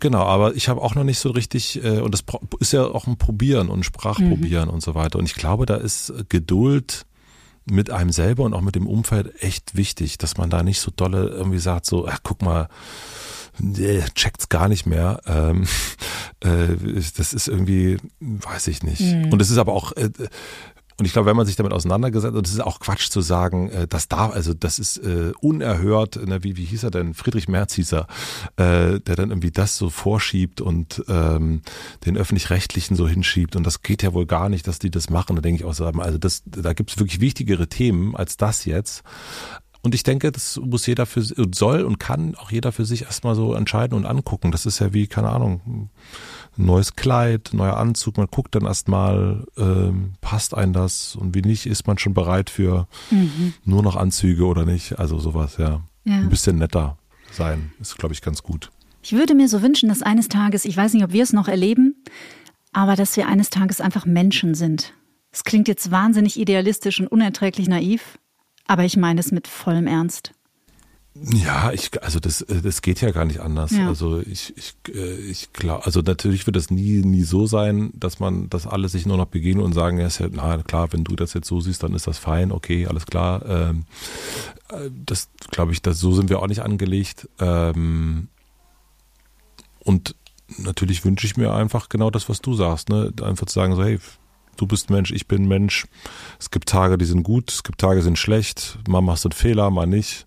Genau, 0.00 0.22
aber 0.22 0.56
ich 0.56 0.70
habe 0.70 0.80
auch 0.80 0.94
noch 0.94 1.04
nicht 1.04 1.18
so 1.18 1.30
richtig, 1.30 1.84
äh, 1.84 2.00
und 2.00 2.14
das 2.14 2.24
ist 2.60 2.72
ja 2.72 2.86
auch 2.86 3.06
ein 3.06 3.18
Probieren 3.18 3.68
und 3.68 3.84
Sprachprobieren 3.84 4.68
mhm. 4.68 4.74
und 4.74 4.82
so 4.82 4.94
weiter. 4.94 5.18
Und 5.18 5.26
ich 5.26 5.34
glaube, 5.34 5.66
da 5.66 5.74
ist 5.76 6.12
Geduld 6.30 7.04
mit 7.64 7.90
einem 7.90 8.10
selber 8.10 8.44
und 8.44 8.54
auch 8.54 8.60
mit 8.60 8.74
dem 8.74 8.86
Umfeld 8.86 9.42
echt 9.42 9.76
wichtig, 9.76 10.18
dass 10.18 10.36
man 10.36 10.50
da 10.50 10.62
nicht 10.62 10.80
so 10.80 10.92
dolle 10.94 11.28
irgendwie 11.28 11.58
sagt, 11.58 11.86
so, 11.86 12.06
ach, 12.08 12.18
guck 12.22 12.42
mal, 12.42 12.68
nee, 13.58 14.02
checkt's 14.14 14.48
gar 14.48 14.68
nicht 14.68 14.86
mehr. 14.86 15.20
Ähm, 15.26 15.66
äh, 16.40 16.76
das 17.16 17.32
ist 17.32 17.48
irgendwie, 17.48 17.98
weiß 18.20 18.68
ich 18.68 18.82
nicht. 18.82 19.00
Mhm. 19.00 19.32
Und 19.32 19.42
es 19.42 19.50
ist 19.50 19.58
aber 19.58 19.72
auch, 19.72 19.92
äh, 19.92 20.10
und 20.98 21.06
ich 21.06 21.12
glaube, 21.12 21.26
wenn 21.26 21.36
man 21.36 21.46
sich 21.46 21.56
damit 21.56 21.72
auseinandergesetzt, 21.72 22.34
und 22.34 22.46
es 22.46 22.52
ist 22.52 22.60
auch 22.60 22.80
Quatsch 22.80 23.10
zu 23.10 23.20
sagen, 23.20 23.70
äh, 23.70 23.86
das 23.88 24.08
darf, 24.08 24.32
also 24.34 24.54
das 24.54 24.78
ist 24.78 24.98
äh, 24.98 25.32
unerhört, 25.40 26.16
ne, 26.26 26.42
wie, 26.42 26.56
wie 26.56 26.64
hieß 26.64 26.84
er 26.84 26.90
denn? 26.90 27.14
Friedrich 27.14 27.48
Merz 27.48 27.74
hieß 27.74 27.92
er, 27.92 28.06
äh, 28.56 29.00
der 29.00 29.16
dann 29.16 29.30
irgendwie 29.30 29.50
das 29.50 29.76
so 29.76 29.90
vorschiebt 29.90 30.60
und 30.60 31.02
ähm, 31.08 31.62
den 32.06 32.16
öffentlich-rechtlichen 32.16 32.96
so 32.96 33.08
hinschiebt. 33.08 33.56
Und 33.56 33.66
das 33.66 33.82
geht 33.82 34.02
ja 34.02 34.12
wohl 34.12 34.26
gar 34.26 34.48
nicht, 34.48 34.66
dass 34.66 34.78
die 34.78 34.90
das 34.90 35.10
machen. 35.10 35.36
Da 35.36 35.42
denke 35.42 35.62
ich 35.62 35.68
auch 35.68 35.74
so, 35.74 35.86
also 35.86 36.18
das, 36.18 36.42
da 36.46 36.72
gibt 36.72 36.90
es 36.90 36.98
wirklich 36.98 37.20
wichtigere 37.20 37.68
Themen 37.68 38.16
als 38.16 38.36
das 38.36 38.64
jetzt. 38.64 39.02
Und 39.84 39.96
ich 39.96 40.04
denke, 40.04 40.30
das 40.30 40.60
muss 40.62 40.86
jeder 40.86 41.06
für 41.06 41.22
soll 41.22 41.82
und 41.82 41.98
kann 41.98 42.36
auch 42.36 42.52
jeder 42.52 42.70
für 42.70 42.84
sich 42.84 43.02
erstmal 43.02 43.34
so 43.34 43.54
entscheiden 43.54 43.96
und 43.96 44.06
angucken. 44.06 44.52
Das 44.52 44.64
ist 44.64 44.78
ja 44.78 44.92
wie, 44.92 45.08
keine 45.08 45.30
Ahnung, 45.30 45.90
neues 46.56 46.94
Kleid, 46.94 47.50
neuer 47.52 47.76
Anzug. 47.76 48.16
Man 48.16 48.28
guckt 48.28 48.54
dann 48.54 48.64
erstmal, 48.64 49.44
ähm, 49.56 50.12
passt 50.20 50.56
ein 50.56 50.72
das 50.72 51.16
und 51.16 51.34
wie 51.34 51.42
nicht, 51.42 51.66
ist 51.66 51.88
man 51.88 51.98
schon 51.98 52.14
bereit 52.14 52.48
für 52.48 52.86
mhm. 53.10 53.54
nur 53.64 53.82
noch 53.82 53.96
Anzüge 53.96 54.46
oder 54.46 54.64
nicht. 54.64 55.00
Also 55.00 55.18
sowas, 55.18 55.56
ja. 55.58 55.80
ja. 56.04 56.14
Ein 56.14 56.28
bisschen 56.28 56.58
netter 56.58 56.96
sein, 57.32 57.72
ist, 57.80 57.98
glaube 57.98 58.14
ich, 58.14 58.22
ganz 58.22 58.44
gut. 58.44 58.70
Ich 59.02 59.12
würde 59.12 59.34
mir 59.34 59.48
so 59.48 59.62
wünschen, 59.62 59.88
dass 59.88 60.02
eines 60.02 60.28
Tages, 60.28 60.64
ich 60.64 60.76
weiß 60.76 60.94
nicht, 60.94 61.02
ob 61.02 61.12
wir 61.12 61.24
es 61.24 61.32
noch 61.32 61.48
erleben, 61.48 61.96
aber 62.72 62.94
dass 62.94 63.16
wir 63.16 63.26
eines 63.26 63.50
Tages 63.50 63.80
einfach 63.80 64.06
Menschen 64.06 64.54
sind. 64.54 64.94
Es 65.32 65.42
klingt 65.42 65.66
jetzt 65.66 65.90
wahnsinnig 65.90 66.38
idealistisch 66.38 67.00
und 67.00 67.08
unerträglich 67.08 67.66
naiv, 67.66 68.18
aber 68.72 68.86
ich 68.86 68.96
meine 68.96 69.20
es 69.20 69.30
mit 69.32 69.48
vollem 69.48 69.86
Ernst. 69.86 70.32
Ja, 71.14 71.72
ich, 71.72 72.02
also 72.02 72.20
das, 72.20 72.40
äh, 72.40 72.62
das 72.62 72.80
geht 72.80 73.02
ja 73.02 73.10
gar 73.10 73.26
nicht 73.26 73.40
anders. 73.40 73.70
Ja. 73.72 73.86
Also 73.86 74.20
ich, 74.20 74.56
ich, 74.56 74.74
äh, 74.94 75.16
ich 75.16 75.52
glaube, 75.52 75.84
also 75.84 76.00
natürlich 76.00 76.46
wird 76.46 76.56
das 76.56 76.70
nie, 76.70 77.02
nie 77.04 77.22
so 77.24 77.46
sein, 77.46 77.92
dass 77.92 78.18
man, 78.18 78.48
dass 78.48 78.66
alle 78.66 78.88
sich 78.88 79.04
nur 79.04 79.18
noch 79.18 79.26
begegnen 79.26 79.62
und 79.62 79.74
sagen, 79.74 79.98
ja, 80.00 80.06
ist 80.06 80.20
ja, 80.20 80.28
na 80.32 80.62
klar, 80.62 80.90
wenn 80.90 81.04
du 81.04 81.16
das 81.16 81.34
jetzt 81.34 81.48
so 81.48 81.60
siehst, 81.60 81.82
dann 81.82 81.92
ist 81.92 82.06
das 82.06 82.16
fein, 82.16 82.50
okay, 82.50 82.86
alles 82.86 83.04
klar. 83.04 83.44
Ähm, 83.44 83.84
äh, 84.70 84.88
das 85.04 85.28
glaube 85.50 85.72
ich, 85.72 85.82
das, 85.82 86.00
so 86.00 86.14
sind 86.14 86.30
wir 86.30 86.38
auch 86.38 86.46
nicht 86.46 86.62
angelegt. 86.62 87.28
Ähm, 87.40 88.28
und 89.80 90.16
natürlich 90.56 91.04
wünsche 91.04 91.26
ich 91.26 91.36
mir 91.36 91.52
einfach 91.52 91.90
genau 91.90 92.08
das, 92.10 92.30
was 92.30 92.40
du 92.40 92.54
sagst, 92.54 92.88
ne? 92.88 93.12
Einfach 93.22 93.44
zu 93.44 93.52
sagen, 93.52 93.76
so, 93.76 93.84
hey, 93.84 93.98
du 94.56 94.66
bist 94.66 94.90
Mensch, 94.90 95.12
ich 95.12 95.28
bin 95.28 95.48
Mensch. 95.48 95.86
Es 96.38 96.50
gibt 96.50 96.68
Tage, 96.68 96.98
die 96.98 97.04
sind 97.04 97.22
gut, 97.22 97.50
es 97.50 97.62
gibt 97.62 97.80
Tage, 97.80 98.00
die 98.00 98.04
sind 98.04 98.18
schlecht. 98.18 98.78
Mal 98.88 99.00
machst 99.00 99.24
du 99.24 99.28
einen 99.28 99.32
Fehler, 99.36 99.70
mal 99.70 99.86
nicht 99.86 100.26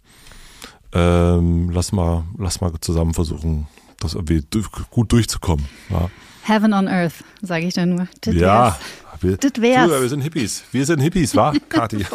ähm, 0.96 1.70
lass 1.72 1.92
mal, 1.92 2.24
lass 2.38 2.62
mal 2.62 2.72
zusammen 2.80 3.14
versuchen, 3.14 3.68
das 4.00 4.14
irgendwie 4.14 4.44
gut 4.90 5.12
durchzukommen. 5.12 5.66
Ja. 5.90 6.10
Heaven 6.44 6.74
on 6.74 6.88
Earth, 6.88 7.16
sage 7.42 7.66
ich 7.68 7.74
da 7.74 7.86
nur. 7.86 8.08
Das 8.22 8.34
ja, 8.34 8.80
wir, 9.20 9.36
das 9.38 9.52
wär's. 9.62 9.90
wir 9.90 10.10
sind 10.10 10.22
Hippies. 10.22 10.64
Wir 10.72 10.86
sind 10.86 11.02
Hippies, 11.02 11.36
wa, 11.36 11.54
Kathi? 11.70 11.98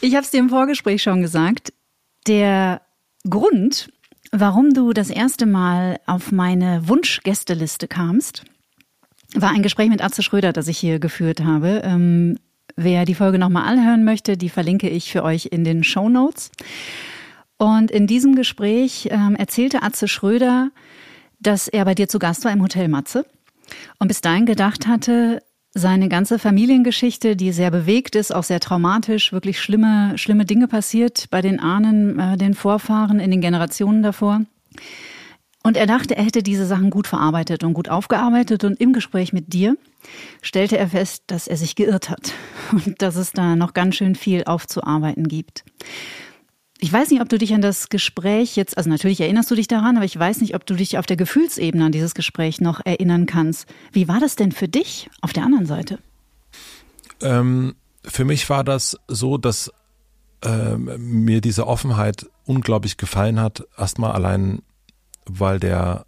ich 0.00 0.14
habe 0.14 0.24
es 0.24 0.30
dir 0.30 0.40
im 0.40 0.50
Vorgespräch 0.50 1.02
schon 1.02 1.22
gesagt. 1.22 1.72
Der 2.26 2.82
Grund, 3.28 3.90
warum 4.30 4.74
du 4.74 4.92
das 4.92 5.08
erste 5.08 5.46
Mal 5.46 6.00
auf 6.06 6.32
meine 6.32 6.86
Wunschgästeliste 6.86 7.88
kamst, 7.88 8.44
war 9.34 9.50
ein 9.50 9.62
Gespräch 9.62 9.88
mit 9.88 10.02
Atze 10.02 10.22
Schröder, 10.22 10.52
das 10.52 10.68
ich 10.68 10.78
hier 10.78 10.98
geführt 10.98 11.42
habe. 11.42 11.82
Ähm, 11.84 12.38
wer 12.76 13.04
die 13.04 13.14
Folge 13.14 13.38
nochmal 13.38 13.64
anhören 13.64 14.04
möchte, 14.04 14.36
die 14.36 14.48
verlinke 14.48 14.88
ich 14.88 15.10
für 15.10 15.22
euch 15.22 15.46
in 15.46 15.64
den 15.64 15.84
Show 15.84 16.08
Notes. 16.08 16.50
Und 17.58 17.90
in 17.90 18.06
diesem 18.06 18.34
Gespräch 18.34 19.08
ähm, 19.10 19.36
erzählte 19.36 19.82
Atze 19.82 20.08
Schröder, 20.08 20.70
dass 21.38 21.68
er 21.68 21.84
bei 21.84 21.94
dir 21.94 22.08
zu 22.08 22.18
Gast 22.18 22.44
war 22.44 22.52
im 22.52 22.62
Hotel 22.62 22.88
Matze 22.88 23.24
und 23.98 24.08
bis 24.08 24.20
dahin 24.20 24.46
gedacht 24.46 24.86
hatte, 24.86 25.42
seine 25.74 26.08
ganze 26.08 26.38
Familiengeschichte, 26.38 27.34
die 27.34 27.52
sehr 27.52 27.70
bewegt 27.70 28.14
ist, 28.14 28.34
auch 28.34 28.42
sehr 28.42 28.60
traumatisch, 28.60 29.32
wirklich 29.32 29.60
schlimme, 29.60 30.18
schlimme 30.18 30.44
Dinge 30.44 30.68
passiert 30.68 31.28
bei 31.30 31.40
den 31.40 31.60
Ahnen, 31.60 32.18
äh, 32.18 32.36
den 32.36 32.54
Vorfahren 32.54 33.20
in 33.20 33.30
den 33.30 33.40
Generationen 33.40 34.02
davor. 34.02 34.42
Und 35.62 35.76
er 35.76 35.86
dachte, 35.86 36.16
er 36.16 36.24
hätte 36.24 36.42
diese 36.42 36.66
Sachen 36.66 36.90
gut 36.90 37.06
verarbeitet 37.06 37.62
und 37.62 37.74
gut 37.74 37.88
aufgearbeitet. 37.88 38.64
Und 38.64 38.80
im 38.80 38.92
Gespräch 38.92 39.32
mit 39.32 39.52
dir 39.52 39.76
stellte 40.42 40.76
er 40.76 40.88
fest, 40.88 41.24
dass 41.28 41.46
er 41.46 41.56
sich 41.56 41.76
geirrt 41.76 42.10
hat 42.10 42.32
und 42.72 43.00
dass 43.00 43.16
es 43.16 43.32
da 43.32 43.56
noch 43.56 43.74
ganz 43.74 43.96
schön 43.96 44.14
viel 44.14 44.44
aufzuarbeiten 44.44 45.28
gibt. 45.28 45.64
Ich 46.80 46.92
weiß 46.92 47.10
nicht, 47.10 47.20
ob 47.20 47.28
du 47.28 47.38
dich 47.38 47.54
an 47.54 47.62
das 47.62 47.90
Gespräch 47.90 48.56
jetzt, 48.56 48.76
also 48.76 48.90
natürlich 48.90 49.20
erinnerst 49.20 49.48
du 49.52 49.54
dich 49.54 49.68
daran, 49.68 49.96
aber 49.96 50.04
ich 50.04 50.18
weiß 50.18 50.40
nicht, 50.40 50.56
ob 50.56 50.66
du 50.66 50.74
dich 50.74 50.98
auf 50.98 51.06
der 51.06 51.16
Gefühlsebene 51.16 51.84
an 51.84 51.92
dieses 51.92 52.12
Gespräch 52.12 52.60
noch 52.60 52.80
erinnern 52.84 53.26
kannst. 53.26 53.66
Wie 53.92 54.08
war 54.08 54.18
das 54.18 54.34
denn 54.34 54.50
für 54.50 54.66
dich 54.66 55.08
auf 55.20 55.32
der 55.32 55.44
anderen 55.44 55.66
Seite? 55.66 56.00
Ähm, 57.20 57.76
für 58.04 58.24
mich 58.24 58.50
war 58.50 58.64
das 58.64 58.98
so, 59.06 59.38
dass 59.38 59.70
ähm, 60.44 60.90
mir 60.98 61.40
diese 61.40 61.68
Offenheit 61.68 62.26
unglaublich 62.46 62.96
gefallen 62.96 63.38
hat. 63.38 63.64
Erstmal 63.78 64.10
allein, 64.10 64.62
weil 65.26 65.58
der 65.58 66.06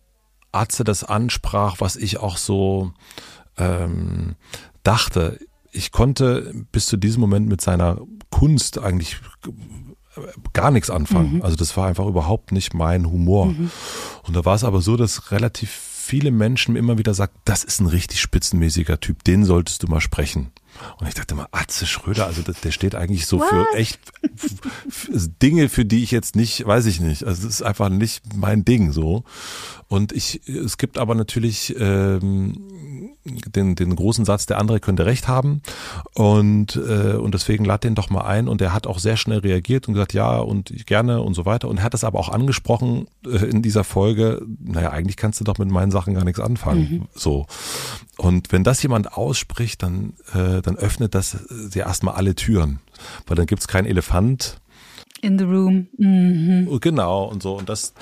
Arzt 0.53 0.81
das 0.87 1.05
ansprach, 1.05 1.77
was 1.81 1.97
ich 1.97 2.19
auch 2.19 2.37
so 2.37 2.93
ähm, 3.59 4.37
dachte. 4.83 5.39
Ich 5.73 5.91
konnte 5.91 6.53
bis 6.71 6.87
zu 6.87 6.97
diesem 6.97 7.21
Moment 7.21 7.49
mit 7.49 7.61
seiner 7.61 8.01
Kunst 8.31 8.79
eigentlich 8.79 9.21
gar 10.53 10.71
nichts 10.71 10.91
anfangen. 10.91 11.37
Mhm. 11.37 11.43
Also 11.43 11.57
das 11.57 11.77
war 11.77 11.87
einfach 11.87 12.07
überhaupt 12.07 12.53
nicht 12.53 12.75
mein 12.75 13.11
Humor. 13.11 13.47
Mhm. 13.47 13.71
Und 14.23 14.37
da 14.37 14.45
war 14.45 14.55
es 14.55 14.65
aber 14.65 14.81
so, 14.81 14.97
dass 14.97 15.31
relativ 15.31 15.71
viele 15.71 16.31
Menschen 16.31 16.77
immer 16.77 16.99
wieder 16.99 17.15
sagen, 17.15 17.33
das 17.45 17.65
ist 17.65 17.81
ein 17.81 17.87
richtig 17.87 18.21
spitzenmäßiger 18.21 19.01
Typ, 19.01 19.25
den 19.25 19.45
solltest 19.45 19.83
du 19.83 19.89
mal 19.89 20.01
sprechen. 20.01 20.53
Und 20.99 21.09
ich 21.09 21.14
dachte 21.14 21.35
mal, 21.35 21.49
Atze 21.53 21.87
Schröder, 21.87 22.27
also 22.27 22.43
der 22.43 22.70
steht 22.70 22.95
eigentlich 22.95 23.27
so 23.27 23.41
What? 23.41 23.49
für 23.49 23.66
echt 23.77 23.99
Dinge, 25.43 25.68
für 25.68 25.85
die 25.85 26.03
ich 26.03 26.11
jetzt 26.11 26.37
nicht, 26.37 26.66
weiß 26.66 26.87
ich 26.87 27.01
nicht. 27.01 27.25
Also 27.25 27.47
es 27.47 27.55
ist 27.55 27.62
einfach 27.62 27.89
nicht 27.89 28.35
mein 28.35 28.64
Ding 28.64 28.93
so. 28.93 29.25
Und 29.89 30.12
ich, 30.12 30.47
es 30.49 30.79
gibt 30.79 30.99
aber 30.99 31.14
natürlich 31.14 31.75
ähm, 31.79 32.68
den, 33.25 33.75
den 33.75 33.97
großen 33.97 34.25
Satz, 34.25 34.47
der 34.47 34.59
andere 34.59 34.81
könnte 34.81 35.07
recht 35.07 35.29
haben. 35.29 35.62
Und, 36.14 36.77
äh, 36.77 37.14
und 37.14 37.33
deswegen 37.33 37.64
lad 37.64 37.85
den 37.85 37.95
doch 37.95 38.11
mal 38.11 38.22
ein. 38.22 38.49
Und 38.49 38.61
er 38.61 38.72
hat 38.72 38.87
auch 38.87 38.99
sehr 38.99 39.16
schnell 39.16 39.39
reagiert 39.39 39.89
und 39.89 39.95
gesagt, 39.95 40.12
ja 40.12 40.39
und 40.39 40.87
gerne 40.87 41.22
und 41.22 41.35
so 41.35 41.47
weiter. 41.47 41.68
Und 41.68 41.79
er 41.79 41.85
hat 41.85 41.95
das 41.95 42.05
aber 42.05 42.18
auch 42.18 42.29
angesprochen 42.29 43.07
äh, 43.27 43.45
in 43.47 43.62
dieser 43.62 43.85
Folge, 43.85 44.43
naja, 44.62 44.91
eigentlich 44.91 45.16
kannst 45.16 45.41
du 45.41 45.45
doch 45.45 45.59
mit 45.59 45.70
meinen 45.70 45.91
Sachen 45.91 46.14
gar 46.14 46.25
nichts 46.25 46.41
anfangen. 46.41 46.81
Mhm. 46.91 47.09
So. 47.14 47.47
Und 48.18 48.53
wenn 48.53 48.62
das 48.62 48.83
jemand 48.83 49.14
ausspricht, 49.14 49.83
dann, 49.83 50.14
äh, 50.35 50.61
dann 50.61 50.77
öffnet 50.77 51.14
das 51.14 51.39
ja 51.72 51.87
erstmal 51.87 52.14
alle 52.14 52.35
Türen. 52.35 52.81
Weil 53.27 53.37
dann 53.37 53.47
gibt's 53.47 53.68
keinen 53.68 53.87
Elefant. 53.87 54.59
In 55.22 55.39
the 55.39 55.45
room. 55.45 55.89
Mhm. 55.97 56.79
Genau 56.81 57.25
und 57.25 57.43
so. 57.43 57.57
Und 57.57 57.70
das 57.70 57.95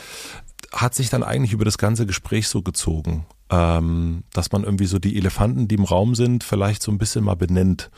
hat 0.73 0.95
sich 0.95 1.11
dann 1.11 1.23
eigentlich 1.23 1.53
über 1.53 1.65
das 1.65 1.79
ganze 1.79 2.07
Gespräch 2.07 2.49
so 2.49 2.63
gezogen 2.63 3.27
ähm, 3.53 4.25
dass 4.33 4.51
man 4.51 4.65
irgendwie 4.65 4.87
so 4.87 4.99
die 4.99 5.17
Elefanten, 5.17 5.69
die 5.69 5.75
im 5.75 5.85
Raum 5.85 6.15
sind, 6.15 6.43
vielleicht 6.43 6.83
so 6.83 6.91
ein 6.91 6.99
bisschen 6.99 7.23
mal 7.23 7.37
benennt. 7.37 7.91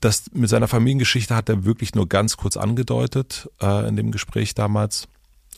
Das 0.00 0.30
mit 0.32 0.48
seiner 0.48 0.68
Familiengeschichte 0.68 1.34
hat 1.34 1.48
er 1.48 1.64
wirklich 1.64 1.94
nur 1.94 2.08
ganz 2.08 2.36
kurz 2.36 2.56
angedeutet 2.56 3.50
äh, 3.60 3.88
in 3.88 3.96
dem 3.96 4.12
Gespräch 4.12 4.54
damals. 4.54 5.08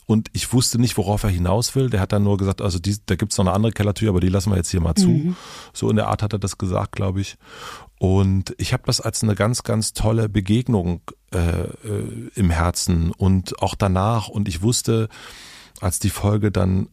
Und 0.07 0.29
ich 0.33 0.51
wusste 0.53 0.79
nicht, 0.79 0.97
worauf 0.97 1.21
er 1.21 1.29
hinaus 1.29 1.75
will. 1.75 1.91
Der 1.91 1.99
hat 1.99 2.13
dann 2.13 2.23
nur 2.23 2.37
gesagt, 2.37 2.63
also 2.63 2.79
die, 2.79 2.97
da 3.05 3.15
gibt's 3.15 3.37
noch 3.37 3.45
eine 3.45 3.53
andere 3.53 3.73
Kellertür, 3.73 4.09
aber 4.09 4.19
die 4.19 4.29
lassen 4.29 4.49
wir 4.49 4.57
jetzt 4.57 4.71
hier 4.71 4.81
mal 4.81 4.95
zu. 4.95 5.09
Mhm. 5.09 5.35
So 5.71 5.87
in 5.87 5.97
der 5.97 6.07
Art 6.07 6.23
hat 6.23 6.33
er 6.33 6.39
das 6.39 6.57
gesagt, 6.57 6.93
glaube 6.93 7.21
ich. 7.21 7.37
Und 7.99 8.55
ich 8.57 8.73
habe 8.73 8.83
das 8.87 9.01
als 9.01 9.21
eine 9.21 9.35
ganz, 9.35 9.61
ganz 9.61 9.93
tolle 9.93 10.27
Begegnung 10.29 11.01
äh, 11.31 11.37
äh, 11.37 12.31
im 12.33 12.49
Herzen 12.49 13.11
und 13.11 13.61
auch 13.61 13.75
danach. 13.75 14.29
Und 14.29 14.47
ich 14.47 14.63
wusste, 14.63 15.09
als 15.79 15.99
die 15.99 16.09
Folge 16.09 16.49
dann 16.49 16.87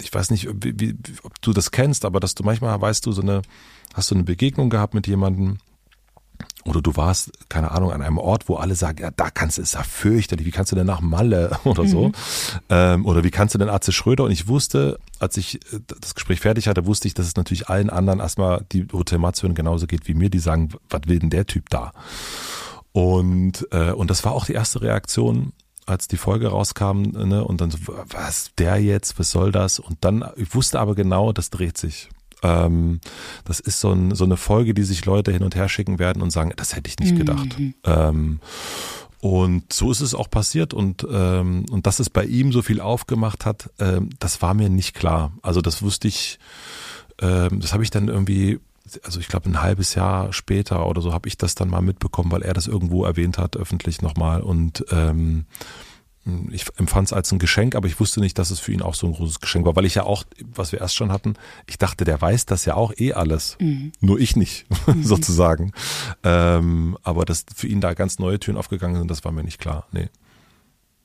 ich 0.00 0.12
weiß 0.12 0.30
nicht, 0.30 0.48
wie, 0.62 0.78
wie, 0.78 0.96
ob 1.22 1.40
du 1.42 1.52
das 1.52 1.70
kennst, 1.70 2.04
aber 2.04 2.20
dass 2.20 2.34
du 2.34 2.42
manchmal 2.42 2.80
weißt 2.80 3.04
du 3.04 3.12
so 3.12 3.22
eine, 3.22 3.42
hast 3.94 4.10
du 4.10 4.14
eine 4.14 4.24
Begegnung 4.24 4.70
gehabt 4.70 4.94
mit 4.94 5.06
jemandem 5.06 5.58
oder 6.64 6.82
du 6.82 6.96
warst, 6.96 7.32
keine 7.48 7.70
Ahnung, 7.70 7.92
an 7.92 8.02
einem 8.02 8.18
Ort, 8.18 8.48
wo 8.48 8.56
alle 8.56 8.74
sagen, 8.74 9.02
ja, 9.02 9.10
da 9.10 9.30
kannst 9.30 9.58
du, 9.58 9.62
ist 9.62 9.74
ja 9.74 9.82
fürchterlich, 9.82 10.46
wie 10.46 10.50
kannst 10.50 10.70
du 10.70 10.76
denn 10.76 10.86
nach 10.86 11.00
Malle 11.00 11.58
oder 11.64 11.86
so? 11.86 12.08
Mhm. 12.08 12.12
Ähm, 12.68 13.06
oder 13.06 13.24
wie 13.24 13.30
kannst 13.30 13.54
du 13.54 13.58
denn 13.58 13.68
Arze 13.68 13.92
Schröder? 13.92 14.24
Und 14.24 14.30
ich 14.30 14.48
wusste, 14.48 14.98
als 15.18 15.36
ich 15.36 15.56
äh, 15.72 15.80
das 16.00 16.14
Gespräch 16.14 16.40
fertig 16.40 16.68
hatte, 16.68 16.86
wusste 16.86 17.08
ich, 17.08 17.14
dass 17.14 17.26
es 17.26 17.36
natürlich 17.36 17.68
allen 17.68 17.90
anderen 17.90 18.20
erstmal 18.20 18.64
die 18.72 18.86
Hotel 18.92 19.18
Matze 19.18 19.48
genauso 19.48 19.86
geht 19.86 20.06
wie 20.08 20.14
mir, 20.14 20.30
die 20.30 20.38
sagen, 20.38 20.70
was 20.90 21.02
will 21.06 21.18
denn 21.18 21.30
der 21.30 21.46
Typ 21.46 21.70
da? 21.70 21.92
Und, 22.92 23.66
äh, 23.70 23.92
und 23.92 24.10
das 24.10 24.24
war 24.24 24.32
auch 24.32 24.44
die 24.44 24.52
erste 24.52 24.82
Reaktion, 24.82 25.52
als 25.88 26.08
die 26.08 26.16
Folge 26.16 26.48
rauskam, 26.48 27.02
ne, 27.02 27.44
und 27.44 27.60
dann 27.60 27.70
so, 27.70 27.78
was, 28.10 28.50
der 28.58 28.78
jetzt, 28.78 29.18
was 29.18 29.30
soll 29.30 29.52
das? 29.52 29.78
Und 29.78 29.98
dann, 30.02 30.24
ich 30.36 30.54
wusste 30.54 30.80
aber 30.80 30.94
genau, 30.94 31.32
das 31.32 31.50
dreht 31.50 31.78
sich. 31.78 32.08
Ähm, 32.42 33.00
das 33.44 33.60
ist 33.60 33.80
so, 33.80 33.92
ein, 33.92 34.14
so 34.14 34.24
eine 34.24 34.36
Folge, 34.36 34.74
die 34.74 34.84
sich 34.84 35.04
Leute 35.04 35.32
hin 35.32 35.42
und 35.42 35.56
her 35.56 35.68
schicken 35.68 35.98
werden 35.98 36.22
und 36.22 36.30
sagen, 36.30 36.52
das 36.56 36.76
hätte 36.76 36.88
ich 36.88 36.98
nicht 36.98 37.16
gedacht. 37.16 37.58
Mhm. 37.58 37.74
Ähm, 37.84 38.40
und 39.20 39.72
so 39.72 39.90
ist 39.90 40.00
es 40.00 40.14
auch 40.14 40.30
passiert 40.30 40.72
und, 40.72 41.04
ähm, 41.10 41.66
und 41.70 41.86
dass 41.86 41.98
es 41.98 42.08
bei 42.08 42.24
ihm 42.24 42.52
so 42.52 42.62
viel 42.62 42.80
aufgemacht 42.80 43.44
hat, 43.44 43.70
ähm, 43.80 44.10
das 44.20 44.42
war 44.42 44.54
mir 44.54 44.68
nicht 44.68 44.94
klar. 44.94 45.32
Also 45.42 45.60
das 45.60 45.82
wusste 45.82 46.06
ich, 46.06 46.38
ähm, 47.20 47.58
das 47.58 47.72
habe 47.72 47.82
ich 47.82 47.90
dann 47.90 48.06
irgendwie 48.06 48.60
also 49.04 49.20
ich 49.20 49.28
glaube 49.28 49.48
ein 49.48 49.62
halbes 49.62 49.94
Jahr 49.94 50.32
später 50.32 50.86
oder 50.86 51.00
so 51.00 51.12
habe 51.12 51.28
ich 51.28 51.36
das 51.36 51.54
dann 51.54 51.68
mal 51.68 51.82
mitbekommen, 51.82 52.30
weil 52.30 52.42
er 52.42 52.54
das 52.54 52.66
irgendwo 52.66 53.04
erwähnt 53.04 53.38
hat, 53.38 53.56
öffentlich 53.56 54.02
nochmal. 54.02 54.40
Und 54.40 54.84
ähm, 54.90 55.46
ich 56.50 56.66
empfand 56.76 57.08
es 57.08 57.12
als 57.12 57.32
ein 57.32 57.38
Geschenk, 57.38 57.74
aber 57.74 57.86
ich 57.86 58.00
wusste 58.00 58.20
nicht, 58.20 58.38
dass 58.38 58.50
es 58.50 58.60
für 58.60 58.72
ihn 58.72 58.82
auch 58.82 58.94
so 58.94 59.06
ein 59.06 59.14
großes 59.14 59.40
Geschenk 59.40 59.64
war, 59.66 59.76
weil 59.76 59.86
ich 59.86 59.94
ja 59.94 60.04
auch, 60.04 60.24
was 60.54 60.72
wir 60.72 60.80
erst 60.80 60.94
schon 60.94 61.10
hatten, 61.10 61.34
ich 61.66 61.78
dachte, 61.78 62.04
der 62.04 62.20
weiß 62.20 62.46
das 62.46 62.64
ja 62.64 62.74
auch 62.74 62.92
eh 62.96 63.14
alles. 63.14 63.56
Mhm. 63.60 63.92
Nur 64.00 64.18
ich 64.18 64.36
nicht, 64.36 64.66
mhm. 64.86 65.02
sozusagen. 65.02 65.72
Ähm, 66.22 66.98
aber 67.02 67.24
dass 67.24 67.44
für 67.54 67.66
ihn 67.66 67.80
da 67.80 67.94
ganz 67.94 68.18
neue 68.18 68.38
Türen 68.38 68.58
aufgegangen 68.58 68.96
sind, 68.96 69.10
das 69.10 69.24
war 69.24 69.32
mir 69.32 69.44
nicht 69.44 69.58
klar. 69.58 69.86
Nee. 69.92 70.08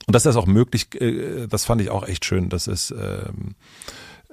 Und 0.05 0.13
dass 0.13 0.23
das 0.23 0.35
auch 0.35 0.47
möglich, 0.47 0.99
äh, 0.99 1.47
das 1.47 1.65
fand 1.65 1.81
ich 1.81 1.89
auch 1.89 2.07
echt 2.07 2.25
schön, 2.25 2.49
dass 2.49 2.67
es 2.67 2.91
ähm, 2.91 2.97
äh, 2.97 3.53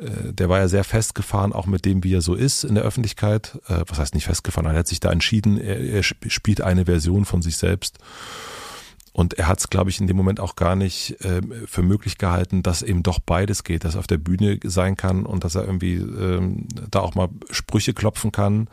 der 0.00 0.48
war 0.48 0.58
ja 0.58 0.68
sehr 0.68 0.84
festgefahren, 0.84 1.52
auch 1.52 1.66
mit 1.66 1.84
dem, 1.84 2.02
wie 2.04 2.14
er 2.14 2.22
so 2.22 2.34
ist 2.34 2.64
in 2.64 2.74
der 2.74 2.84
Öffentlichkeit. 2.84 3.58
Äh, 3.68 3.84
was 3.86 3.98
heißt 3.98 4.14
nicht 4.14 4.24
festgefahren? 4.24 4.66
Er 4.66 4.78
hat 4.78 4.88
sich 4.88 5.00
da 5.00 5.10
entschieden, 5.12 5.60
er, 5.60 5.80
er 5.80 6.02
spielt 6.02 6.60
eine 6.60 6.86
Version 6.86 7.24
von 7.24 7.42
sich 7.42 7.56
selbst. 7.56 7.98
Und 9.12 9.34
er 9.34 9.48
hat 9.48 9.58
es, 9.58 9.68
glaube 9.68 9.90
ich, 9.90 10.00
in 10.00 10.06
dem 10.06 10.16
Moment 10.16 10.38
auch 10.38 10.54
gar 10.54 10.76
nicht 10.76 11.20
äh, 11.24 11.40
für 11.66 11.82
möglich 11.82 12.16
gehalten, 12.16 12.62
dass 12.62 12.82
eben 12.82 13.02
doch 13.02 13.18
beides 13.18 13.64
geht, 13.64 13.84
dass 13.84 13.96
er 13.96 14.00
auf 14.00 14.06
der 14.06 14.18
Bühne 14.18 14.60
sein 14.64 14.96
kann 14.96 15.26
und 15.26 15.44
dass 15.44 15.56
er 15.56 15.64
irgendwie 15.64 15.96
ähm, 15.96 16.68
da 16.90 17.00
auch 17.00 17.14
mal 17.14 17.28
Sprüche 17.50 17.92
klopfen 17.92 18.30
kann 18.30 18.68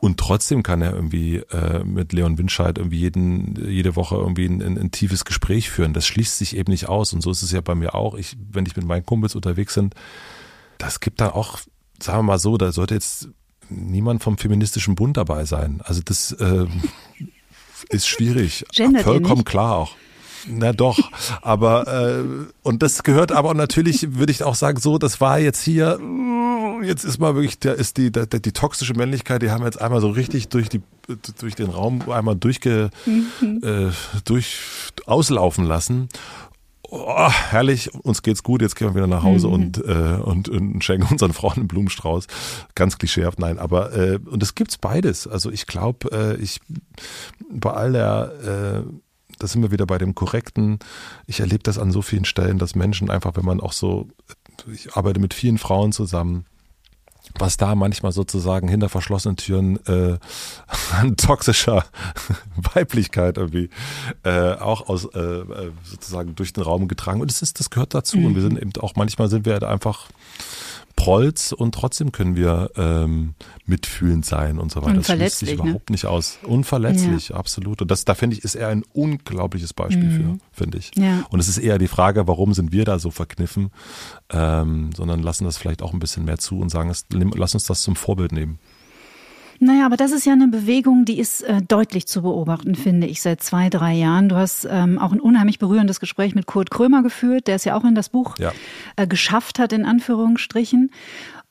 und 0.00 0.18
trotzdem 0.18 0.62
kann 0.62 0.80
er 0.80 0.94
irgendwie 0.94 1.36
äh, 1.36 1.82
mit 1.82 2.12
Leon 2.12 2.38
Winscheid 2.38 2.78
irgendwie 2.78 2.98
jeden, 2.98 3.68
jede 3.68 3.96
Woche 3.96 4.14
irgendwie 4.14 4.46
ein, 4.46 4.62
ein, 4.62 4.78
ein, 4.78 4.90
tiefes 4.92 5.24
Gespräch 5.24 5.70
führen. 5.70 5.92
Das 5.92 6.06
schließt 6.06 6.38
sich 6.38 6.56
eben 6.56 6.70
nicht 6.70 6.88
aus. 6.88 7.12
Und 7.12 7.20
so 7.20 7.32
ist 7.32 7.42
es 7.42 7.50
ja 7.50 7.60
bei 7.60 7.74
mir 7.74 7.96
auch. 7.96 8.14
Ich, 8.14 8.36
wenn 8.52 8.64
ich 8.64 8.76
mit 8.76 8.86
meinen 8.86 9.04
Kumpels 9.04 9.34
unterwegs 9.34 9.74
bin, 9.74 9.90
das 10.78 11.00
gibt 11.00 11.20
dann 11.20 11.30
auch, 11.30 11.58
sagen 12.00 12.18
wir 12.20 12.22
mal 12.22 12.38
so, 12.38 12.56
da 12.56 12.70
sollte 12.70 12.94
jetzt 12.94 13.30
niemand 13.70 14.22
vom 14.22 14.38
feministischen 14.38 14.94
Bund 14.94 15.16
dabei 15.16 15.44
sein. 15.44 15.80
Also 15.82 16.00
das 16.04 16.30
äh, 16.30 16.66
ist 17.88 18.06
schwierig. 18.06 18.66
Gendert 18.72 19.02
Vollkommen 19.02 19.44
klar 19.44 19.76
auch. 19.76 19.96
Na 20.46 20.72
doch, 20.72 20.98
aber 21.42 21.86
äh, 21.86 22.24
und 22.62 22.82
das 22.82 23.02
gehört 23.02 23.32
aber 23.32 23.54
natürlich, 23.54 24.16
würde 24.16 24.32
ich 24.32 24.42
auch 24.42 24.54
sagen, 24.54 24.80
so, 24.80 24.98
das 24.98 25.20
war 25.20 25.38
jetzt 25.38 25.62
hier, 25.62 25.98
jetzt 26.82 27.04
ist 27.04 27.18
mal 27.18 27.34
wirklich, 27.34 27.58
da 27.58 27.72
ist 27.72 27.96
die, 27.96 28.12
die, 28.12 28.42
die 28.42 28.52
toxische 28.52 28.94
Männlichkeit, 28.94 29.42
die 29.42 29.50
haben 29.50 29.62
wir 29.62 29.66
jetzt 29.66 29.80
einmal 29.80 30.00
so 30.00 30.10
richtig 30.10 30.48
durch 30.48 30.68
die 30.68 30.82
durch 31.38 31.54
den 31.54 31.70
Raum 31.70 32.10
einmal 32.10 32.36
durchge 32.36 32.90
mhm. 33.06 33.62
äh, 33.62 33.90
durch 34.24 34.58
auslaufen 35.06 35.64
lassen. 35.64 36.08
oh, 36.90 37.30
herrlich, 37.30 37.94
uns 37.94 38.22
geht's 38.22 38.42
gut, 38.42 38.62
jetzt 38.62 38.76
gehen 38.76 38.88
wir 38.88 38.94
wieder 38.94 39.06
nach 39.06 39.22
Hause 39.22 39.48
mhm. 39.48 39.52
und, 39.52 39.78
äh, 39.78 40.20
und, 40.22 40.48
und 40.48 40.82
schenken 40.84 41.06
unseren 41.10 41.32
Frauen 41.32 41.56
einen 41.56 41.68
Blumenstrauß. 41.68 42.26
Ganz 42.74 42.98
klischeehaft, 42.98 43.38
nein, 43.38 43.58
aber 43.58 43.92
äh, 43.94 44.18
und 44.24 44.42
es 44.42 44.54
gibt's 44.54 44.78
beides. 44.78 45.26
Also 45.26 45.50
ich 45.50 45.66
glaube, 45.66 46.10
äh, 46.12 46.42
ich 46.42 46.60
bei 47.50 47.70
all 47.70 47.92
der 47.92 48.84
äh, 48.86 49.07
da 49.38 49.46
sind 49.46 49.62
wir 49.62 49.70
wieder 49.70 49.86
bei 49.86 49.98
dem 49.98 50.14
Korrekten. 50.14 50.78
Ich 51.26 51.40
erlebe 51.40 51.62
das 51.62 51.78
an 51.78 51.92
so 51.92 52.02
vielen 52.02 52.24
Stellen, 52.24 52.58
dass 52.58 52.74
Menschen 52.74 53.10
einfach, 53.10 53.36
wenn 53.36 53.44
man 53.44 53.60
auch 53.60 53.72
so, 53.72 54.08
ich 54.72 54.94
arbeite 54.94 55.20
mit 55.20 55.34
vielen 55.34 55.58
Frauen 55.58 55.92
zusammen, 55.92 56.44
was 57.38 57.56
da 57.56 57.74
manchmal 57.74 58.12
sozusagen 58.12 58.68
hinter 58.68 58.88
verschlossenen 58.88 59.36
Türen 59.36 59.78
äh, 59.86 60.18
an 60.92 61.16
toxischer 61.16 61.84
Weiblichkeit 62.56 63.36
irgendwie 63.36 63.70
äh, 64.24 64.52
auch 64.52 64.88
aus 64.88 65.04
äh, 65.14 65.18
äh, 65.18 65.72
sozusagen 65.84 66.34
durch 66.34 66.52
den 66.52 66.62
Raum 66.62 66.88
getragen 66.88 67.20
und 67.20 67.30
es 67.30 67.42
ist 67.42 67.60
das 67.60 67.70
gehört 67.70 67.94
dazu 67.94 68.18
mhm. 68.18 68.26
und 68.26 68.34
wir 68.34 68.42
sind 68.42 68.60
eben 68.60 68.72
auch 68.80 68.96
manchmal 68.96 69.28
sind 69.28 69.44
wir 69.44 69.52
halt 69.52 69.64
einfach 69.64 70.08
Prolls 70.98 71.52
und 71.52 71.76
trotzdem 71.76 72.10
können 72.10 72.34
wir 72.34 72.72
ähm, 72.74 73.34
mitfühlend 73.66 74.26
sein 74.26 74.58
und 74.58 74.72
so 74.72 74.82
weiter. 74.82 74.94
Das 74.94 75.06
schließt 75.06 75.38
sich 75.38 75.50
ne? 75.50 75.54
überhaupt 75.54 75.90
nicht 75.90 76.06
aus. 76.06 76.40
Unverletzlich, 76.42 77.28
ja. 77.28 77.36
absolut. 77.36 77.80
Und 77.80 77.92
das, 77.92 78.04
da 78.04 78.16
finde 78.16 78.34
ich, 78.34 78.42
ist 78.42 78.56
er 78.56 78.66
ein 78.66 78.82
unglaubliches 78.94 79.72
Beispiel 79.72 80.08
mhm. 80.08 80.10
für, 80.10 80.38
finde 80.50 80.78
ich. 80.78 80.90
Ja. 80.96 81.24
Und 81.30 81.38
es 81.38 81.46
ist 81.46 81.58
eher 81.58 81.78
die 81.78 81.86
Frage, 81.86 82.26
warum 82.26 82.52
sind 82.52 82.72
wir 82.72 82.84
da 82.84 82.98
so 82.98 83.12
verkniffen, 83.12 83.70
ähm, 84.30 84.90
sondern 84.92 85.22
lassen 85.22 85.44
das 85.44 85.56
vielleicht 85.56 85.82
auch 85.82 85.92
ein 85.92 86.00
bisschen 86.00 86.24
mehr 86.24 86.38
zu 86.38 86.58
und 86.58 86.68
sagen, 86.68 86.92
lass 87.10 87.54
uns 87.54 87.64
das 87.64 87.82
zum 87.82 87.94
Vorbild 87.94 88.32
nehmen. 88.32 88.58
Naja, 89.60 89.86
aber 89.86 89.96
das 89.96 90.12
ist 90.12 90.24
ja 90.24 90.32
eine 90.32 90.46
Bewegung, 90.46 91.04
die 91.04 91.18
ist 91.18 91.42
äh, 91.42 91.60
deutlich 91.60 92.06
zu 92.06 92.22
beobachten, 92.22 92.76
finde 92.76 93.08
ich, 93.08 93.20
seit 93.20 93.42
zwei, 93.42 93.68
drei 93.70 93.94
Jahren. 93.94 94.28
Du 94.28 94.36
hast 94.36 94.68
ähm, 94.70 94.98
auch 94.98 95.12
ein 95.12 95.20
unheimlich 95.20 95.58
berührendes 95.58 95.98
Gespräch 95.98 96.34
mit 96.36 96.46
Kurt 96.46 96.70
Krömer 96.70 97.02
geführt, 97.02 97.48
der 97.48 97.56
es 97.56 97.64
ja 97.64 97.76
auch 97.76 97.84
in 97.84 97.96
das 97.96 98.08
Buch 98.08 98.38
ja. 98.38 98.52
äh, 98.96 99.08
geschafft 99.08 99.58
hat, 99.58 99.72
in 99.72 99.84
Anführungsstrichen. 99.84 100.90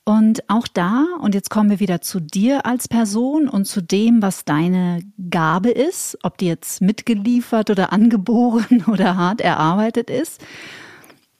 Und 0.05 0.49
auch 0.49 0.69
da, 0.69 1.05
und 1.19 1.35
jetzt 1.35 1.49
kommen 1.49 1.69
wir 1.69 1.81
wieder 1.81 1.99
zu 1.99 2.21
dir 2.21 2.65
als 2.65 2.87
Person 2.87 3.49
und 3.49 3.65
zu 3.65 3.81
dem, 3.81 4.21
was 4.21 4.45
deine 4.45 5.01
Gabe 5.29 5.69
ist, 5.69 6.17
ob 6.23 6.37
die 6.37 6.47
jetzt 6.47 6.79
mitgeliefert 6.79 7.69
oder 7.69 7.91
angeboren 7.91 8.85
oder 8.87 9.17
hart 9.17 9.41
erarbeitet 9.41 10.09
ist. 10.09 10.41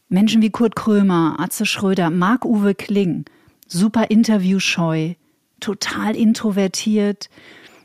Menschen 0.10 0.42
wie 0.42 0.50
Kurt 0.50 0.76
Krömer, 0.76 1.38
Atze 1.40 1.66
Schröder, 1.66 2.10
Marc-Uwe 2.10 2.76
Kling, 2.76 3.24
super 3.68 4.12
interviewscheu, 4.12 5.14
total 5.60 6.16
introvertiert. 6.16 7.30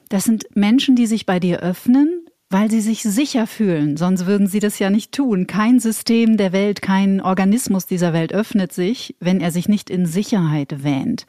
Das 0.08 0.24
sind 0.24 0.44
Menschen, 0.54 0.96
die 0.96 1.06
sich 1.06 1.26
bei 1.26 1.40
dir 1.40 1.60
öffnen, 1.60 2.26
weil 2.50 2.70
sie 2.70 2.80
sich 2.80 3.02
sicher 3.02 3.46
fühlen. 3.46 3.96
Sonst 3.96 4.26
würden 4.26 4.46
sie 4.46 4.60
das 4.60 4.78
ja 4.78 4.90
nicht 4.90 5.12
tun. 5.12 5.46
Kein 5.46 5.80
System 5.80 6.36
der 6.36 6.52
Welt, 6.52 6.82
kein 6.82 7.20
Organismus 7.20 7.86
dieser 7.86 8.12
Welt 8.12 8.32
öffnet 8.32 8.72
sich, 8.72 9.16
wenn 9.20 9.40
er 9.40 9.50
sich 9.50 9.68
nicht 9.68 9.88
in 9.88 10.06
Sicherheit 10.06 10.84
wähnt. 10.84 11.26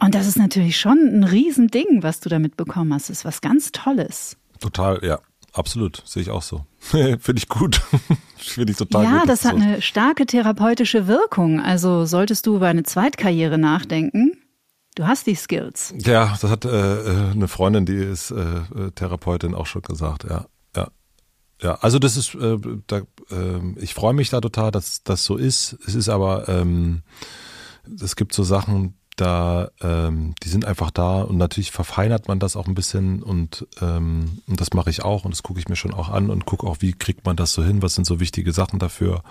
Und 0.00 0.14
das 0.14 0.26
ist 0.26 0.38
natürlich 0.38 0.78
schon 0.78 0.98
ein 0.98 1.24
Riesending, 1.24 2.02
was 2.02 2.20
du 2.20 2.28
damit 2.28 2.56
bekommen 2.56 2.92
hast. 2.94 3.10
Das 3.10 3.18
ist 3.18 3.24
was 3.24 3.40
ganz 3.40 3.72
Tolles. 3.72 4.36
Total, 4.60 5.00
ja. 5.02 5.20
Absolut, 5.52 6.02
sehe 6.04 6.22
ich 6.22 6.30
auch 6.30 6.42
so. 6.42 6.64
Finde 6.78 7.34
ich 7.36 7.48
gut. 7.48 7.80
Finde 8.36 8.70
ich 8.70 8.78
total 8.78 9.02
ja, 9.02 9.10
gut. 9.10 9.20
Ja, 9.20 9.26
das 9.26 9.44
hat 9.44 9.56
eine 9.56 9.82
starke 9.82 10.26
therapeutische 10.26 11.08
Wirkung. 11.08 11.60
Also 11.60 12.04
solltest 12.04 12.46
du 12.46 12.56
über 12.56 12.68
eine 12.68 12.84
Zweitkarriere 12.84 13.58
nachdenken, 13.58 14.37
Du 14.98 15.06
hast 15.06 15.28
die 15.28 15.36
Skills. 15.36 15.94
Ja, 15.96 16.36
das 16.40 16.50
hat 16.50 16.64
äh, 16.64 16.70
äh, 16.70 17.30
eine 17.30 17.46
Freundin, 17.46 17.86
die 17.86 17.94
ist 17.94 18.32
äh, 18.32 18.34
äh, 18.34 18.90
Therapeutin, 18.96 19.54
auch 19.54 19.66
schon 19.66 19.82
gesagt. 19.82 20.24
Ja, 20.28 20.46
ja, 20.74 20.88
ja. 21.62 21.74
Also 21.76 22.00
das 22.00 22.16
ist, 22.16 22.34
äh, 22.34 22.58
da, 22.88 23.02
äh, 23.30 23.60
ich 23.76 23.94
freue 23.94 24.12
mich 24.12 24.30
da 24.30 24.40
total, 24.40 24.72
dass 24.72 25.04
das 25.04 25.24
so 25.24 25.36
ist. 25.36 25.78
Es 25.86 25.94
ist 25.94 26.08
aber, 26.08 26.48
ähm, 26.48 27.02
es 28.02 28.16
gibt 28.16 28.34
so 28.34 28.42
Sachen, 28.42 28.98
da, 29.14 29.70
ähm, 29.80 30.34
die 30.42 30.48
sind 30.48 30.64
einfach 30.64 30.90
da 30.90 31.22
und 31.22 31.36
natürlich 31.36 31.70
verfeinert 31.70 32.26
man 32.26 32.40
das 32.40 32.56
auch 32.56 32.66
ein 32.66 32.74
bisschen 32.74 33.22
und, 33.22 33.68
ähm, 33.80 34.42
und 34.48 34.60
das 34.60 34.72
mache 34.72 34.90
ich 34.90 35.04
auch 35.04 35.24
und 35.24 35.30
das 35.32 35.44
gucke 35.44 35.60
ich 35.60 35.68
mir 35.68 35.76
schon 35.76 35.94
auch 35.94 36.08
an 36.08 36.28
und 36.28 36.44
gucke 36.44 36.66
auch, 36.66 36.78
wie 36.80 36.92
kriegt 36.92 37.24
man 37.24 37.36
das 37.36 37.52
so 37.52 37.62
hin, 37.62 37.82
was 37.82 37.94
sind 37.94 38.04
so 38.04 38.18
wichtige 38.18 38.50
Sachen 38.52 38.80
dafür 38.80 39.22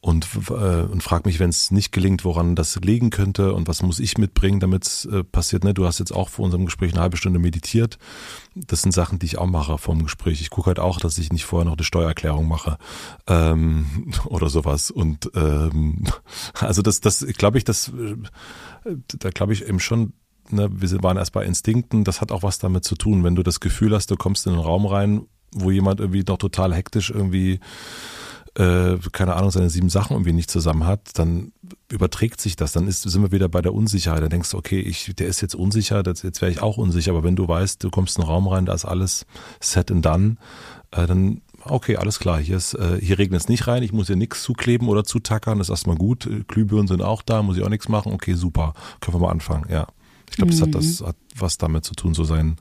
und, 0.00 0.28
äh, 0.48 0.52
und 0.52 1.02
frag 1.02 1.26
mich, 1.26 1.40
wenn 1.40 1.50
es 1.50 1.70
nicht 1.72 1.90
gelingt, 1.90 2.24
woran 2.24 2.54
das 2.54 2.76
liegen 2.76 3.10
könnte 3.10 3.52
und 3.52 3.66
was 3.66 3.82
muss 3.82 3.98
ich 3.98 4.16
mitbringen, 4.16 4.60
damit 4.60 4.86
es 4.86 5.04
äh, 5.06 5.24
passiert. 5.24 5.64
Ne? 5.64 5.74
Du 5.74 5.86
hast 5.86 5.98
jetzt 5.98 6.12
auch 6.12 6.28
vor 6.28 6.44
unserem 6.44 6.66
Gespräch 6.66 6.92
eine 6.92 7.00
halbe 7.00 7.16
Stunde 7.16 7.40
meditiert. 7.40 7.98
Das 8.54 8.82
sind 8.82 8.92
Sachen, 8.92 9.18
die 9.18 9.26
ich 9.26 9.38
auch 9.38 9.46
mache 9.46 9.76
vor 9.76 9.94
dem 9.94 10.04
Gespräch. 10.04 10.40
Ich 10.40 10.50
gucke 10.50 10.68
halt 10.68 10.78
auch, 10.78 11.00
dass 11.00 11.18
ich 11.18 11.32
nicht 11.32 11.44
vorher 11.44 11.64
noch 11.64 11.76
eine 11.76 11.84
Steuererklärung 11.84 12.46
mache 12.46 12.78
ähm, 13.26 14.12
oder 14.26 14.48
sowas. 14.48 14.92
Und 14.92 15.30
ähm, 15.34 16.04
also 16.54 16.82
das, 16.82 17.00
das 17.00 17.26
glaube 17.36 17.58
ich, 17.58 17.64
das, 17.64 17.88
äh, 17.88 18.94
da 19.18 19.30
glaube 19.30 19.52
ich 19.52 19.66
eben 19.66 19.80
schon, 19.80 20.12
ne, 20.50 20.68
wir 20.70 21.02
waren 21.02 21.16
erst 21.16 21.32
bei 21.32 21.44
Instinkten, 21.44 22.04
das 22.04 22.20
hat 22.20 22.30
auch 22.30 22.44
was 22.44 22.58
damit 22.58 22.84
zu 22.84 22.94
tun, 22.94 23.24
wenn 23.24 23.34
du 23.34 23.42
das 23.42 23.58
Gefühl 23.58 23.94
hast, 23.94 24.12
du 24.12 24.16
kommst 24.16 24.46
in 24.46 24.52
einen 24.52 24.62
Raum 24.62 24.86
rein, 24.86 25.26
wo 25.50 25.72
jemand 25.72 25.98
irgendwie 25.98 26.24
noch 26.26 26.38
total 26.38 26.72
hektisch 26.72 27.10
irgendwie 27.10 27.58
äh, 28.58 28.98
keine 29.12 29.36
Ahnung, 29.36 29.50
seine 29.50 29.70
sieben 29.70 29.88
Sachen 29.88 30.14
irgendwie 30.14 30.32
nicht 30.32 30.50
zusammen 30.50 30.84
hat, 30.84 31.00
dann 31.14 31.52
überträgt 31.90 32.40
sich 32.40 32.56
das. 32.56 32.72
Dann 32.72 32.88
ist, 32.88 33.02
sind 33.02 33.22
wir 33.22 33.32
wieder 33.32 33.48
bei 33.48 33.62
der 33.62 33.72
Unsicherheit. 33.72 34.22
Dann 34.22 34.30
denkst 34.30 34.50
du, 34.50 34.58
okay, 34.58 34.80
ich, 34.80 35.14
der 35.16 35.28
ist 35.28 35.40
jetzt 35.40 35.54
unsicher, 35.54 36.02
das, 36.02 36.22
jetzt 36.22 36.42
wäre 36.42 36.50
ich 36.50 36.60
auch 36.60 36.76
unsicher. 36.76 37.12
Aber 37.12 37.22
wenn 37.22 37.36
du 37.36 37.46
weißt, 37.46 37.82
du 37.84 37.90
kommst 37.90 38.18
in 38.18 38.24
einen 38.24 38.30
Raum 38.30 38.48
rein, 38.48 38.66
da 38.66 38.74
ist 38.74 38.84
alles 38.84 39.26
set 39.60 39.92
and 39.92 40.04
done, 40.04 40.36
äh, 40.90 41.06
dann 41.06 41.40
okay, 41.64 41.96
alles 41.96 42.18
klar, 42.18 42.38
hier, 42.40 42.56
ist, 42.56 42.74
äh, 42.74 42.98
hier 43.00 43.18
regnet 43.18 43.40
es 43.40 43.48
nicht 43.48 43.66
rein, 43.66 43.82
ich 43.82 43.92
muss 43.92 44.06
hier 44.06 44.16
nichts 44.16 44.42
zukleben 44.42 44.88
oder 44.88 45.04
zutackern, 45.04 45.58
das 45.58 45.68
ist 45.68 45.72
erstmal 45.72 45.96
gut. 45.96 46.28
Glühbirnen 46.48 46.88
sind 46.88 47.02
auch 47.02 47.22
da, 47.22 47.42
muss 47.42 47.56
ich 47.56 47.62
auch 47.62 47.68
nichts 47.68 47.88
machen, 47.88 48.12
okay, 48.12 48.34
super, 48.34 48.74
können 49.00 49.16
wir 49.16 49.20
mal 49.20 49.30
anfangen, 49.30 49.66
ja. 49.70 49.86
Ich 50.30 50.36
glaube, 50.36 50.52
mhm. 50.52 50.58
das 50.58 50.66
hat 50.66 50.74
das 50.74 51.06
hat 51.06 51.16
was 51.36 51.58
damit 51.58 51.84
zu 51.84 51.94
tun, 51.94 52.14
so 52.14 52.24
sein 52.24 52.56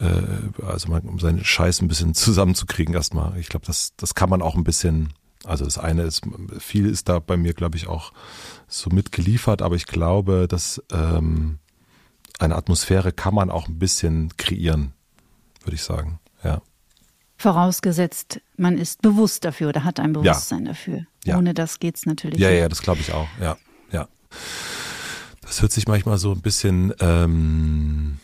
äh, 0.00 0.62
also 0.64 0.88
mal, 0.88 1.00
um 1.00 1.18
seinen 1.18 1.44
Scheiß 1.44 1.82
ein 1.82 1.88
bisschen 1.88 2.14
zusammenzukriegen 2.14 2.94
erstmal. 2.94 3.38
Ich 3.38 3.48
glaube, 3.48 3.66
das, 3.66 3.92
das 3.96 4.14
kann 4.14 4.30
man 4.30 4.42
auch 4.42 4.54
ein 4.54 4.64
bisschen, 4.64 5.12
also 5.44 5.64
das 5.64 5.78
eine 5.78 6.02
ist, 6.02 6.22
viel 6.58 6.86
ist 6.86 7.08
da 7.08 7.18
bei 7.18 7.36
mir, 7.36 7.54
glaube 7.54 7.76
ich, 7.76 7.86
auch 7.86 8.12
so 8.66 8.90
mitgeliefert, 8.90 9.62
aber 9.62 9.76
ich 9.76 9.86
glaube, 9.86 10.46
dass 10.48 10.82
ähm, 10.92 11.58
eine 12.38 12.56
Atmosphäre 12.56 13.12
kann 13.12 13.34
man 13.34 13.50
auch 13.50 13.68
ein 13.68 13.78
bisschen 13.78 14.36
kreieren, 14.36 14.92
würde 15.62 15.76
ich 15.76 15.82
sagen, 15.82 16.18
ja. 16.42 16.60
Vorausgesetzt, 17.36 18.40
man 18.56 18.78
ist 18.78 19.02
bewusst 19.02 19.44
dafür 19.44 19.68
oder 19.68 19.84
hat 19.84 20.00
ein 20.00 20.12
Bewusstsein 20.12 20.66
ja. 20.66 20.72
dafür. 20.72 21.06
Ja. 21.24 21.36
Ohne 21.36 21.52
das 21.52 21.78
geht 21.80 21.96
es 21.96 22.06
natürlich 22.06 22.38
ja, 22.38 22.48
nicht. 22.48 22.56
Ja, 22.56 22.62
ja, 22.62 22.68
das 22.68 22.82
glaube 22.82 23.00
ich 23.00 23.12
auch, 23.12 23.28
ja, 23.40 23.56
ja. 23.90 24.08
Das 25.42 25.60
hört 25.60 25.72
sich 25.72 25.86
manchmal 25.86 26.18
so 26.18 26.32
ein 26.32 26.40
bisschen 26.40 26.94
ähm, 27.00 28.18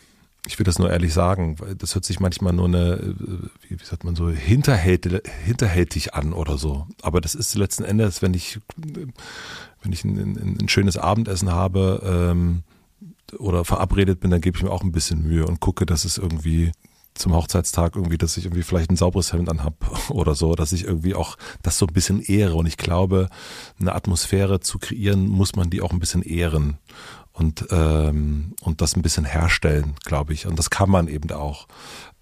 ich 0.47 0.57
will 0.57 0.63
das 0.63 0.79
nur 0.79 0.89
ehrlich 0.89 1.13
sagen, 1.13 1.59
weil 1.59 1.75
das 1.75 1.93
hört 1.93 2.05
sich 2.05 2.19
manchmal 2.19 2.53
nur 2.53 2.65
eine, 2.65 2.93
äh, 2.93 3.15
wie 3.69 3.83
sagt 3.83 4.03
man 4.03 4.15
so, 4.15 4.29
hinterhältig, 4.29 5.21
hinterhältig 5.43 6.13
an 6.13 6.33
oder 6.33 6.57
so. 6.57 6.87
Aber 7.01 7.21
das 7.21 7.35
ist 7.35 7.55
letzten 7.55 7.83
Endes, 7.83 8.21
wenn 8.21 8.33
ich, 8.33 8.59
wenn 8.75 9.93
ich 9.93 10.03
ein, 10.03 10.17
ein, 10.17 10.57
ein 10.61 10.69
schönes 10.69 10.97
Abendessen 10.97 11.51
habe 11.51 12.01
ähm, 12.03 12.63
oder 13.37 13.65
verabredet 13.65 14.19
bin, 14.19 14.31
dann 14.31 14.41
gebe 14.41 14.57
ich 14.57 14.63
mir 14.63 14.71
auch 14.71 14.83
ein 14.83 14.91
bisschen 14.91 15.21
Mühe 15.23 15.45
und 15.45 15.59
gucke, 15.59 15.85
dass 15.85 16.05
es 16.05 16.17
irgendwie 16.17 16.71
zum 17.13 17.35
Hochzeitstag 17.35 17.95
irgendwie, 17.95 18.17
dass 18.17 18.37
ich 18.37 18.45
irgendwie 18.45 18.63
vielleicht 18.63 18.89
ein 18.89 18.95
sauberes 18.95 19.33
Hemd 19.33 19.49
anhab 19.49 19.75
oder 20.09 20.33
so, 20.33 20.55
dass 20.55 20.71
ich 20.71 20.85
irgendwie 20.85 21.13
auch 21.13 21.37
das 21.61 21.77
so 21.77 21.85
ein 21.85 21.93
bisschen 21.93 22.21
ehre. 22.21 22.55
Und 22.55 22.65
ich 22.65 22.77
glaube, 22.77 23.29
eine 23.79 23.93
Atmosphäre 23.93 24.59
zu 24.59 24.79
kreieren, 24.79 25.27
muss 25.27 25.55
man 25.55 25.69
die 25.69 25.81
auch 25.81 25.91
ein 25.91 25.99
bisschen 25.99 26.23
ehren 26.23 26.77
und, 27.33 27.65
ähm, 27.71 28.53
und 28.61 28.81
das 28.81 28.95
ein 28.95 29.01
bisschen 29.01 29.25
herstellen, 29.25 29.95
glaube 30.03 30.33
ich. 30.33 30.47
Und 30.47 30.57
das 30.57 30.69
kann 30.69 30.89
man 30.89 31.07
eben 31.07 31.31
auch. 31.31 31.67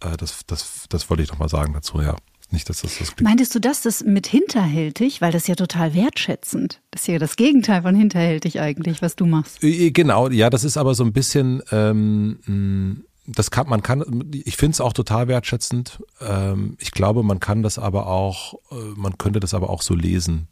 Äh, 0.01 0.18
das, 0.18 0.41
das, 0.47 0.86
das 0.89 1.10
wollte 1.10 1.24
ich 1.24 1.30
noch 1.30 1.39
mal 1.39 1.49
sagen 1.49 1.74
dazu, 1.74 2.01
ja. 2.01 2.16
Nicht, 2.51 2.68
dass 2.68 2.82
das 2.82 2.97
das 2.97 3.16
klingt. 3.16 3.30
Meintest 3.30 3.53
du 3.53 3.60
das, 3.60 3.82
das 3.82 4.03
mit 4.03 4.26
hinterhältig? 4.26 5.22
Weil 5.22 5.32
das 5.32 5.43
ist 5.43 5.47
ja 5.49 5.55
total 5.55 5.93
wertschätzend. 5.93 6.82
Das 6.89 7.01
ist 7.03 7.07
ja 7.07 7.20
das 7.20 7.36
Gegenteil 7.36 7.84
von 7.84 7.93
hinterhältig 7.93 8.60
eigentlich, 8.60 9.03
was 9.03 9.16
du 9.16 9.28
machst. 9.28 9.64
Äh, 9.64 9.88
äh, 9.88 9.91
genau, 9.91 10.30
ja, 10.30 10.49
das 10.49 10.64
ist 10.64 10.76
aber 10.76 10.95
so 10.95 11.03
ein 11.03 11.14
bisschen, 11.14 11.62
ähm, 11.72 13.05
das 13.32 13.51
kann, 13.51 13.69
man 13.69 13.84
kann, 13.84 14.30
ich 14.32 14.57
finde 14.57 14.73
es 14.73 14.82
auch 14.82 14.93
total 14.93 15.27
wertschätzend. 15.27 16.03
Ähm, 16.19 16.75
ich 16.80 16.91
glaube, 16.91 17.23
man 17.23 17.39
kann 17.39 17.63
das 17.63 17.77
aber 17.77 18.07
auch, 18.07 18.55
äh, 18.71 18.75
man 18.95 19.17
könnte 19.17 19.39
das 19.39 19.53
aber 19.53 19.69
auch 19.69 19.82
so 19.82 19.93
lesen 19.95 20.47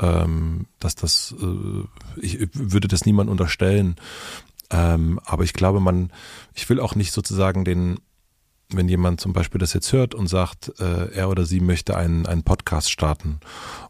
ähm, 0.00 0.66
dass 0.78 0.94
das, 0.94 1.34
äh, 1.40 1.84
ich 2.20 2.48
würde 2.52 2.88
das 2.88 3.06
niemand 3.06 3.30
unterstellen. 3.30 3.96
Ähm, 4.70 5.20
aber 5.24 5.44
ich 5.44 5.52
glaube, 5.52 5.80
man, 5.80 6.10
ich 6.54 6.68
will 6.68 6.80
auch 6.80 6.94
nicht 6.94 7.12
sozusagen 7.12 7.64
den, 7.64 8.00
wenn 8.70 8.88
jemand 8.88 9.20
zum 9.20 9.32
Beispiel 9.32 9.58
das 9.58 9.72
jetzt 9.72 9.92
hört 9.92 10.14
und 10.14 10.26
sagt, 10.26 10.72
äh, 10.80 11.12
er 11.12 11.28
oder 11.28 11.46
sie 11.46 11.60
möchte 11.60 11.96
einen, 11.96 12.26
einen 12.26 12.42
Podcast 12.42 12.90
starten 12.90 13.38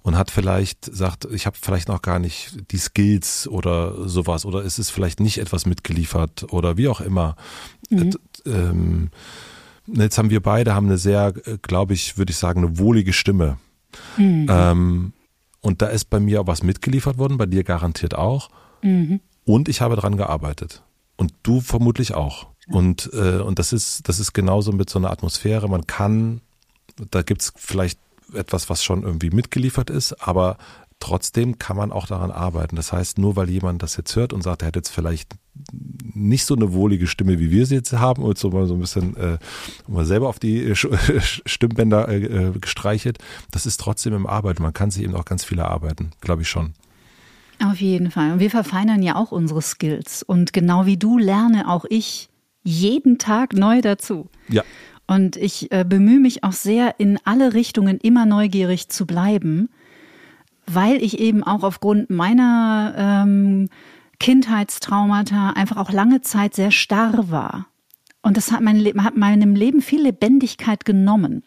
und 0.03 0.19
hat 0.19 0.31
vielleicht, 0.31 0.85
sagt, 0.85 1.27
ich 1.33 1.47
habe 1.47 1.57
vielleicht 1.61 1.89
noch 1.89 2.03
gar 2.03 2.19
nicht 2.19 2.71
die 2.71 2.79
Skills 2.79 3.49
oder 3.49 4.09
sowas 4.09 4.45
oder 4.45 4.63
ist 4.63 4.79
es 4.79 4.91
vielleicht 4.91 5.21
nicht 5.21 5.39
etwas 5.39 5.67
mitgeliefert 5.67 6.53
oder 6.53 6.77
wie 6.77 6.89
auch 6.89 7.01
immer. 7.01 7.37
Mhm. 7.89 8.13
Äh, 8.45 8.51
ähm, 8.51 9.11
jetzt 9.87 10.19
haben 10.19 10.31
wir 10.31 10.43
beide 10.43 10.75
haben 10.75 10.87
eine 10.87 10.99
sehr, 10.99 11.35
äh, 11.47 11.59
glaube 11.63 11.95
ich, 11.95 12.19
würde 12.19 12.33
ich 12.33 12.39
sagen, 12.39 12.65
eine 12.65 12.79
wohlige 12.79 13.13
Stimme 13.13 13.57
Mhm. 14.17 14.47
Ähm, 14.49 15.13
und 15.61 15.83
da 15.83 15.87
ist 15.87 16.07
bei 16.07 16.21
mir 16.21 16.41
auch 16.41 16.47
was 16.47 16.63
mitgeliefert 16.63 17.19
worden, 17.19 17.39
bei 17.39 17.47
dir 17.47 17.65
garantiert 17.65 18.15
auch. 18.15 18.51
Mhm. 18.83 19.21
Und 19.45 19.69
ich 19.69 19.81
habe 19.81 19.97
dran 19.97 20.17
gearbeitet. 20.17 20.83
Und 21.17 21.33
du 21.43 21.61
vermutlich 21.61 22.15
auch. 22.15 22.49
Und, 22.69 23.11
äh, 23.13 23.39
und 23.39 23.59
das 23.59 23.73
ist, 23.73 24.09
das 24.09 24.19
ist 24.19 24.33
genauso 24.33 24.73
mit 24.73 24.91
so 24.91 24.99
einer 24.99 25.11
Atmosphäre. 25.11 25.69
Man 25.69 25.87
kann, 25.87 26.41
da 27.11 27.23
gibt's 27.23 27.53
vielleicht 27.57 27.99
etwas, 28.35 28.69
was 28.69 28.83
schon 28.83 29.03
irgendwie 29.03 29.31
mitgeliefert 29.31 29.89
ist, 29.89 30.15
aber 30.15 30.59
trotzdem 30.99 31.59
kann 31.59 31.77
man 31.77 31.93
auch 31.93 32.07
daran 32.07 32.31
arbeiten. 32.31 32.77
Das 32.77 32.93
heißt, 32.93 33.19
nur 33.19 33.37
weil 33.37 33.51
jemand 33.51 33.83
das 33.83 33.97
jetzt 33.97 34.17
hört 34.17 34.33
und 34.33 34.43
sagt, 34.43 34.63
er 34.63 34.69
hat 34.69 34.77
jetzt 34.77 34.89
vielleicht 34.89 35.37
nicht 36.15 36.45
so 36.45 36.55
eine 36.55 36.73
wohlige 36.73 37.07
Stimme, 37.07 37.39
wie 37.39 37.51
wir 37.51 37.67
sie 37.67 37.77
jetzt 37.77 37.93
haben, 37.93 38.23
und 38.23 38.39
so 38.39 38.51
mal 38.51 38.67
so 38.67 38.75
ein 38.75 38.81
bisschen 38.81 39.17
äh, 39.17 39.39
mal 39.87 40.05
selber 40.05 40.29
auf 40.29 40.39
die 40.39 40.75
Stimmbänder 40.77 42.09
äh, 42.09 42.25
äh, 42.25 42.59
gestreichelt, 42.59 43.19
das 43.51 43.67
ist 43.67 43.79
trotzdem 43.79 44.15
im 44.15 44.27
Arbeiten. 44.27 44.63
Man 44.63 44.73
kann 44.73 44.91
sich 44.91 45.05
eben 45.05 45.15
auch 45.15 45.25
ganz 45.25 45.45
viel 45.45 45.59
erarbeiten, 45.59 46.11
glaube 46.21 46.43
ich 46.43 46.49
schon. 46.49 46.75
Auf 47.63 47.81
jeden 47.81 48.11
Fall. 48.11 48.33
Und 48.33 48.41
wir 48.41 48.51
verfeinern 48.51 49.03
ja 49.03 49.17
auch 49.17 49.33
unsere 49.33 49.63
Skills. 49.63 50.23
Und 50.23 50.53
genau 50.53 50.85
wie 50.85 50.99
du 50.99 51.19
lerne 51.19 51.71
auch 51.71 51.87
ich 51.89 52.29
jeden 52.67 53.19
Tag 53.19 53.55
neu 53.55 53.81
dazu. 53.81 54.29
Ja. 54.49 54.63
Und 55.07 55.37
ich 55.37 55.71
äh, 55.71 55.85
bemühe 55.89 56.19
mich 56.19 56.43
auch 56.43 56.53
sehr, 56.53 56.97
in 56.99 57.19
alle 57.25 57.55
Richtungen 57.55 57.99
immer 57.99 58.27
neugierig 58.27 58.89
zu 58.89 59.07
bleiben, 59.07 59.69
weil 60.67 61.03
ich 61.03 61.21
eben 61.21 61.45
auch 61.45 61.63
aufgrund 61.63 62.11
meiner 62.11 62.95
ähm, 62.97 63.69
Kindheitstraumata 64.19 65.51
einfach 65.51 65.77
auch 65.77 65.93
lange 65.93 66.23
Zeit 66.23 66.55
sehr 66.55 66.73
starr 66.73 67.31
war. 67.31 67.67
Und 68.23 68.37
das 68.37 68.51
hat, 68.51 68.61
mein 68.61 68.77
Le 68.77 68.93
hat 68.99 69.17
meinem 69.17 69.55
Leben 69.55 69.81
viel 69.81 70.03
Lebendigkeit 70.03 70.85
genommen. 70.85 71.45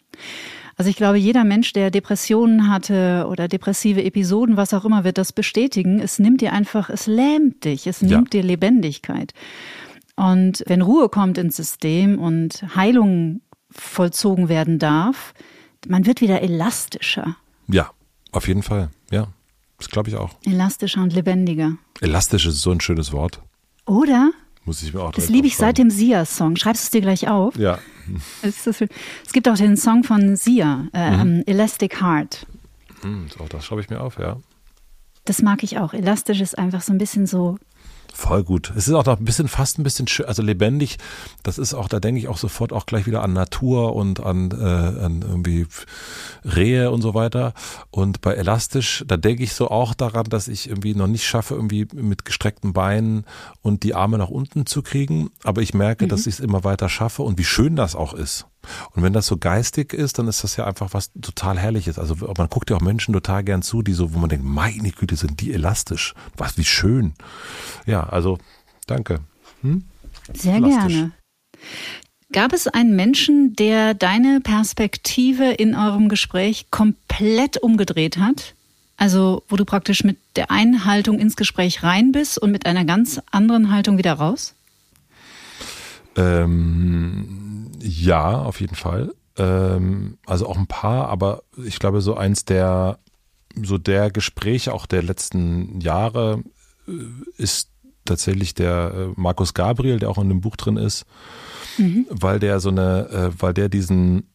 Also 0.78 0.88
ich 0.88 0.96
glaube, 0.96 1.18
jeder 1.18 1.44
Mensch, 1.44 1.74
der 1.74 1.90
Depressionen 1.90 2.70
hatte 2.70 3.26
oder 3.28 3.48
depressive 3.48 4.02
Episoden, 4.02 4.56
was 4.56 4.72
auch 4.72 4.86
immer, 4.86 5.04
wird 5.04 5.18
das 5.18 5.34
bestätigen. 5.34 6.00
Es 6.00 6.18
nimmt 6.18 6.40
dir 6.40 6.54
einfach, 6.54 6.88
es 6.88 7.06
lähmt 7.06 7.66
dich, 7.66 7.86
es 7.86 8.00
nimmt 8.00 8.32
ja. 8.32 8.40
dir 8.40 8.42
Lebendigkeit. 8.42 9.34
Und 10.20 10.64
wenn 10.66 10.82
Ruhe 10.82 11.08
kommt 11.08 11.38
ins 11.38 11.56
System 11.56 12.18
und 12.18 12.62
Heilung 12.76 13.40
vollzogen 13.70 14.50
werden 14.50 14.78
darf, 14.78 15.32
man 15.88 16.04
wird 16.04 16.20
wieder 16.20 16.42
elastischer. 16.42 17.36
Ja, 17.68 17.90
auf 18.30 18.46
jeden 18.46 18.62
Fall, 18.62 18.90
ja. 19.10 19.28
Das 19.78 19.88
glaube 19.88 20.10
ich 20.10 20.16
auch. 20.16 20.36
Elastischer 20.44 21.02
und 21.02 21.14
lebendiger. 21.14 21.78
Elastisch 22.02 22.44
ist 22.44 22.60
so 22.60 22.70
ein 22.70 22.82
schönes 22.82 23.12
Wort. 23.12 23.40
Oder? 23.86 24.30
Muss 24.66 24.82
ich 24.82 24.92
mir 24.92 25.00
auch 25.00 25.12
Das 25.12 25.30
liebe 25.30 25.46
ich 25.46 25.56
seit 25.56 25.78
dem 25.78 25.88
Sia-Song. 25.88 26.56
Schreibst 26.56 26.82
du 26.82 26.86
es 26.86 26.90
dir 26.90 27.00
gleich 27.00 27.28
auf? 27.28 27.56
Ja. 27.56 27.78
Es, 28.42 29.32
gibt 29.32 29.48
auch 29.48 29.56
den 29.56 29.78
Song 29.78 30.04
von 30.04 30.36
Sia, 30.36 30.88
äh, 30.92 31.24
mhm. 31.24 31.44
Elastic 31.46 32.02
Heart. 32.02 32.46
Mhm, 33.02 33.28
auch 33.38 33.48
das 33.48 33.64
schreibe 33.64 33.80
ich 33.80 33.88
mir 33.88 34.02
auf, 34.02 34.18
ja. 34.18 34.36
Das 35.24 35.40
mag 35.40 35.62
ich 35.62 35.78
auch. 35.78 35.94
Elastisch 35.94 36.42
ist 36.42 36.58
einfach 36.58 36.82
so 36.82 36.92
ein 36.92 36.98
bisschen 36.98 37.26
so 37.26 37.56
Voll 38.20 38.44
gut. 38.44 38.70
Es 38.76 38.86
ist 38.86 38.92
auch 38.92 39.06
noch 39.06 39.18
ein 39.18 39.24
bisschen, 39.24 39.48
fast 39.48 39.78
ein 39.78 39.82
bisschen 39.82 40.06
schön, 40.06 40.26
also 40.26 40.42
lebendig. 40.42 40.98
Das 41.42 41.56
ist 41.56 41.72
auch, 41.72 41.88
da 41.88 42.00
denke 42.00 42.20
ich 42.20 42.28
auch 42.28 42.36
sofort 42.36 42.70
auch 42.70 42.84
gleich 42.84 43.06
wieder 43.06 43.22
an 43.22 43.32
Natur 43.32 43.96
und 43.96 44.20
an, 44.20 44.50
äh, 44.50 44.62
an 44.62 45.24
irgendwie 45.26 45.66
Rehe 46.44 46.90
und 46.90 47.00
so 47.00 47.14
weiter. 47.14 47.54
Und 47.90 48.20
bei 48.20 48.34
Elastisch, 48.34 49.04
da 49.08 49.16
denke 49.16 49.42
ich 49.42 49.54
so 49.54 49.70
auch 49.70 49.94
daran, 49.94 50.26
dass 50.26 50.48
ich 50.48 50.68
irgendwie 50.68 50.94
noch 50.94 51.06
nicht 51.06 51.24
schaffe, 51.24 51.54
irgendwie 51.54 51.88
mit 51.94 52.26
gestreckten 52.26 52.74
Beinen 52.74 53.24
und 53.62 53.84
die 53.84 53.94
Arme 53.94 54.18
nach 54.18 54.28
unten 54.28 54.66
zu 54.66 54.82
kriegen. 54.82 55.30
Aber 55.42 55.62
ich 55.62 55.72
merke, 55.72 56.04
mhm. 56.04 56.10
dass 56.10 56.26
ich 56.26 56.34
es 56.34 56.40
immer 56.40 56.62
weiter 56.62 56.90
schaffe 56.90 57.22
und 57.22 57.38
wie 57.38 57.44
schön 57.44 57.74
das 57.74 57.96
auch 57.96 58.12
ist. 58.12 58.49
Und 58.92 59.02
wenn 59.02 59.12
das 59.12 59.26
so 59.26 59.36
geistig 59.36 59.92
ist, 59.92 60.18
dann 60.18 60.28
ist 60.28 60.44
das 60.44 60.56
ja 60.56 60.66
einfach 60.66 60.92
was 60.92 61.10
total 61.20 61.58
Herrliches. 61.58 61.98
Also 61.98 62.16
man 62.36 62.48
guckt 62.48 62.70
ja 62.70 62.76
auch 62.76 62.80
Menschen 62.80 63.12
total 63.14 63.44
gern 63.44 63.62
zu, 63.62 63.82
die 63.82 63.92
so, 63.92 64.14
wo 64.14 64.18
man 64.18 64.28
denkt, 64.28 64.44
meine 64.44 64.90
Güte, 64.90 65.16
sind 65.16 65.40
die 65.40 65.52
elastisch. 65.52 66.14
Was, 66.36 66.56
wie 66.58 66.64
schön. 66.64 67.14
Ja, 67.86 68.04
also 68.04 68.38
danke. 68.86 69.20
Hm? 69.62 69.84
Sehr 70.34 70.56
elastisch. 70.56 70.92
gerne. 70.92 71.12
Gab 72.32 72.52
es 72.52 72.68
einen 72.68 72.94
Menschen, 72.94 73.56
der 73.56 73.94
deine 73.94 74.40
Perspektive 74.40 75.50
in 75.50 75.74
eurem 75.74 76.08
Gespräch 76.08 76.70
komplett 76.70 77.56
umgedreht 77.56 78.18
hat? 78.18 78.54
Also, 78.96 79.42
wo 79.48 79.56
du 79.56 79.64
praktisch 79.64 80.04
mit 80.04 80.18
der 80.36 80.50
einen 80.50 80.84
Haltung 80.84 81.18
ins 81.18 81.34
Gespräch 81.34 81.82
rein 81.82 82.12
bist 82.12 82.38
und 82.38 82.52
mit 82.52 82.66
einer 82.66 82.84
ganz 82.84 83.20
anderen 83.32 83.72
Haltung 83.72 83.98
wieder 83.98 84.12
raus? 84.12 84.54
Ähm, 86.16 87.49
ja, 87.80 88.42
auf 88.42 88.60
jeden 88.60 88.74
Fall. 88.74 89.12
Ähm, 89.36 90.18
also 90.26 90.46
auch 90.46 90.58
ein 90.58 90.66
paar, 90.66 91.08
aber 91.08 91.42
ich 91.64 91.78
glaube, 91.78 92.00
so 92.00 92.14
eins 92.14 92.44
der, 92.44 92.98
so 93.60 93.78
der 93.78 94.10
Gespräche 94.10 94.72
auch 94.72 94.86
der 94.86 95.02
letzten 95.02 95.80
Jahre 95.80 96.42
äh, 96.86 96.92
ist 97.36 97.70
tatsächlich 98.04 98.54
der 98.54 98.92
äh, 98.94 99.20
Markus 99.20 99.54
Gabriel, 99.54 99.98
der 99.98 100.10
auch 100.10 100.18
in 100.18 100.28
dem 100.28 100.40
Buch 100.40 100.56
drin 100.56 100.76
ist, 100.76 101.06
mhm. 101.78 102.06
weil 102.10 102.38
der 102.38 102.60
so 102.60 102.70
eine, 102.70 103.08
äh, 103.08 103.30
weil 103.40 103.54
der 103.54 103.68
diesen, 103.68 104.28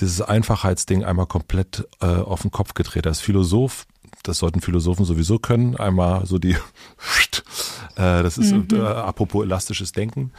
dieses 0.00 0.20
Einfachheitsding 0.20 1.04
einmal 1.04 1.26
komplett 1.26 1.86
äh, 2.00 2.06
auf 2.06 2.42
den 2.42 2.50
Kopf 2.50 2.74
gedreht 2.74 3.06
hat. 3.06 3.08
Als 3.08 3.20
Philosoph, 3.20 3.86
das 4.22 4.38
sollten 4.38 4.60
Philosophen 4.60 5.04
sowieso 5.04 5.38
können, 5.38 5.76
einmal 5.76 6.26
so 6.26 6.38
die, 6.38 6.52
äh, 7.96 8.22
das 8.22 8.38
ist 8.38 8.52
mhm. 8.52 8.68
äh, 8.72 8.80
apropos 8.80 9.44
elastisches 9.44 9.92
Denken. 9.92 10.32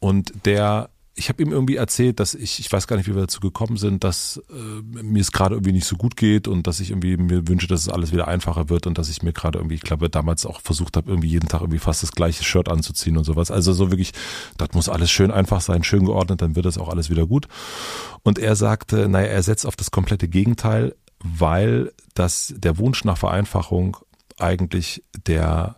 Und 0.00 0.46
der 0.46 0.90
ich 1.18 1.28
habe 1.28 1.42
ihm 1.42 1.50
irgendwie 1.50 1.76
erzählt, 1.76 2.20
dass 2.20 2.34
ich, 2.34 2.60
ich 2.60 2.72
weiß 2.72 2.86
gar 2.86 2.96
nicht, 2.96 3.08
wie 3.08 3.14
wir 3.14 3.22
dazu 3.22 3.40
gekommen 3.40 3.76
sind, 3.76 4.04
dass 4.04 4.40
äh, 4.50 5.02
mir 5.02 5.20
es 5.20 5.32
gerade 5.32 5.56
irgendwie 5.56 5.72
nicht 5.72 5.86
so 5.86 5.96
gut 5.96 6.16
geht 6.16 6.46
und 6.46 6.66
dass 6.66 6.78
ich 6.78 6.90
irgendwie 6.90 7.16
mir 7.16 7.48
wünsche, 7.48 7.66
dass 7.66 7.80
es 7.80 7.88
alles 7.88 8.12
wieder 8.12 8.28
einfacher 8.28 8.68
wird 8.68 8.86
und 8.86 8.98
dass 8.98 9.08
ich 9.08 9.22
mir 9.22 9.32
gerade 9.32 9.58
irgendwie, 9.58 9.74
ich 9.74 9.82
glaube, 9.82 10.08
damals 10.08 10.46
auch 10.46 10.60
versucht 10.60 10.96
habe, 10.96 11.10
irgendwie 11.10 11.28
jeden 11.28 11.48
Tag 11.48 11.60
irgendwie 11.60 11.80
fast 11.80 12.04
das 12.04 12.12
gleiche 12.12 12.44
Shirt 12.44 12.68
anzuziehen 12.68 13.16
und 13.16 13.24
sowas. 13.24 13.50
Also 13.50 13.72
so 13.72 13.90
wirklich, 13.90 14.12
das 14.56 14.68
muss 14.74 14.88
alles 14.88 15.10
schön 15.10 15.32
einfach 15.32 15.60
sein, 15.60 15.82
schön 15.82 16.04
geordnet, 16.04 16.40
dann 16.40 16.54
wird 16.54 16.66
das 16.66 16.78
auch 16.78 16.88
alles 16.88 17.10
wieder 17.10 17.26
gut. 17.26 17.48
Und 18.22 18.38
er 18.38 18.54
sagte, 18.54 19.08
naja, 19.08 19.26
er 19.26 19.42
setzt 19.42 19.66
auf 19.66 19.74
das 19.74 19.90
komplette 19.90 20.28
Gegenteil, 20.28 20.94
weil 21.18 21.92
das 22.14 22.54
der 22.56 22.78
Wunsch 22.78 23.04
nach 23.04 23.18
Vereinfachung 23.18 23.96
eigentlich 24.38 25.02
der 25.26 25.76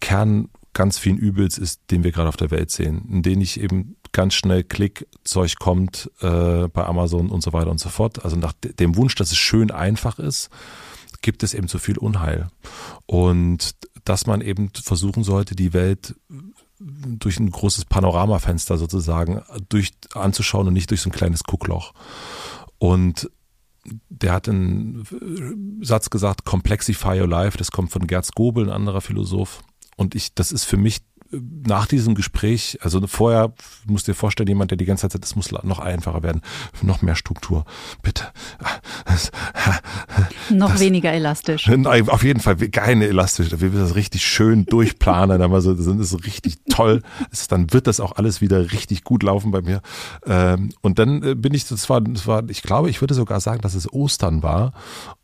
Kern 0.00 0.48
ganz 0.72 0.98
vielen 0.98 1.18
Übels 1.18 1.58
ist, 1.58 1.82
den 1.90 2.04
wir 2.04 2.10
gerade 2.10 2.28
auf 2.28 2.36
der 2.36 2.50
Welt 2.50 2.70
sehen, 2.70 3.06
in 3.10 3.22
denen 3.22 3.42
ich 3.42 3.60
eben 3.60 3.96
ganz 4.14 4.32
schnell 4.32 4.64
Klick, 4.64 5.06
Zeug 5.24 5.58
kommt 5.58 6.10
äh, 6.20 6.68
bei 6.68 6.86
Amazon 6.86 7.28
und 7.30 7.42
so 7.42 7.52
weiter 7.52 7.70
und 7.70 7.80
so 7.80 7.90
fort. 7.90 8.24
Also 8.24 8.36
nach 8.36 8.54
dem 8.62 8.96
Wunsch, 8.96 9.14
dass 9.16 9.32
es 9.32 9.36
schön 9.36 9.70
einfach 9.70 10.18
ist, 10.18 10.48
gibt 11.20 11.42
es 11.42 11.52
eben 11.52 11.68
zu 11.68 11.78
viel 11.78 11.98
Unheil. 11.98 12.48
Und 13.06 13.74
dass 14.04 14.26
man 14.26 14.40
eben 14.40 14.70
versuchen 14.70 15.24
sollte, 15.24 15.54
die 15.54 15.72
Welt 15.72 16.14
durch 16.78 17.38
ein 17.38 17.50
großes 17.50 17.86
Panoramafenster 17.86 18.78
sozusagen 18.78 19.42
durch 19.68 19.92
anzuschauen 20.14 20.68
und 20.68 20.74
nicht 20.74 20.90
durch 20.90 21.00
so 21.00 21.10
ein 21.10 21.14
kleines 21.14 21.44
Guckloch. 21.44 21.92
Und 22.78 23.30
der 24.08 24.32
hat 24.32 24.48
einen 24.48 25.04
Satz 25.82 26.08
gesagt, 26.10 26.44
Complexify 26.44 27.20
Your 27.20 27.28
Life, 27.28 27.58
das 27.58 27.70
kommt 27.70 27.90
von 27.90 28.06
Gerd 28.06 28.34
Gobel, 28.34 28.64
ein 28.64 28.74
anderer 28.74 29.00
Philosoph. 29.00 29.62
Und 29.96 30.14
ich, 30.14 30.34
das 30.34 30.52
ist 30.52 30.64
für 30.64 30.76
mich 30.76 31.00
nach 31.66 31.86
diesem 31.86 32.14
Gespräch, 32.14 32.78
also 32.82 33.04
vorher 33.06 33.52
musst 33.86 34.08
du 34.08 34.12
dir 34.12 34.16
vorstellen, 34.16 34.48
jemand, 34.48 34.70
der 34.70 34.78
die 34.78 34.84
ganze 34.84 35.02
Zeit 35.02 35.12
sagt, 35.12 35.24
es 35.24 35.36
muss 35.36 35.52
noch 35.52 35.78
einfacher 35.78 36.22
werden, 36.22 36.42
noch 36.82 37.02
mehr 37.02 37.16
Struktur, 37.16 37.64
bitte. 38.02 38.24
noch 40.50 40.72
das, 40.72 40.80
weniger 40.80 41.12
elastisch. 41.12 41.66
Nein, 41.68 42.08
auf 42.08 42.24
jeden 42.24 42.40
Fall 42.40 42.56
keine 42.56 43.06
elastisch. 43.06 43.48
Wir 43.50 43.70
müssen 43.70 43.82
das 43.82 43.94
richtig 43.94 44.24
schön 44.24 44.66
durchplanen, 44.66 45.38
dann 45.38 45.60
so, 45.60 45.74
das 45.74 45.86
ist 45.86 46.26
richtig 46.26 46.56
toll. 46.68 47.02
dann 47.48 47.72
wird 47.72 47.86
das 47.86 48.00
auch 48.00 48.12
alles 48.16 48.40
wieder 48.40 48.72
richtig 48.72 49.04
gut 49.04 49.22
laufen 49.22 49.50
bei 49.50 49.62
mir. 49.62 49.80
Ähm, 50.26 50.70
und 50.80 50.98
dann 50.98 51.22
äh, 51.22 51.34
bin 51.34 51.54
ich, 51.54 51.66
das 51.66 51.88
war, 51.88 52.00
das 52.00 52.26
war, 52.26 52.48
ich 52.48 52.62
glaube, 52.62 52.90
ich 52.90 53.00
würde 53.00 53.14
sogar 53.14 53.40
sagen, 53.40 53.60
dass 53.62 53.74
es 53.74 53.92
Ostern 53.92 54.42
war 54.42 54.72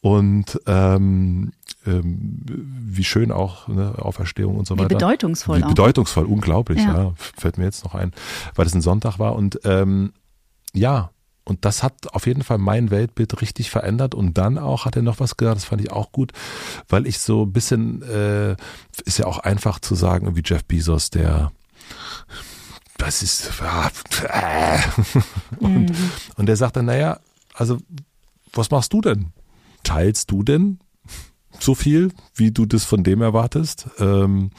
und 0.00 0.60
ähm, 0.66 1.52
ähm, 1.86 2.40
wie 2.46 3.04
schön 3.04 3.32
auch 3.32 3.68
ne, 3.68 3.94
Auferstehung 3.98 4.56
und 4.56 4.66
so 4.66 4.76
weiter. 4.76 4.90
Wie 4.90 4.94
bedeutungsvoll. 4.94 5.58
Wie 5.58 5.68
bedeutungsvoll, 5.68 6.26
auch. 6.26 6.30
unglaublich, 6.30 6.78
ja. 6.78 6.96
ja. 6.96 7.12
Fällt 7.16 7.58
mir 7.58 7.64
jetzt 7.64 7.84
noch 7.84 7.94
ein, 7.94 8.12
weil 8.54 8.66
es 8.66 8.74
ein 8.74 8.82
Sonntag 8.82 9.18
war. 9.18 9.34
Und 9.34 9.60
ähm, 9.64 10.12
ja, 10.72 11.10
und 11.44 11.64
das 11.64 11.82
hat 11.82 12.14
auf 12.14 12.26
jeden 12.26 12.42
Fall 12.42 12.58
mein 12.58 12.90
Weltbild 12.90 13.40
richtig 13.40 13.70
verändert. 13.70 14.14
Und 14.14 14.38
dann 14.38 14.58
auch 14.58 14.84
hat 14.84 14.96
er 14.96 15.02
noch 15.02 15.20
was 15.20 15.36
gesagt, 15.36 15.56
das 15.56 15.64
fand 15.64 15.80
ich 15.80 15.90
auch 15.90 16.12
gut, 16.12 16.32
weil 16.88 17.06
ich 17.06 17.18
so 17.18 17.44
ein 17.44 17.52
bisschen, 17.52 18.02
äh, 18.02 18.56
ist 19.04 19.18
ja 19.18 19.26
auch 19.26 19.38
einfach 19.38 19.80
zu 19.80 19.94
sagen, 19.94 20.36
wie 20.36 20.42
Jeff 20.44 20.64
Bezos, 20.64 21.10
der 21.10 21.50
das 22.98 23.22
ist, 23.22 23.50
äh, 24.22 24.78
und, 25.58 25.88
mhm. 25.88 26.10
und 26.36 26.46
der 26.46 26.56
sagt 26.56 26.76
dann, 26.76 26.84
naja, 26.84 27.18
also 27.54 27.78
was 28.52 28.70
machst 28.70 28.92
du 28.92 29.00
denn? 29.00 29.32
Teilst 29.82 30.30
du 30.30 30.42
denn 30.42 30.80
so 31.60 31.74
viel, 31.74 32.12
wie 32.34 32.50
du 32.50 32.66
das 32.66 32.84
von 32.84 33.02
dem 33.04 33.22
erwartest. 33.22 33.88
Ähm, 33.98 34.50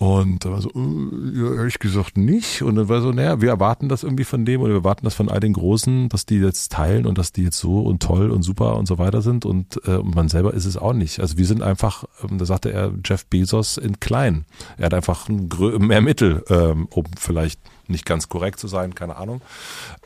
Und 0.00 0.44
da 0.44 0.52
war 0.52 0.62
so, 0.62 0.70
äh, 0.70 1.38
ja, 1.40 1.54
ehrlich 1.56 1.80
gesagt 1.80 2.16
nicht. 2.16 2.62
Und 2.62 2.76
dann 2.76 2.88
war 2.88 3.00
so, 3.00 3.10
naja, 3.10 3.40
wir 3.40 3.48
erwarten 3.48 3.88
das 3.88 4.04
irgendwie 4.04 4.22
von 4.22 4.44
dem 4.44 4.60
oder 4.60 4.70
wir 4.70 4.78
erwarten 4.78 5.04
das 5.04 5.14
von 5.14 5.28
all 5.28 5.40
den 5.40 5.54
Großen, 5.54 6.08
dass 6.08 6.24
die 6.24 6.36
jetzt 6.36 6.70
teilen 6.70 7.04
und 7.04 7.18
dass 7.18 7.32
die 7.32 7.42
jetzt 7.42 7.58
so 7.58 7.80
und 7.80 8.00
toll 8.00 8.30
und 8.30 8.42
super 8.42 8.76
und 8.76 8.86
so 8.86 8.98
weiter 8.98 9.22
sind. 9.22 9.44
Und 9.44 9.84
äh, 9.88 9.98
man 9.98 10.28
selber 10.28 10.54
ist 10.54 10.66
es 10.66 10.76
auch 10.76 10.92
nicht. 10.92 11.18
Also 11.18 11.36
wir 11.36 11.46
sind 11.46 11.62
einfach, 11.62 12.04
ähm, 12.22 12.38
da 12.38 12.44
sagte 12.44 12.70
er, 12.72 12.92
Jeff 13.04 13.26
Bezos 13.26 13.76
in 13.76 13.98
klein. 13.98 14.44
Er 14.76 14.86
hat 14.86 14.94
einfach 14.94 15.28
mehr 15.28 16.00
Mittel, 16.00 16.44
ähm, 16.48 16.86
um 16.90 17.06
vielleicht 17.18 17.60
nicht 17.88 18.06
ganz 18.06 18.28
korrekt 18.28 18.60
zu 18.60 18.68
sein, 18.68 18.94
keine 18.94 19.16
Ahnung. 19.16 19.40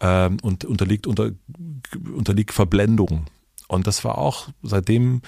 Ähm, 0.00 0.38
und 0.40 0.64
unterliegt 0.64 1.06
unter, 1.06 1.32
unterliegt 2.16 2.52
Verblendung. 2.52 3.26
Und 3.72 3.86
das 3.86 4.04
war 4.04 4.18
auch, 4.18 4.48
seitdem 4.62 5.22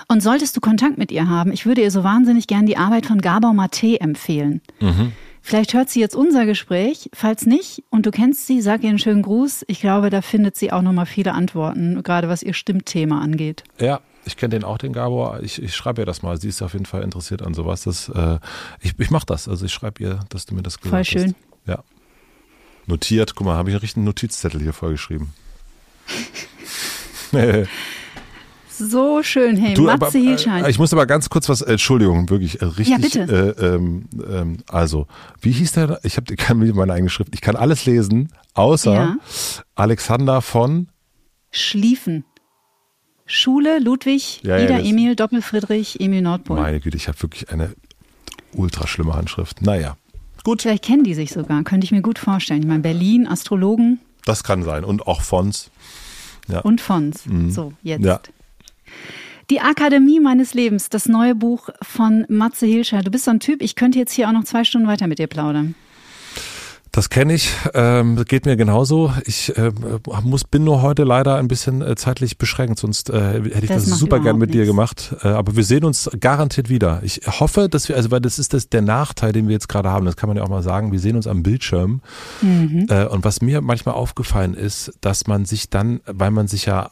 Und 0.09 0.21
solltest 0.21 0.57
du 0.57 0.61
Kontakt 0.61 0.97
mit 0.97 1.09
ihr 1.11 1.29
haben, 1.29 1.53
ich 1.53 1.65
würde 1.65 1.81
ihr 1.81 1.89
so 1.89 2.03
wahnsinnig 2.03 2.47
gern 2.47 2.65
die 2.65 2.75
Arbeit 2.77 3.05
von 3.05 3.21
Gabor 3.21 3.53
Mate 3.53 4.01
empfehlen. 4.01 4.59
Mhm. 4.81 5.13
Vielleicht 5.45 5.73
hört 5.73 5.89
sie 5.89 5.99
jetzt 5.99 6.15
unser 6.15 6.45
Gespräch. 6.45 7.09
Falls 7.13 7.45
nicht 7.45 7.83
und 7.89 8.05
du 8.05 8.11
kennst 8.11 8.47
sie, 8.47 8.61
sag 8.61 8.81
ihr 8.81 8.89
einen 8.89 8.97
schönen 8.97 9.21
Gruß. 9.21 9.65
Ich 9.67 9.81
glaube, 9.81 10.09
da 10.09 10.21
findet 10.21 10.55
sie 10.55 10.71
auch 10.71 10.81
nochmal 10.81 11.05
viele 11.05 11.33
Antworten, 11.33 12.01
gerade 12.01 12.29
was 12.29 12.43
ihr 12.43 12.53
Stimmthema 12.53 13.19
angeht. 13.19 13.65
Ja, 13.77 13.99
ich 14.23 14.37
kenne 14.37 14.51
den 14.51 14.63
auch, 14.63 14.77
den 14.77 14.93
Gabor. 14.93 15.41
Ich, 15.43 15.61
ich 15.61 15.75
schreibe 15.75 16.01
ihr 16.01 16.05
das 16.05 16.21
mal. 16.21 16.39
Sie 16.39 16.47
ist 16.47 16.61
auf 16.61 16.71
jeden 16.71 16.85
Fall 16.85 17.03
interessiert 17.03 17.41
an 17.41 17.53
sowas. 17.53 17.83
Das, 17.83 18.07
äh, 18.07 18.39
ich 18.79 18.97
ich 18.97 19.11
mache 19.11 19.25
das. 19.25 19.49
Also 19.49 19.65
ich 19.65 19.73
schreibe 19.73 20.01
ihr, 20.01 20.21
dass 20.29 20.45
du 20.45 20.55
mir 20.55 20.63
das 20.63 20.79
gesagt 20.79 21.07
Voll 21.07 21.19
schön. 21.19 21.35
Hast. 21.35 21.67
Ja. 21.67 21.83
Notiert. 22.87 23.35
Guck 23.35 23.45
mal, 23.45 23.57
habe 23.57 23.69
ich 23.69 23.75
einen 23.75 23.81
richtigen 23.81 24.05
Notizzettel 24.05 24.61
hier 24.61 24.73
vorgeschrieben. 24.73 25.33
So 28.77 29.21
schön, 29.21 29.55
hey, 29.55 29.75
du, 29.75 29.83
Matze 29.83 30.17
Hilschein. 30.17 30.65
Äh, 30.65 30.69
ich 30.69 30.79
muss 30.79 30.91
aber 30.93 31.05
ganz 31.05 31.29
kurz 31.29 31.47
was, 31.47 31.61
Entschuldigung, 31.61 32.29
wirklich 32.29 32.61
äh, 32.61 32.65
richtig. 32.65 32.87
Ja, 32.89 32.97
bitte. 33.25 33.55
Äh, 33.59 33.65
ähm, 33.65 34.05
ähm, 34.27 34.57
also, 34.67 35.07
wie 35.41 35.51
hieß 35.51 35.73
der? 35.73 35.99
Ich 36.03 36.17
habe 36.17 36.35
kann 36.35 36.57
meine 36.57 36.93
eigene 36.93 37.09
Schrift. 37.09 37.29
Ich 37.33 37.41
kann 37.41 37.55
alles 37.55 37.85
lesen, 37.85 38.29
außer 38.55 38.93
ja. 38.93 39.17
Alexander 39.75 40.41
von 40.41 40.87
Schlieffen. 41.51 42.25
Schule, 43.25 43.79
Ludwig, 43.79 44.41
ja, 44.43 44.57
Ida 44.57 44.79
ja, 44.79 44.85
Emil, 44.85 45.15
Doppelfriedrich, 45.15 45.99
Emil 45.99 46.21
Nordpol. 46.21 46.59
Meine 46.59 46.79
Güte, 46.79 46.97
ich 46.97 47.07
habe 47.07 47.21
wirklich 47.21 47.49
eine 47.51 47.73
ultra 48.53 48.87
schlimme 48.87 49.13
Handschrift. 49.13 49.61
Naja, 49.61 49.97
gut. 50.43 50.63
Vielleicht 50.63 50.83
kennen 50.83 51.03
die 51.03 51.13
sich 51.13 51.31
sogar, 51.31 51.63
könnte 51.63 51.85
ich 51.85 51.91
mir 51.91 52.01
gut 52.01 52.19
vorstellen. 52.19 52.61
Ich 52.61 52.67
meine, 52.67 52.81
Berlin, 52.81 53.27
Astrologen. 53.27 53.99
Das 54.25 54.43
kann 54.43 54.63
sein. 54.63 54.83
Und 54.83 55.07
auch 55.07 55.21
Fons. 55.21 55.69
Ja. 56.47 56.59
Und 56.59 56.81
Fons. 56.81 57.25
Mhm. 57.25 57.51
So, 57.51 57.73
jetzt. 57.83 58.03
Ja. 58.03 58.19
Die 59.49 59.59
Akademie 59.59 60.19
meines 60.19 60.53
Lebens, 60.53 60.89
das 60.89 61.07
neue 61.07 61.35
Buch 61.35 61.69
von 61.81 62.25
Matze 62.29 62.65
Hilscher. 62.65 63.01
Du 63.01 63.11
bist 63.11 63.25
so 63.25 63.31
ein 63.31 63.39
Typ, 63.39 63.61
ich 63.61 63.75
könnte 63.75 63.99
jetzt 63.99 64.13
hier 64.13 64.27
auch 64.27 64.33
noch 64.33 64.45
zwei 64.45 64.63
Stunden 64.63 64.87
weiter 64.87 65.07
mit 65.07 65.19
dir 65.19 65.27
plaudern. 65.27 65.75
Das 66.93 67.09
kenne 67.09 67.33
ich, 67.33 67.51
ähm, 67.73 68.23
geht 68.25 68.45
mir 68.45 68.55
genauso. 68.55 69.11
Ich 69.25 69.57
äh, 69.57 69.71
muss, 70.21 70.43
bin 70.43 70.63
nur 70.63 70.83
heute 70.83 71.03
leider 71.03 71.37
ein 71.37 71.47
bisschen 71.47 71.81
äh, 71.81 71.95
zeitlich 71.95 72.37
beschränkt, 72.37 72.77
sonst 72.77 73.09
äh, 73.09 73.41
hätte 73.41 73.63
ich 73.63 73.67
das, 73.67 73.85
das 73.89 73.97
super 73.97 74.19
gern 74.19 74.37
mit 74.37 74.51
nichts. 74.51 74.61
dir 74.61 74.65
gemacht. 74.67 75.15
Äh, 75.23 75.29
aber 75.29 75.55
wir 75.55 75.63
sehen 75.63 75.85
uns 75.85 76.07
garantiert 76.19 76.69
wieder. 76.69 77.01
Ich 77.01 77.21
hoffe, 77.27 77.67
dass 77.67 77.89
wir, 77.89 77.95
also 77.95 78.11
weil 78.11 78.21
das 78.21 78.37
ist 78.37 78.53
das 78.53 78.69
der 78.69 78.83
Nachteil, 78.83 79.33
den 79.33 79.47
wir 79.47 79.53
jetzt 79.53 79.69
gerade 79.69 79.89
haben, 79.89 80.05
das 80.05 80.17
kann 80.17 80.29
man 80.29 80.37
ja 80.37 80.43
auch 80.43 80.49
mal 80.49 80.61
sagen, 80.61 80.91
wir 80.91 80.99
sehen 80.99 81.15
uns 81.15 81.25
am 81.25 81.41
Bildschirm. 81.41 82.01
Mhm. 82.43 82.85
Äh, 82.87 83.07
und 83.07 83.25
was 83.25 83.41
mir 83.41 83.61
manchmal 83.61 83.95
aufgefallen 83.95 84.53
ist, 84.53 84.93
dass 85.01 85.25
man 85.25 85.45
sich 85.45 85.71
dann, 85.71 85.99
weil 86.05 86.29
man 86.29 86.47
sich 86.47 86.67
ja 86.67 86.91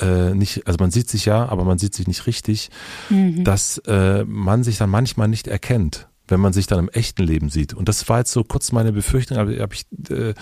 äh, 0.00 0.34
nicht, 0.34 0.66
also 0.66 0.78
man 0.80 0.90
sieht 0.90 1.08
sich 1.08 1.24
ja, 1.24 1.48
aber 1.48 1.64
man 1.64 1.78
sieht 1.78 1.94
sich 1.94 2.06
nicht 2.06 2.26
richtig, 2.26 2.70
mhm. 3.08 3.44
dass 3.44 3.78
äh, 3.86 4.24
man 4.24 4.64
sich 4.64 4.78
dann 4.78 4.90
manchmal 4.90 5.28
nicht 5.28 5.46
erkennt 5.46 6.08
wenn 6.30 6.40
man 6.40 6.52
sich 6.52 6.66
dann 6.66 6.78
im 6.78 6.88
echten 6.88 7.22
Leben 7.22 7.48
sieht. 7.48 7.74
Und 7.74 7.88
das 7.88 8.08
war 8.08 8.18
jetzt 8.18 8.32
so 8.32 8.44
kurz 8.44 8.72
meine 8.72 8.92
Befürchtung, 8.92 9.36
aber 9.38 9.52
hab 9.58 9.74
ich, 9.74 9.86
äh, 10.10 10.34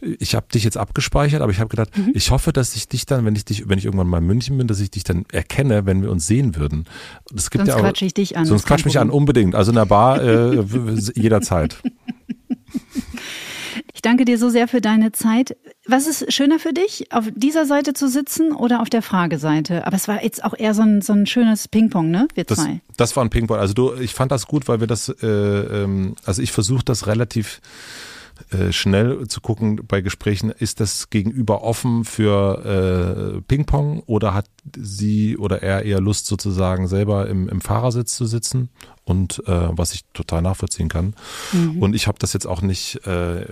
ich 0.00 0.34
habe 0.34 0.46
dich 0.52 0.64
jetzt 0.64 0.76
abgespeichert, 0.76 1.42
aber 1.42 1.52
ich 1.52 1.60
habe 1.60 1.68
gedacht, 1.68 1.96
mhm. 1.96 2.12
ich 2.14 2.30
hoffe, 2.30 2.52
dass 2.52 2.74
ich 2.74 2.88
dich 2.88 3.06
dann, 3.06 3.24
wenn 3.24 3.36
ich 3.36 3.44
dich, 3.44 3.68
wenn 3.68 3.78
ich 3.78 3.84
irgendwann 3.84 4.08
mal 4.08 4.18
in 4.18 4.26
München 4.26 4.58
bin, 4.58 4.66
dass 4.66 4.80
ich 4.80 4.90
dich 4.90 5.04
dann 5.04 5.24
erkenne, 5.30 5.86
wenn 5.86 6.02
wir 6.02 6.10
uns 6.10 6.26
sehen 6.26 6.56
würden. 6.56 6.86
Das 7.30 7.50
gibt 7.50 7.66
sonst 7.66 7.68
ja 7.68 7.76
auch, 7.76 7.80
quatsch 7.80 8.02
ich 8.02 8.14
dich 8.14 8.36
an. 8.36 8.46
Sonst 8.46 8.66
quatsch 8.66 8.84
mich 8.84 8.98
an, 8.98 9.10
unbedingt. 9.10 9.54
Also 9.54 9.70
in 9.70 9.76
der 9.76 9.86
Bar 9.86 10.22
äh, 10.22 10.64
jederzeit. 11.14 11.76
Ich 13.92 14.02
danke 14.02 14.24
dir 14.24 14.38
so 14.38 14.48
sehr 14.48 14.68
für 14.68 14.80
deine 14.80 15.12
Zeit. 15.12 15.56
Was 15.86 16.06
ist 16.06 16.32
schöner 16.32 16.58
für 16.58 16.72
dich, 16.72 17.12
auf 17.12 17.26
dieser 17.34 17.66
Seite 17.66 17.92
zu 17.92 18.08
sitzen 18.08 18.52
oder 18.52 18.80
auf 18.80 18.88
der 18.88 19.02
Frageseite? 19.02 19.86
Aber 19.86 19.96
es 19.96 20.08
war 20.08 20.22
jetzt 20.22 20.42
auch 20.42 20.54
eher 20.56 20.72
so 20.72 20.82
ein, 20.82 21.02
so 21.02 21.12
ein 21.12 21.26
schönes 21.26 21.68
Ping-Pong, 21.68 22.10
ne? 22.10 22.26
Wir 22.34 22.44
das, 22.44 22.58
zwei. 22.58 22.80
Das 22.96 23.16
war 23.16 23.24
ein 23.24 23.30
Ping-Pong. 23.30 23.58
Also 23.58 23.74
du, 23.74 23.94
ich 23.94 24.14
fand 24.14 24.32
das 24.32 24.46
gut, 24.46 24.66
weil 24.66 24.80
wir 24.80 24.86
das, 24.86 25.10
äh, 25.10 25.26
ähm, 25.26 26.14
also 26.24 26.40
ich 26.40 26.52
versuche 26.52 26.84
das 26.84 27.06
relativ 27.06 27.60
äh, 28.50 28.72
schnell 28.72 29.28
zu 29.28 29.40
gucken 29.40 29.80
bei 29.86 30.00
Gesprächen, 30.00 30.50
ist 30.50 30.80
das 30.80 31.10
Gegenüber 31.10 31.62
offen 31.62 32.04
für 32.04 33.36
äh, 33.36 33.40
Ping-Pong 33.42 34.02
oder 34.06 34.34
hat 34.34 34.46
sie 34.76 35.36
oder 35.36 35.62
er 35.62 35.82
eher 35.82 36.00
Lust 36.00 36.26
sozusagen 36.26 36.88
selber 36.88 37.28
im, 37.28 37.48
im 37.48 37.60
Fahrersitz 37.60 38.16
zu 38.16 38.26
sitzen 38.26 38.70
und 39.04 39.42
äh, 39.46 39.68
was 39.70 39.92
ich 39.94 40.04
total 40.12 40.42
nachvollziehen 40.42 40.88
kann. 40.88 41.14
Mhm. 41.52 41.82
Und 41.82 41.94
ich 41.94 42.06
habe 42.06 42.18
das 42.18 42.32
jetzt 42.32 42.46
auch 42.46 42.62
nicht 42.62 43.06
äh, 43.06 43.42
äh, 43.42 43.44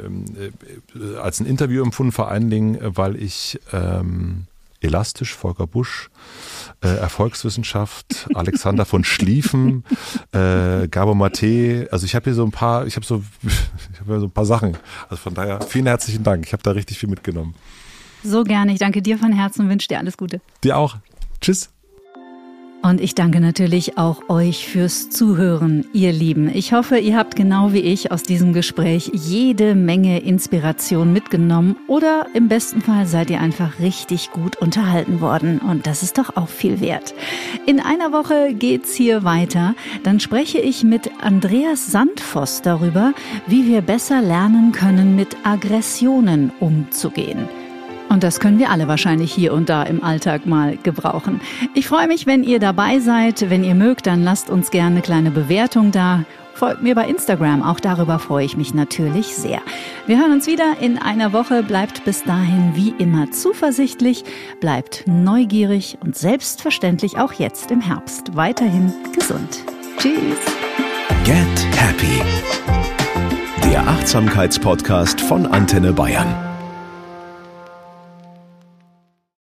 als 1.20 1.40
ein 1.40 1.46
Interview 1.46 1.82
empfunden, 1.82 2.12
vor 2.12 2.28
allen 2.28 2.50
Dingen, 2.50 2.78
weil 2.80 3.16
ich 3.16 3.60
ähm, 3.72 4.46
elastisch, 4.80 5.34
Volker 5.34 5.66
Busch, 5.66 6.10
äh, 6.82 6.88
Erfolgswissenschaft, 6.88 8.28
Alexander 8.34 8.84
von 8.84 9.04
Schlieffen, 9.04 9.84
äh, 10.32 10.88
Gabo 10.88 11.14
Mate. 11.14 11.88
Also 11.92 12.06
ich 12.06 12.14
habe 12.14 12.24
hier 12.24 12.34
so 12.34 12.44
ein 12.44 12.50
paar, 12.50 12.86
ich 12.86 12.96
habe 12.96 13.06
so, 13.06 13.22
ich 13.92 14.00
habe 14.00 14.20
so 14.20 14.26
ein 14.26 14.30
paar 14.30 14.46
Sachen. 14.46 14.76
Also 15.08 15.16
von 15.16 15.34
daher 15.34 15.60
vielen 15.62 15.86
herzlichen 15.86 16.24
Dank. 16.24 16.46
Ich 16.46 16.52
habe 16.52 16.62
da 16.62 16.72
richtig 16.72 16.98
viel 16.98 17.08
mitgenommen. 17.08 17.54
so 18.24 18.44
gerne. 18.44 18.72
Ich 18.72 18.78
danke 18.78 19.02
dir 19.02 19.18
von 19.18 19.32
Herzen 19.32 19.62
und 19.62 19.68
wünsche 19.68 19.88
dir 19.88 19.98
alles 19.98 20.16
Gute. 20.16 20.40
Dir 20.64 20.76
auch. 20.76 20.96
Tschüss. 21.40 21.70
Und 22.82 23.00
ich 23.00 23.14
danke 23.14 23.40
natürlich 23.40 23.96
auch 23.96 24.28
euch 24.28 24.66
fürs 24.66 25.08
Zuhören, 25.08 25.86
ihr 25.92 26.12
Lieben. 26.12 26.50
Ich 26.52 26.72
hoffe, 26.72 26.98
ihr 26.98 27.16
habt 27.16 27.36
genau 27.36 27.72
wie 27.72 27.78
ich 27.80 28.10
aus 28.10 28.24
diesem 28.24 28.52
Gespräch 28.52 29.12
jede 29.14 29.76
Menge 29.76 30.18
Inspiration 30.18 31.12
mitgenommen 31.12 31.76
oder 31.86 32.26
im 32.34 32.48
besten 32.48 32.80
Fall 32.80 33.06
seid 33.06 33.30
ihr 33.30 33.40
einfach 33.40 33.78
richtig 33.78 34.32
gut 34.32 34.56
unterhalten 34.56 35.20
worden. 35.20 35.60
Und 35.60 35.86
das 35.86 36.02
ist 36.02 36.18
doch 36.18 36.36
auch 36.36 36.48
viel 36.48 36.80
wert. 36.80 37.14
In 37.66 37.78
einer 37.78 38.10
Woche 38.10 38.52
geht's 38.52 38.94
hier 38.94 39.22
weiter. 39.22 39.76
Dann 40.02 40.18
spreche 40.18 40.58
ich 40.58 40.82
mit 40.82 41.08
Andreas 41.22 41.92
Sandvoss 41.92 42.62
darüber, 42.62 43.14
wie 43.46 43.68
wir 43.68 43.82
besser 43.82 44.20
lernen 44.20 44.72
können, 44.72 45.14
mit 45.14 45.36
Aggressionen 45.44 46.50
umzugehen. 46.58 47.48
Und 48.12 48.22
das 48.22 48.40
können 48.40 48.58
wir 48.58 48.68
alle 48.68 48.88
wahrscheinlich 48.88 49.32
hier 49.32 49.54
und 49.54 49.70
da 49.70 49.82
im 49.84 50.04
Alltag 50.04 50.44
mal 50.44 50.76
gebrauchen. 50.76 51.40
Ich 51.72 51.88
freue 51.88 52.08
mich, 52.08 52.26
wenn 52.26 52.44
ihr 52.44 52.58
dabei 52.58 52.98
seid. 52.98 53.48
Wenn 53.48 53.64
ihr 53.64 53.74
mögt, 53.74 54.06
dann 54.06 54.22
lasst 54.22 54.50
uns 54.50 54.70
gerne 54.70 54.96
eine 54.96 55.00
kleine 55.00 55.30
Bewertung 55.30 55.92
da. 55.92 56.24
Folgt 56.52 56.82
mir 56.82 56.94
bei 56.94 57.08
Instagram, 57.08 57.62
auch 57.62 57.80
darüber 57.80 58.18
freue 58.18 58.44
ich 58.44 58.54
mich 58.58 58.74
natürlich 58.74 59.34
sehr. 59.34 59.62
Wir 60.06 60.18
hören 60.18 60.32
uns 60.32 60.46
wieder 60.46 60.74
in 60.78 60.98
einer 60.98 61.32
Woche. 61.32 61.62
Bleibt 61.62 62.04
bis 62.04 62.22
dahin 62.22 62.72
wie 62.74 62.94
immer 62.98 63.30
zuversichtlich, 63.30 64.24
bleibt 64.60 65.04
neugierig 65.06 65.96
und 66.04 66.14
selbstverständlich 66.14 67.16
auch 67.16 67.32
jetzt 67.32 67.70
im 67.70 67.80
Herbst 67.80 68.36
weiterhin 68.36 68.92
gesund. 69.18 69.64
Tschüss. 69.96 70.38
Get 71.24 71.66
Happy. 71.76 72.20
Der 73.64 73.88
Achtsamkeitspodcast 73.88 75.18
von 75.18 75.46
Antenne 75.46 75.94
Bayern. 75.94 76.51